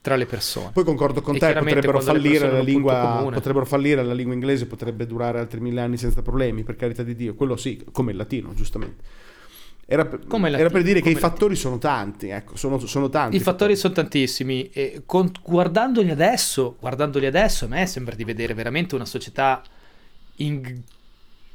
tra 0.00 0.14
le 0.14 0.26
persone. 0.26 0.70
Poi 0.72 0.84
concordo 0.84 1.22
con 1.22 1.34
e 1.34 1.38
te, 1.40 1.54
potrebbero 1.54 2.00
fallire, 2.00 2.48
la 2.48 2.60
lingua, 2.60 3.28
potrebbero 3.32 3.64
fallire 3.64 4.04
la 4.04 4.14
lingua 4.14 4.34
inglese, 4.34 4.66
potrebbe 4.66 5.06
durare 5.06 5.40
altri 5.40 5.58
mille 5.58 5.80
anni 5.80 5.96
senza 5.96 6.22
problemi, 6.22 6.62
per 6.62 6.76
carità 6.76 7.02
di 7.02 7.16
Dio, 7.16 7.34
quello 7.34 7.56
sì, 7.56 7.84
come 7.90 8.12
il 8.12 8.16
latino, 8.16 8.54
giustamente. 8.54 9.02
Era 9.92 10.06
per, 10.06 10.20
era 10.54 10.70
per 10.70 10.84
dire 10.84 11.00
che 11.00 11.10
i 11.10 11.16
fattori 11.16 11.56
sono 11.56 11.76
tanti, 11.76 12.28
ecco, 12.28 12.56
sono, 12.56 12.78
sono 12.78 13.08
tanti. 13.08 13.34
I 13.34 13.40
fattori 13.40 13.74
sono 13.74 13.92
tantissimi 13.92 14.70
e 14.70 15.02
con, 15.04 15.32
guardandoli 15.42 16.10
adesso, 16.10 16.76
guardandoli 16.78 17.26
adesso, 17.26 17.64
a 17.64 17.68
me 17.68 17.86
sembra 17.86 18.14
di 18.14 18.22
vedere 18.22 18.54
veramente 18.54 18.94
una 18.94 19.04
società 19.04 19.60
in 20.36 20.80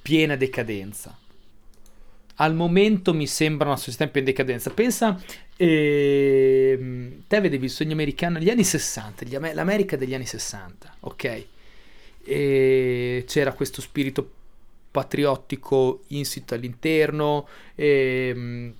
piena 0.01 0.35
decadenza. 0.35 1.17
Al 2.35 2.53
momento 2.53 3.13
mi 3.13 3.25
sembra 3.25 3.69
una 3.69 3.77
società 3.77 4.03
in 4.03 4.11
piena 4.11 4.27
decadenza. 4.27 4.69
Pensa, 4.71 5.17
eh, 5.55 7.19
te 7.27 7.39
vedevi 7.39 7.63
il 7.63 7.71
sogno 7.71 7.93
americano, 7.93 8.39
gli 8.39 8.49
anni 8.49 8.65
60, 8.65 9.53
l'America 9.53 9.95
degli 9.95 10.13
anni 10.13 10.25
60, 10.25 10.95
ok? 10.99 11.45
e 12.27 13.23
c'era 13.27 13.53
questo 13.53 13.81
spirito 13.81 14.31
patriottico 14.95 16.03
insito 16.07 16.53
all'interno. 16.53 17.47
E, 17.75 18.31
ehm, 18.33 18.73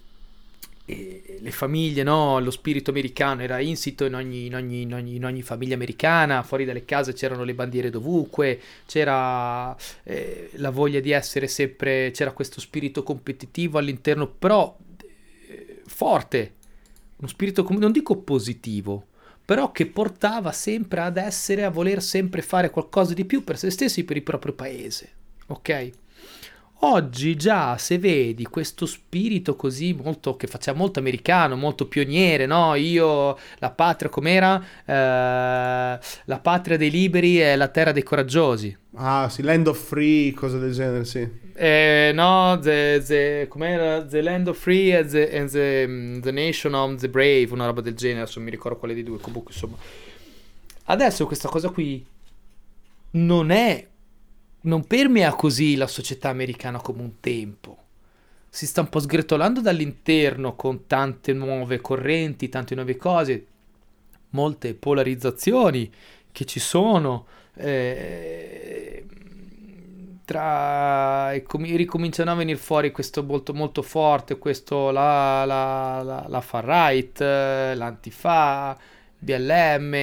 e 0.87 1.39
le 1.41 1.51
famiglie, 1.51 2.03
no? 2.03 2.39
lo 2.39 2.51
spirito 2.51 2.91
americano 2.91 3.41
era 3.41 3.59
insito 3.59 4.05
in 4.05 4.13
ogni, 4.13 4.45
in, 4.45 4.53
ogni, 4.53 4.81
in, 4.83 4.93
ogni, 4.93 5.15
in 5.15 5.25
ogni, 5.25 5.41
famiglia 5.41 5.73
americana, 5.73 6.43
fuori 6.43 6.63
dalle 6.63 6.85
case 6.85 7.13
c'erano 7.13 7.43
le 7.43 7.55
bandiere 7.55 7.89
dovunque, 7.89 8.59
c'era 8.85 9.75
eh, 10.03 10.51
la 10.53 10.69
voglia 10.69 10.99
di 10.99 11.09
essere 11.09 11.47
sempre, 11.47 12.11
c'era 12.11 12.33
questo 12.33 12.59
spirito 12.59 13.01
competitivo 13.01 13.79
all'interno, 13.79 14.27
però 14.27 14.77
eh, 15.47 15.81
forte, 15.87 16.53
uno 17.17 17.27
spirito, 17.27 17.65
non 17.67 17.91
dico 17.91 18.17
positivo, 18.17 19.07
però 19.43 19.71
che 19.71 19.87
portava 19.87 20.51
sempre 20.51 21.01
ad 21.01 21.17
essere, 21.17 21.63
a 21.63 21.69
voler 21.69 22.01
sempre 22.01 22.43
fare 22.43 22.69
qualcosa 22.69 23.15
di 23.15 23.25
più 23.25 23.43
per 23.43 23.57
se 23.57 23.71
stessi, 23.71 24.03
per 24.03 24.17
il 24.17 24.23
proprio 24.23 24.53
paese, 24.53 25.09
ok? 25.47 25.91
Oggi 26.87 27.35
già 27.35 27.79
se 27.79 27.97
vedi 27.97 28.43
questo 28.43 28.85
spirito 28.85 29.55
così 29.55 29.91
molto 29.93 30.35
che 30.35 30.45
faceva 30.45 30.77
molto 30.77 30.99
americano, 30.99 31.55
molto 31.55 31.87
pioniere, 31.87 32.45
no? 32.45 32.75
Io 32.75 33.35
la 33.57 33.71
patria 33.71 34.07
com'era? 34.07 34.63
Eh, 34.85 34.93
la 34.93 36.39
patria 36.39 36.77
dei 36.77 36.91
liberi 36.91 37.37
è 37.37 37.55
la 37.55 37.69
terra 37.69 37.91
dei 37.91 38.03
coraggiosi. 38.03 38.77
Ah, 38.97 39.27
sì, 39.29 39.41
Land 39.41 39.65
of 39.65 39.83
Free, 39.83 40.31
cose 40.33 40.59
del 40.59 40.73
genere, 40.73 41.05
sì. 41.05 41.27
Eh, 41.55 42.11
no, 42.13 42.59
the, 42.61 43.01
the, 43.03 43.47
com'era? 43.49 44.05
The 44.05 44.21
Land 44.21 44.49
of 44.49 44.59
Free 44.59 44.95
and, 44.95 45.09
the, 45.09 45.35
and 45.35 45.49
the, 45.49 46.19
the, 46.21 46.31
Nation 46.31 46.75
of 46.75 46.99
the 46.99 47.09
Brave, 47.09 47.47
una 47.49 47.65
roba 47.65 47.81
del 47.81 47.95
genere, 47.95 48.21
adesso 48.21 48.39
mi 48.39 48.51
ricordo 48.51 48.77
quale 48.77 48.93
dei 48.93 49.03
due, 49.03 49.17
comunque 49.17 49.53
insomma. 49.53 49.77
Adesso 50.83 51.25
questa 51.25 51.49
cosa 51.49 51.69
qui 51.69 52.05
non 53.09 53.49
è 53.49 53.87
non 54.65 54.85
permea 54.85 55.33
così 55.33 55.75
la 55.75 55.87
società 55.87 56.29
americana 56.29 56.79
come 56.79 57.01
un 57.01 57.19
tempo. 57.19 57.77
Si 58.49 58.65
sta 58.65 58.81
un 58.81 58.89
po' 58.89 58.99
sgretolando 58.99 59.61
dall'interno 59.61 60.55
con 60.55 60.87
tante 60.87 61.33
nuove 61.33 61.81
correnti, 61.81 62.49
tante 62.49 62.75
nuove 62.75 62.95
cose, 62.95 63.45
molte 64.29 64.73
polarizzazioni 64.75 65.91
che 66.31 66.45
ci 66.45 66.59
sono. 66.59 67.25
Eh, 67.55 69.05
tra, 70.25 71.31
ricominciano 71.31 72.31
a 72.31 72.35
venire 72.35 72.57
fuori 72.57 72.91
questo 72.91 73.23
molto, 73.23 73.53
molto 73.53 73.81
forte, 73.83 74.37
questo 74.39 74.89
la, 74.89 75.45
la, 75.45 76.01
la, 76.03 76.25
la 76.27 76.41
far 76.41 76.65
right, 76.65 77.19
l'antifa, 77.19 78.77
BLM, 79.19 79.93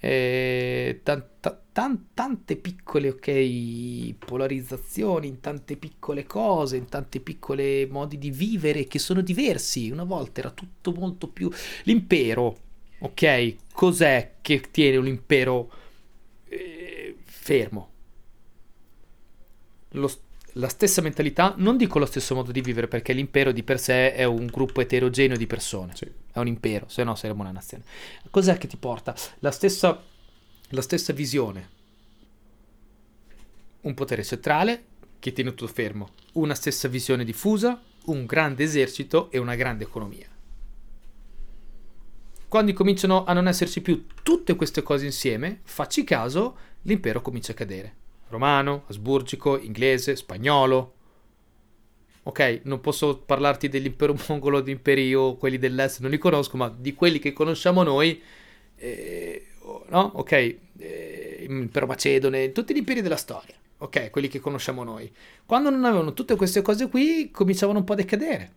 eh, 0.00 1.00
t- 1.02 1.22
t- 1.40 1.56
tan- 1.72 2.08
tante 2.14 2.56
piccole 2.56 3.08
ok 3.08 4.14
polarizzazioni, 4.24 5.26
in 5.26 5.40
tante 5.40 5.76
piccole 5.76 6.24
cose, 6.24 6.76
in 6.76 6.86
tanti 6.86 7.20
piccoli 7.20 7.86
modi 7.90 8.18
di 8.18 8.30
vivere 8.30 8.84
che 8.84 8.98
sono 8.98 9.22
diversi. 9.22 9.90
Una 9.90 10.04
volta 10.04 10.40
era 10.40 10.50
tutto 10.50 10.92
molto 10.92 11.28
più 11.28 11.50
l'impero, 11.84 12.58
ok? 13.00 13.56
Cos'è 13.72 14.34
che 14.40 14.60
tiene 14.70 14.98
un 14.98 15.06
impero 15.06 15.70
eh, 16.48 17.16
fermo? 17.24 17.90
Lo, 19.94 20.10
la 20.56 20.68
stessa 20.68 21.00
mentalità, 21.00 21.54
non 21.56 21.76
dico 21.76 21.98
lo 21.98 22.06
stesso 22.06 22.34
modo 22.34 22.52
di 22.52 22.60
vivere 22.60 22.88
perché 22.88 23.12
l'impero 23.12 23.52
di 23.52 23.62
per 23.62 23.80
sé 23.80 24.14
è 24.14 24.24
un 24.24 24.46
gruppo 24.46 24.80
eterogeneo 24.80 25.36
di 25.36 25.46
persone, 25.46 25.94
sì. 25.94 26.10
è 26.32 26.38
un 26.38 26.46
impero, 26.46 26.88
se 26.88 27.04
no 27.04 27.14
saremmo 27.14 27.42
una 27.42 27.52
nazione. 27.52 27.84
Cos'è 28.30 28.58
che 28.58 28.66
ti 28.66 28.76
porta? 28.76 29.14
La 29.38 29.50
stessa 29.50 30.02
la 30.72 30.82
stessa 30.82 31.12
visione. 31.12 31.70
Un 33.82 33.94
potere 33.94 34.24
centrale 34.24 34.84
che 35.18 35.32
tiene 35.32 35.50
tutto 35.50 35.72
fermo, 35.72 36.10
una 36.32 36.54
stessa 36.54 36.88
visione 36.88 37.24
diffusa, 37.24 37.80
un 38.06 38.24
grande 38.26 38.64
esercito 38.64 39.30
e 39.30 39.38
una 39.38 39.54
grande 39.54 39.84
economia. 39.84 40.26
Quando 42.48 42.72
cominciano 42.72 43.24
a 43.24 43.32
non 43.32 43.48
esserci 43.48 43.80
più 43.80 44.06
tutte 44.22 44.56
queste 44.56 44.82
cose 44.82 45.04
insieme, 45.04 45.60
facci 45.62 46.04
caso, 46.04 46.56
l'impero 46.82 47.22
comincia 47.22 47.52
a 47.52 47.54
cadere. 47.54 47.94
Romano, 48.28 48.84
asburgico, 48.88 49.58
inglese, 49.58 50.16
spagnolo. 50.16 50.94
Ok, 52.24 52.60
non 52.64 52.80
posso 52.80 53.18
parlarti 53.18 53.68
dell'impero 53.68 54.16
mongolo, 54.28 54.60
di 54.60 54.70
imperi 54.70 55.14
o 55.14 55.36
quelli 55.36 55.58
dell'est, 55.58 56.00
non 56.00 56.10
li 56.10 56.18
conosco, 56.18 56.56
ma 56.56 56.74
di 56.74 56.94
quelli 56.94 57.18
che 57.18 57.32
conosciamo 57.32 57.82
noi, 57.82 58.20
eh, 58.76 59.46
no? 59.88 60.12
Ok, 60.14 60.32
eh, 60.32 61.46
impero 61.48 61.86
macedone, 61.86 62.52
tutti 62.52 62.74
gli 62.74 62.78
imperi 62.78 63.02
della 63.02 63.16
storia, 63.16 63.54
ok, 63.78 64.10
quelli 64.10 64.28
che 64.28 64.40
conosciamo 64.40 64.84
noi. 64.84 65.12
Quando 65.46 65.70
non 65.70 65.84
avevano 65.84 66.12
tutte 66.12 66.36
queste 66.36 66.62
cose 66.62 66.88
qui, 66.88 67.30
cominciavano 67.30 67.78
un 67.78 67.84
po' 67.84 67.92
a 67.92 67.96
decadere. 67.96 68.52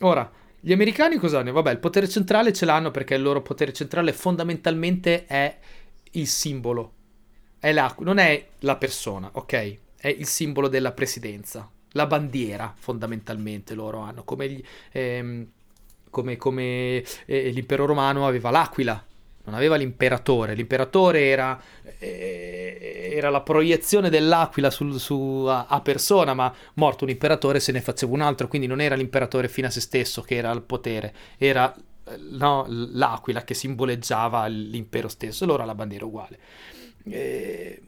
Ora, 0.00 0.30
gli 0.60 0.72
americani 0.72 1.16
cosa 1.16 1.40
hanno? 1.40 1.52
Vabbè, 1.52 1.72
il 1.72 1.78
potere 1.78 2.08
centrale 2.08 2.52
ce 2.52 2.64
l'hanno 2.64 2.90
perché 2.90 3.14
il 3.14 3.22
loro 3.22 3.42
potere 3.42 3.72
centrale 3.72 4.12
fondamentalmente 4.12 5.26
è 5.26 5.58
il 6.12 6.26
simbolo, 6.26 6.92
è 7.58 7.72
la, 7.72 7.94
non 8.00 8.18
è 8.18 8.46
la 8.60 8.76
persona, 8.76 9.28
ok? 9.32 9.76
È 9.96 10.08
il 10.08 10.26
simbolo 10.26 10.68
della 10.68 10.92
presidenza, 10.92 11.68
la 11.92 12.06
bandiera 12.06 12.72
fondamentalmente 12.76 13.74
loro 13.74 13.98
hanno, 14.00 14.24
come, 14.24 14.48
gli, 14.48 14.64
ehm, 14.92 15.46
come, 16.10 16.36
come 16.36 17.04
eh, 17.26 17.50
l'impero 17.50 17.84
romano 17.86 18.26
aveva 18.26 18.50
l'aquila, 18.50 19.04
non 19.44 19.54
aveva 19.54 19.76
l'imperatore, 19.76 20.54
l'imperatore 20.54 21.26
era, 21.26 21.60
eh, 21.98 23.10
era 23.12 23.30
la 23.30 23.42
proiezione 23.42 24.08
dell'aquila 24.08 24.70
sul, 24.70 24.98
su, 24.98 25.44
a, 25.48 25.66
a, 25.66 25.80
persona, 25.80 26.34
ma 26.34 26.52
morto 26.74 27.04
un 27.04 27.10
imperatore 27.10 27.60
se 27.60 27.72
ne 27.72 27.80
faceva 27.80 28.12
un 28.12 28.22
altro, 28.22 28.48
quindi 28.48 28.66
non 28.66 28.80
era 28.80 28.94
l'imperatore 28.94 29.48
fino 29.48 29.66
a 29.66 29.70
se 29.70 29.80
stesso 29.80 30.22
che 30.22 30.36
era 30.36 30.50
al 30.50 30.62
potere, 30.62 31.14
era 31.36 31.74
no, 32.30 32.66
l'aquila 32.68 33.44
che 33.44 33.54
simboleggiava 33.54 34.46
l'impero 34.46 35.08
stesso, 35.08 35.44
allora 35.44 35.64
la 35.64 35.74
bandiera 35.74 36.04
uguale. 36.04 36.38
Eh, 37.04 37.82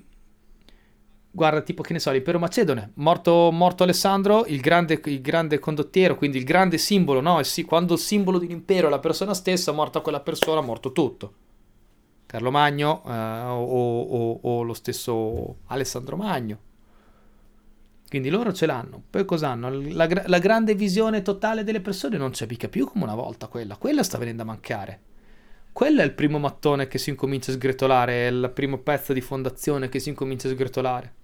guarda, 1.30 1.60
tipo 1.60 1.82
che 1.82 1.92
ne 1.92 1.98
so, 1.98 2.10
l'impero 2.10 2.38
macedone, 2.38 2.92
morto, 2.94 3.50
morto 3.52 3.82
Alessandro, 3.82 4.44
il 4.46 4.60
grande, 4.60 5.00
il 5.04 5.20
grande, 5.20 5.58
condottiero, 5.58 6.16
quindi 6.16 6.38
il 6.38 6.44
grande 6.44 6.78
simbolo, 6.78 7.20
no? 7.20 7.40
Quando 7.66 7.94
il 7.94 8.00
simbolo 8.00 8.38
di 8.38 8.46
un 8.46 8.52
impero 8.52 8.88
è 8.88 8.90
la 8.90 8.98
persona 8.98 9.34
stessa, 9.34 9.72
morta 9.72 10.00
quella 10.00 10.20
persona, 10.20 10.60
morto 10.60 10.92
tutto. 10.92 11.32
Carlo 12.36 12.50
Magno 12.50 13.02
eh, 13.06 13.10
o, 13.10 14.00
o, 14.02 14.40
o, 14.42 14.62
lo 14.62 14.74
stesso 14.74 15.60
Alessandro 15.68 16.16
Magno. 16.16 16.58
Quindi 18.10 18.28
loro 18.28 18.52
ce 18.52 18.66
l'hanno. 18.66 19.02
Poi 19.08 19.24
cosa 19.24 19.48
hanno? 19.48 19.70
La, 19.70 20.06
la, 20.26 20.38
grande 20.38 20.74
visione 20.74 21.22
totale 21.22 21.64
delle 21.64 21.80
persone 21.80 22.18
non 22.18 22.32
c'è 22.32 22.44
mica 22.46 22.68
più 22.68 22.86
come 22.86 23.04
una 23.04 23.14
volta 23.14 23.46
quella. 23.46 23.76
Quella 23.76 24.02
sta 24.02 24.18
venendo 24.18 24.42
a 24.42 24.44
mancare. 24.44 25.00
Quello 25.72 26.02
è 26.02 26.04
il 26.04 26.12
primo 26.12 26.38
mattone 26.38 26.88
che 26.88 26.98
si 26.98 27.08
incomincia 27.08 27.52
a 27.52 27.54
sgretolare, 27.54 28.28
è 28.28 28.30
il 28.30 28.50
primo 28.52 28.78
pezzo 28.78 29.14
di 29.14 29.22
fondazione 29.22 29.88
che 29.88 29.98
si 29.98 30.10
incomincia 30.10 30.48
a 30.48 30.50
sgretolare. 30.50 31.14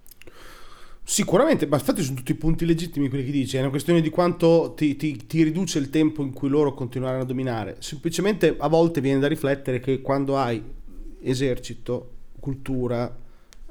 Sicuramente, 1.03 1.67
ma 1.67 1.75
infatti 1.75 2.01
sono 2.01 2.15
tutti 2.15 2.33
punti 2.33 2.65
legittimi 2.65 3.07
quelli 3.07 3.25
che 3.25 3.31
dici, 3.31 3.57
è 3.57 3.59
una 3.59 3.69
questione 3.69 4.01
di 4.01 4.09
quanto 4.09 4.73
ti, 4.75 4.95
ti, 4.95 5.27
ti, 5.27 5.43
riduce 5.43 5.77
il 5.77 5.91
tempo 5.91 6.23
in 6.23 6.33
cui 6.33 6.49
loro 6.49 6.73
continueranno 6.73 7.21
a 7.21 7.25
dominare. 7.25 7.75
Semplicemente 7.79 8.55
a 8.57 8.67
volte 8.67 8.99
viene 8.99 9.19
da 9.19 9.27
riflettere 9.27 9.79
che 9.79 10.01
quando 10.01 10.37
hai 10.37 10.81
esercito, 11.23 12.11
cultura, 12.39 13.15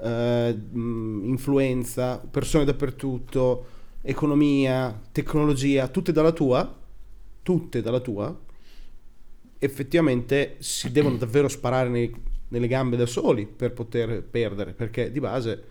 eh, 0.01 0.59
influenza, 0.73 2.19
persone 2.19 2.65
dappertutto, 2.65 3.67
economia, 4.03 5.01
tecnologia, 5.13 5.89
tutte 5.89 6.13
dalla 6.13 6.33
tua, 6.33 6.81
tutte 7.43 7.81
dalla 7.81 8.01
tua, 8.01 8.37
effettivamente 9.59 10.57
si 10.59 10.91
devono 10.91 11.17
davvero 11.17 11.49
sparare 11.49 11.89
nei, 11.89 12.13
nelle 12.49 12.67
gambe 12.67 12.97
da 12.97 13.07
soli 13.07 13.47
per 13.47 13.73
poter 13.73 14.23
perdere, 14.23 14.73
perché 14.73 15.13
di 15.13 15.21
base, 15.21 15.65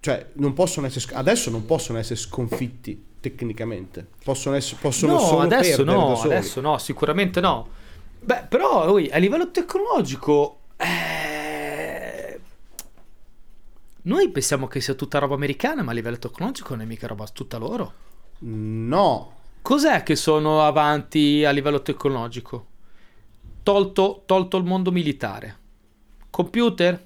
cioè, 0.00 0.30
non 0.34 0.52
possono 0.52 0.86
essere, 0.86 1.14
adesso 1.14 1.50
non 1.50 1.64
possono 1.64 1.98
essere 1.98 2.18
sconfitti 2.18 3.04
tecnicamente, 3.20 4.06
possono, 4.22 4.56
essere, 4.56 4.78
possono 4.80 5.14
no, 5.14 5.18
solo 5.20 5.40
adesso 5.40 5.84
no, 5.84 6.20
adesso 6.20 6.60
no, 6.60 6.78
sicuramente 6.78 7.40
no 7.40 7.84
Beh, 8.20 8.46
però 8.48 8.86
lui, 8.86 9.10
a 9.10 9.18
livello 9.18 9.50
tecnologico... 9.50 10.60
Eh... 10.76 12.40
Noi 14.02 14.30
pensiamo 14.30 14.68
che 14.68 14.80
sia 14.80 14.94
tutta 14.94 15.18
roba 15.18 15.34
americana, 15.34 15.82
ma 15.82 15.90
a 15.90 15.94
livello 15.94 16.18
tecnologico 16.18 16.74
non 16.74 16.84
è 16.84 16.86
mica 16.86 17.06
roba 17.06 17.26
tutta 17.26 17.58
loro. 17.58 17.92
No. 18.40 19.34
Cos'è 19.62 20.04
che 20.04 20.14
sono 20.14 20.62
avanti 20.62 21.44
a 21.44 21.50
livello 21.50 21.82
tecnologico? 21.82 22.66
Tolto, 23.64 24.22
tolto 24.24 24.56
il 24.58 24.64
mondo 24.64 24.92
militare. 24.92 25.58
Computer? 26.30 27.04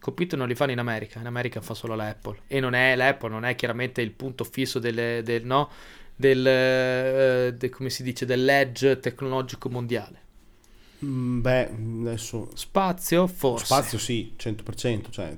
Computer 0.00 0.38
non 0.38 0.48
li 0.48 0.56
fanno 0.56 0.72
in 0.72 0.80
America, 0.80 1.20
in 1.20 1.26
America 1.26 1.60
fa 1.60 1.74
solo 1.74 1.94
l'Apple. 1.94 2.40
E 2.48 2.58
non 2.58 2.74
è 2.74 2.96
l'Apple, 2.96 3.28
non 3.28 3.44
è 3.44 3.54
chiaramente 3.54 4.00
il 4.00 4.10
punto 4.10 4.42
fisso 4.42 4.80
delle, 4.80 5.22
del, 5.22 5.44
no? 5.44 5.70
Del, 6.18 6.44
eh, 6.44 7.54
de, 7.56 7.68
come 7.68 7.90
si 7.90 8.02
dice, 8.02 8.26
dell'edge 8.26 8.98
tecnologico 8.98 9.68
mondiale. 9.70 10.22
Mm, 11.04 11.40
beh, 11.40 11.70
adesso... 12.00 12.50
Spazio, 12.54 13.28
forse. 13.28 13.66
Spazio 13.66 13.98
sì, 13.98 14.34
100%. 14.36 15.10
Cioè... 15.10 15.36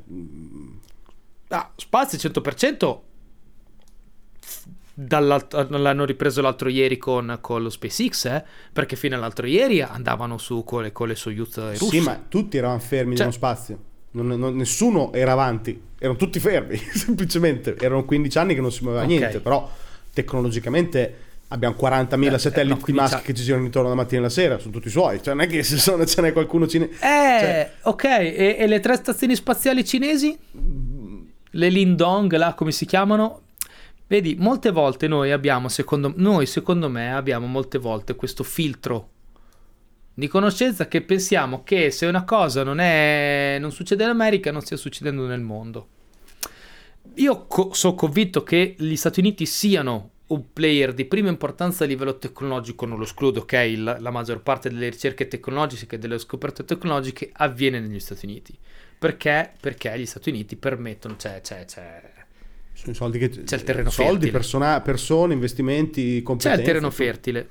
Ah, 1.49 1.71
spazio 1.77 2.17
100%. 2.17 2.99
L'hanno 5.69 6.05
ripreso 6.05 6.41
l'altro 6.41 6.71
ieri 6.71 6.97
con, 6.97 7.39
con, 7.43 7.63
lo 7.63 7.69
SpaceX, 7.69 8.25
eh? 8.25 8.45
perché 8.73 8.97
fino 8.97 9.17
all'altro 9.17 9.47
ieri 9.47 9.83
andavano 9.83 10.39
su 10.39 10.65
con 10.65 10.83
le, 10.83 10.93
con 10.93 11.09
le 11.09 11.15
Soyuz 11.15 11.57
russe. 11.79 11.99
Sì, 11.99 12.01
ma 12.01 12.25
tutti 12.27 12.57
eravamo 12.57 12.81
fermi 12.81 13.17
cioè, 13.17 13.27
nello 13.27 13.37
spazio. 13.37 13.79
Non, 14.13 14.27
non, 14.27 14.57
nessuno 14.57 15.13
era 15.13 15.33
avanti, 15.33 15.81
erano 15.99 16.19
tutti 16.19 16.41
fermi, 16.41 16.77
semplicemente. 16.95 17.77
Erano 17.79 18.05
15 18.05 18.39
anni 18.39 18.55
che 18.55 18.61
non 18.61 18.73
si 18.73 18.83
muoveva 18.83 19.05
okay. 19.05 19.17
niente, 19.17 19.41
però 19.41 19.71
tecnologicamente 20.13 21.29
abbiamo 21.53 21.75
40.000 21.79 22.33
eh, 22.35 22.39
satelliti 22.39 22.79
no, 22.79 22.85
di 22.87 22.93
Musk 22.93 23.23
che 23.23 23.35
ci 23.35 23.43
girano 23.43 23.65
intorno 23.65 23.89
la 23.89 23.95
mattina 23.95 24.21
e 24.21 24.23
la 24.25 24.31
sera, 24.31 24.59
sono 24.59 24.73
tutti 24.73 24.89
suoi, 24.89 25.23
cioè 25.23 25.35
non 25.35 25.45
è 25.45 25.49
che 25.49 25.63
se 25.63 25.79
sono, 25.79 26.05
ce 26.05 26.21
n'è 26.21 26.33
qualcuno 26.33 26.67
cinese. 26.67 26.93
Eh, 26.95 26.99
cioè... 26.99 27.73
ok, 27.83 28.05
e, 28.05 28.57
e, 28.59 28.67
le 28.67 28.81
tre 28.81 28.97
stazioni 28.97 29.35
spaziali 29.35 29.85
cinesi? 29.85 30.37
Le 31.53 31.69
Lindong, 31.69 32.33
là 32.37 32.55
come 32.55 32.73
si 32.73 32.87
chiamano? 32.87 33.43
Vedi, 34.07 34.37
molte 34.39 34.71
volte 34.71 35.07
noi 35.07 35.31
abbiamo, 35.31 35.69
secondo, 35.69 36.13
noi, 36.17 36.47
secondo 36.47 36.89
me, 36.89 37.13
abbiamo 37.15 37.47
molte 37.47 37.79
volte 37.79 38.15
questo 38.17 38.43
filtro 38.43 39.11
di 40.13 40.29
conoscenza 40.29 40.87
che 40.87 41.01
pensiamo 41.03 41.63
che 41.63 41.91
se 41.91 42.07
una 42.07 42.25
cosa 42.25 42.63
non, 42.63 42.79
è, 42.79 43.57
non 43.61 43.73
succede 43.73 44.03
in 44.03 44.11
America 44.11 44.51
non 44.51 44.61
stia 44.61 44.77
succedendo 44.77 45.27
nel 45.27 45.41
mondo. 45.41 45.89
Io 47.15 47.47
co- 47.47 47.73
sono 47.73 47.95
convinto 47.95 48.43
che 48.43 48.75
gli 48.79 48.97
Stati 48.97 49.21
Uniti 49.21 49.47
siano 49.47 50.11
un 50.29 50.53
player 50.53 50.95
di 50.95 51.05
prima 51.05 51.29
importanza 51.29 51.85
a 51.85 51.87
livello 51.87 52.19
tecnologico, 52.19 52.87
non 52.87 52.99
lo 52.99 53.05
escludo, 53.05 53.41
ok? 53.41 53.73
La, 53.77 53.99
la 53.99 54.11
maggior 54.11 54.43
parte 54.43 54.71
delle 54.71 54.89
ricerche 54.89 55.29
tecnologiche 55.29 55.97
e 55.97 55.99
delle 55.99 56.19
scoperte 56.19 56.65
tecnologiche 56.65 57.31
avviene 57.33 57.81
negli 57.81 57.99
Stati 57.99 58.27
Uniti. 58.27 58.57
Perché? 58.99 59.53
Perché 59.61 59.99
gli 59.99 60.07
Stati 60.07 60.29
Uniti 60.31 60.57
permettono, 60.57 61.17
c'è, 61.17 61.41
c'è, 61.41 61.65
c'è 61.65 62.19
sono 62.73 62.95
soldi 62.95 63.19
che 63.19 63.29
c'è 63.29 63.57
il 63.57 63.63
terreno 63.65 63.91
soldi, 63.91 64.11
fertile. 64.13 64.31
Persona, 64.31 64.81
persone, 64.81 65.35
investimenti, 65.35 66.23
competenze. 66.23 66.57
C'è 66.57 66.63
il 66.63 66.67
terreno 66.67 66.91
fertile. 66.91 67.49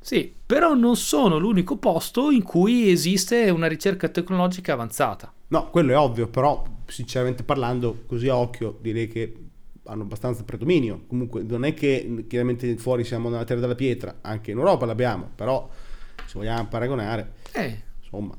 Sì, 0.00 0.34
però 0.44 0.74
non 0.74 0.96
sono 0.96 1.38
l'unico 1.38 1.76
posto 1.76 2.30
in 2.30 2.42
cui 2.42 2.90
esiste 2.90 3.48
una 3.50 3.68
ricerca 3.68 4.08
tecnologica 4.08 4.72
avanzata. 4.72 5.32
No, 5.52 5.68
quello 5.68 5.92
è 5.92 5.98
ovvio, 5.98 6.28
però 6.28 6.64
sinceramente 6.86 7.42
parlando, 7.42 8.04
così 8.06 8.26
a 8.30 8.36
occhio, 8.36 8.78
direi 8.80 9.06
che 9.06 9.36
hanno 9.84 10.02
abbastanza 10.02 10.44
predominio. 10.44 11.02
Comunque 11.06 11.42
non 11.42 11.66
è 11.66 11.74
che 11.74 12.24
chiaramente 12.26 12.74
fuori 12.78 13.04
siamo 13.04 13.28
nella 13.28 13.44
terra 13.44 13.60
della 13.60 13.74
pietra, 13.74 14.16
anche 14.22 14.50
in 14.50 14.56
Europa 14.56 14.86
l'abbiamo, 14.86 15.30
però 15.34 15.68
se 16.24 16.38
vogliamo 16.38 16.68
paragonare, 16.68 17.32
eh. 17.52 17.82
insomma. 18.00 18.34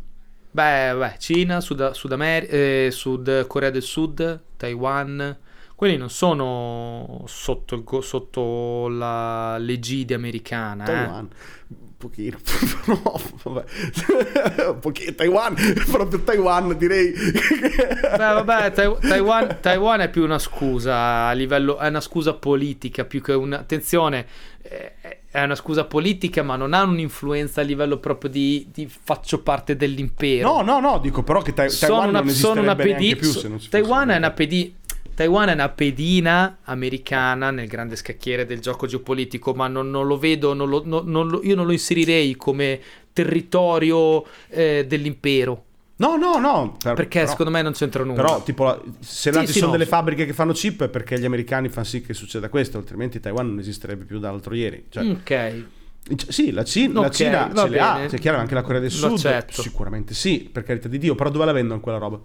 Beh, 0.49 0.95
beh 0.95 1.15
Cina, 1.19 1.61
Sud, 1.61 1.91
Sud, 1.91 2.11
Amer- 2.13 2.51
eh, 2.51 2.89
Sud 2.89 3.45
Corea 3.45 3.69
del 3.69 3.83
Sud, 3.83 4.41
Taiwan, 4.57 5.37
quelli 5.75 5.97
non 5.97 6.09
sono 6.09 7.25
sotto, 7.27 8.01
sotto 8.01 8.87
la, 8.87 9.59
l'egide 9.59 10.15
americana. 10.15 10.83
Taiwan. 10.83 11.29
Eh. 11.29 11.92
Pochino, 12.03 12.37
no, 12.87 13.21
vabbè. 13.43 14.73
Pochino, 14.73 15.13
Taiwan, 15.15 15.55
proprio 15.89 16.19
Taiwan 16.19 16.77
direi. 16.77 17.13
Beh, 17.13 18.17
vabbè, 18.17 18.71
Taiwan, 18.73 19.57
Taiwan, 19.61 20.01
è 20.01 20.09
più 20.09 20.23
una 20.23 20.37
scusa 20.37 21.27
a 21.27 21.31
livello, 21.31 21.77
è 21.77 21.87
una 21.87 22.01
scusa 22.01 22.33
politica 22.33 23.05
più 23.05 23.21
che 23.21 23.31
una, 23.31 23.59
attenzione, 23.59 24.25
è 25.33 25.41
una 25.41 25.55
scusa 25.55 25.85
politica 25.85 26.43
ma 26.43 26.55
non 26.55 26.73
ha 26.73 26.83
un'influenza 26.83 27.61
a 27.61 27.63
livello 27.63 27.97
proprio 27.97 28.29
di, 28.29 28.67
di 28.73 28.87
faccio 28.87 29.41
parte 29.41 29.75
dell'impero. 29.75 30.55
No, 30.55 30.61
no, 30.61 30.79
no, 30.79 30.99
dico 30.99 31.23
però 31.23 31.41
che 31.41 31.53
tai- 31.53 31.69
Taiwan 31.71 32.09
una, 32.09 32.19
non 32.19 32.29
sono 32.29 32.61
una 32.61 32.75
pedi- 32.75 33.15
più 33.15 33.29
se 33.29 33.47
non 33.47 33.59
si 33.59 33.69
Taiwan 33.69 34.09
è 34.09 34.17
una 34.17 34.31
pedina 34.31 34.71
Taiwan 35.13 35.49
è 35.49 35.53
una 35.53 35.69
pedina 35.69 36.57
americana 36.63 37.51
nel 37.51 37.67
grande 37.67 37.95
scacchiere 37.95 38.45
del 38.45 38.59
gioco 38.59 38.87
geopolitico, 38.87 39.53
ma 39.53 39.67
non, 39.67 39.89
non 39.89 40.07
lo 40.07 40.17
vedo, 40.17 40.53
non 40.53 40.69
lo, 40.69 40.81
non 40.85 41.27
lo, 41.27 41.41
io 41.43 41.55
non 41.55 41.65
lo 41.65 41.71
inserirei 41.71 42.35
come 42.35 42.79
territorio 43.13 44.25
eh, 44.49 44.85
dell'impero. 44.87 45.65
No, 45.95 46.17
no, 46.17 46.37
no. 46.39 46.75
Per, 46.81 46.93
perché 46.95 47.19
però, 47.19 47.31
secondo 47.31 47.51
me 47.51 47.61
non 47.61 47.73
c'entra 47.73 48.03
nulla. 48.03 48.21
Però, 48.21 48.43
tipo, 48.43 48.83
se 48.99 49.31
là 49.31 49.41
sì, 49.41 49.45
ci 49.45 49.51
sì, 49.53 49.59
sono 49.59 49.71
no. 49.71 49.77
delle 49.77 49.89
fabbriche 49.89 50.25
che 50.25 50.33
fanno 50.33 50.51
chip 50.51 50.83
è 50.83 50.89
perché 50.89 51.19
gli 51.19 51.25
americani 51.25 51.69
fanno 51.69 51.85
sì 51.85 52.01
che 52.01 52.13
succeda 52.13 52.49
questo, 52.49 52.77
altrimenti 52.77 53.19
Taiwan 53.19 53.47
non 53.49 53.59
esisterebbe 53.59 54.05
più 54.05 54.19
dall'altro 54.19 54.55
ieri. 54.55 54.85
Cioè, 54.89 55.05
ok. 55.05 55.65
Sì, 56.27 56.51
la 56.51 56.65
Cina, 56.65 56.99
okay, 56.99 57.03
la 57.03 57.13
Cina 57.13 57.51
ce 57.53 57.69
le 57.69 57.79
ha, 57.79 58.05
c'è 58.07 58.17
chiaro 58.19 58.37
anche 58.37 58.55
la 58.55 58.61
Corea 58.61 58.81
del 58.81 58.91
Sud. 58.91 59.45
Sicuramente 59.49 60.13
sì, 60.13 60.49
per 60.51 60.63
carità 60.63 60.89
di 60.89 60.97
Dio, 60.97 61.15
però 61.15 61.29
dove 61.29 61.45
la 61.45 61.53
vendono 61.53 61.79
quella 61.79 61.97
roba? 61.97 62.19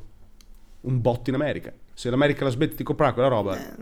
Un 0.80 1.00
botto 1.00 1.30
in 1.30 1.36
America 1.36 1.72
se 1.98 2.10
l'America 2.10 2.44
la 2.44 2.50
smette 2.50 2.76
di 2.76 2.84
comprare 2.84 3.12
quella 3.12 3.26
roba, 3.26 3.58
eh. 3.58 3.72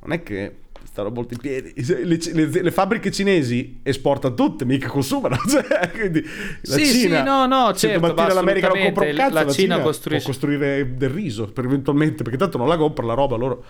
non 0.00 0.12
è 0.12 0.22
che 0.22 0.60
stanno 0.84 1.10
molto 1.10 1.34
in 1.34 1.40
piedi. 1.40 1.74
Le, 1.76 2.16
le, 2.32 2.62
le, 2.62 2.70
fabbriche 2.70 3.10
cinesi 3.10 3.80
esportano 3.82 4.32
tutte, 4.34 4.64
mica 4.64 4.88
consumano. 4.88 5.36
Cioè, 5.46 5.90
quindi 5.90 6.22
la 6.22 6.76
sì, 6.78 6.86
Cina, 6.86 7.18
sì, 7.18 7.24
no, 7.24 7.44
no, 7.44 7.74
se 7.74 7.88
certo, 7.88 8.00
domattina 8.00 8.32
l'America 8.32 8.68
non 8.68 8.84
compra 8.84 9.04
un 9.04 9.14
cazzo, 9.14 9.34
la, 9.34 9.42
la 9.42 9.52
Cina, 9.52 9.74
Cina 9.74 9.80
costruisce... 9.80 10.24
può 10.24 10.32
costruire 10.32 10.96
del 10.96 11.10
riso 11.10 11.52
per 11.52 11.66
eventualmente, 11.66 12.22
perché 12.22 12.38
tanto 12.38 12.56
non 12.56 12.68
la 12.68 12.78
compra 12.78 13.04
la 13.04 13.12
roba, 13.12 13.36
loro 13.36 13.62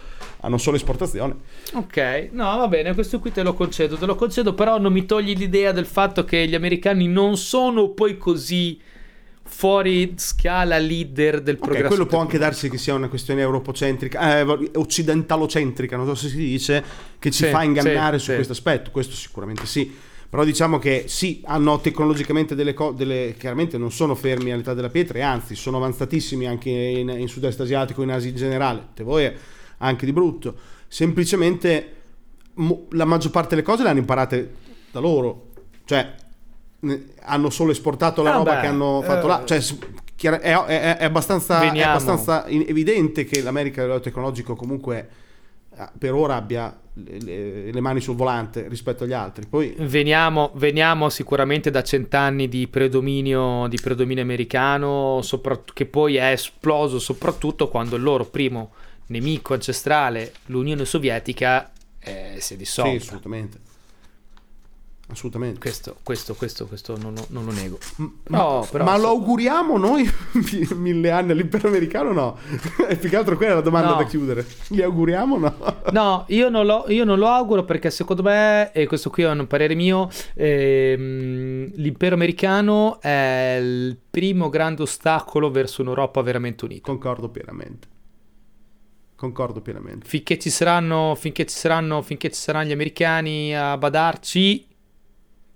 hanno 0.42 0.58
solo 0.58 0.76
esportazione. 0.76 1.34
Ok, 1.72 2.28
no, 2.30 2.56
va 2.56 2.68
bene, 2.68 2.94
questo 2.94 3.18
qui 3.18 3.32
te 3.32 3.42
lo 3.42 3.52
concedo, 3.52 3.96
te 3.96 4.06
lo 4.06 4.14
concedo, 4.14 4.54
però 4.54 4.78
non 4.78 4.92
mi 4.92 5.04
togli 5.06 5.36
l'idea 5.36 5.72
del 5.72 5.86
fatto 5.86 6.24
che 6.24 6.46
gli 6.46 6.54
americani 6.54 7.08
non 7.08 7.36
sono 7.36 7.88
poi 7.88 8.16
così 8.16 8.78
fuori 9.52 10.14
scala 10.16 10.78
leader 10.78 11.42
del 11.42 11.56
progresso. 11.56 11.84
Okay, 11.84 11.96
quello 11.96 12.06
può 12.06 12.20
anche 12.20 12.38
darsi 12.38 12.70
che 12.70 12.78
sia 12.78 12.94
una 12.94 13.08
questione 13.08 13.42
europocentrica, 13.42 14.38
eh, 14.38 14.70
occidentalocentrica, 14.74 15.96
non 15.96 16.06
so 16.06 16.14
se 16.14 16.28
si 16.28 16.36
dice, 16.36 16.82
che 17.18 17.30
ci 17.30 17.44
sì, 17.44 17.50
fa 17.50 17.62
ingannare 17.62 18.18
sì, 18.18 18.24
su 18.24 18.30
sì. 18.30 18.36
questo 18.36 18.52
aspetto, 18.54 18.90
questo 18.90 19.14
sicuramente 19.14 19.66
sì. 19.66 19.94
Però 20.28 20.42
diciamo 20.44 20.78
che 20.78 21.04
sì, 21.06 21.42
hanno 21.44 21.78
tecnologicamente 21.80 22.54
delle 22.54 22.72
cose, 22.72 23.34
chiaramente 23.38 23.76
non 23.76 23.92
sono 23.92 24.14
fermi 24.14 24.50
all'età 24.50 24.72
della 24.72 24.88
pietra, 24.88 25.18
e 25.18 25.20
anzi 25.20 25.54
sono 25.54 25.76
avanzatissimi 25.76 26.46
anche 26.46 26.70
in, 26.70 27.10
in 27.10 27.28
sud-est 27.28 27.60
asiatico, 27.60 28.02
in 28.02 28.10
Asia 28.10 28.30
in 28.30 28.36
generale, 28.36 28.88
te 28.94 29.04
voi 29.04 29.30
anche 29.78 30.06
di 30.06 30.12
brutto. 30.12 30.54
Semplicemente 30.88 31.96
mo, 32.54 32.86
la 32.92 33.04
maggior 33.04 33.30
parte 33.30 33.50
delle 33.50 33.62
cose 33.62 33.82
le 33.82 33.90
hanno 33.90 33.98
imparate 33.98 34.54
da 34.90 35.00
loro. 35.00 35.50
Cioè, 35.84 36.14
hanno 37.24 37.50
solo 37.50 37.70
esportato 37.70 38.22
la 38.22 38.32
ah 38.34 38.36
roba 38.38 38.54
beh, 38.54 38.60
che 38.60 38.66
hanno 38.66 39.02
fatto 39.02 39.26
eh, 39.26 39.28
là. 39.28 39.42
Cioè, 39.44 39.60
è, 40.30 40.38
è, 40.40 40.96
è, 40.98 41.04
abbastanza, 41.04 41.60
è, 41.60 41.82
abbastanza, 41.82 42.46
evidente 42.46 43.24
che 43.24 43.42
l'America 43.42 43.80
a 43.80 43.84
livello 43.84 44.02
tecnologico 44.02 44.54
comunque 44.54 45.08
eh, 45.76 45.88
per 45.96 46.12
ora 46.12 46.36
abbia 46.36 46.76
le, 46.94 47.72
le, 47.72 47.80
mani 47.80 48.00
sul 48.00 48.16
volante 48.16 48.68
rispetto 48.68 49.04
agli 49.04 49.12
altri. 49.12 49.46
Poi... 49.46 49.74
Veniamo, 49.78 50.50
veniamo 50.54 51.08
sicuramente 51.08 51.70
da 51.70 51.82
cent'anni 51.82 52.48
di 52.48 52.66
predominio, 52.68 53.66
di 53.68 53.78
predominio 53.80 54.22
americano, 54.22 55.20
che 55.72 55.86
poi 55.86 56.16
è 56.16 56.32
esploso 56.32 56.98
soprattutto 56.98 57.68
quando 57.68 57.96
il 57.96 58.02
loro 58.02 58.24
primo 58.24 58.72
nemico 59.06 59.54
ancestrale, 59.54 60.32
l'Unione 60.46 60.84
Sovietica, 60.84 61.70
eh, 62.00 62.36
si 62.38 62.54
è 62.54 62.56
dissolta. 62.56 62.90
Sì, 62.90 62.96
assolutamente 62.96 63.70
assolutamente. 65.12 65.58
Questo, 65.60 65.96
questo, 66.02 66.34
questo, 66.34 66.66
questo 66.66 66.96
non, 66.96 67.14
non, 67.28 67.44
lo 67.44 67.52
nego. 67.52 67.78
No, 68.28 68.66
ma, 68.72 68.82
ma 68.82 68.96
lo 68.98 69.08
auguriamo 69.08 69.78
noi 69.78 70.08
mille 70.74 71.10
anni 71.10 71.32
all'impero 71.32 71.68
americano? 71.68 72.12
No, 72.12 72.38
è 72.86 72.96
più 72.98 73.08
che 73.08 73.16
altro 73.16 73.36
quella 73.36 73.54
la 73.54 73.60
domanda 73.60 73.90
no. 73.90 73.96
da 73.96 74.04
chiudere. 74.04 74.46
Li 74.68 74.82
auguriamo? 74.82 75.38
No, 75.38 75.54
no 75.92 76.24
io, 76.28 76.48
non 76.48 76.66
lo, 76.66 76.84
io 76.88 77.04
non 77.04 77.18
lo 77.18 77.28
auguro 77.28 77.64
perché 77.64 77.90
secondo 77.90 78.22
me, 78.22 78.72
e 78.72 78.86
questo 78.86 79.10
qui 79.10 79.22
è 79.22 79.30
un 79.30 79.46
parere 79.46 79.74
mio, 79.74 80.08
ehm, 80.34 81.72
l'impero 81.74 82.14
americano 82.14 83.00
è 83.00 83.58
il 83.60 83.96
primo 84.10 84.48
grande 84.48 84.82
ostacolo 84.82 85.50
verso 85.50 85.82
un'Europa 85.82 86.20
veramente 86.22 86.64
unita. 86.64 86.82
Concordo 86.82 87.28
pienamente. 87.28 87.88
Concordo 89.22 89.60
pienamente. 89.60 90.04
Finché 90.08 90.36
ci 90.36 90.50
saranno, 90.50 91.14
finché 91.14 91.46
ci 91.46 91.54
saranno, 91.54 92.02
finché 92.02 92.28
ci 92.30 92.40
saranno 92.40 92.66
gli 92.66 92.72
americani 92.72 93.56
a 93.56 93.78
badarci, 93.78 94.66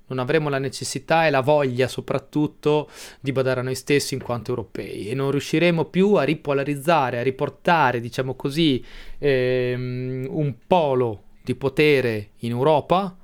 non 0.09 0.19
avremo 0.19 0.49
la 0.49 0.59
necessità 0.59 1.27
e 1.27 1.31
la 1.31 1.41
voglia 1.41 1.89
soprattutto 1.89 2.89
di 3.21 3.33
badare 3.33 3.61
a 3.61 3.63
noi 3.63 3.75
stessi 3.75 4.15
in 4.15 4.23
quanto 4.23 4.51
europei 4.51 5.09
e 5.09 5.15
non 5.15 5.31
riusciremo 5.31 5.87
più 5.87 6.15
a 6.15 6.23
ripolarizzare, 6.23 7.19
a 7.19 7.23
riportare, 7.23 8.01
diciamo 8.01 8.35
così, 8.35 8.85
ehm, 9.19 10.27
un 10.31 10.55
polo 10.67 11.23
di 11.43 11.55
potere 11.55 12.31
in 12.39 12.51
Europa 12.51 13.17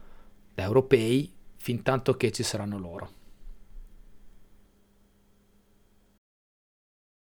da 0.55 0.63
europei 0.63 1.31
fin 1.57 1.83
tanto 1.83 2.17
che 2.17 2.31
ci 2.33 2.43
saranno 2.43 2.79
loro. 2.79 3.11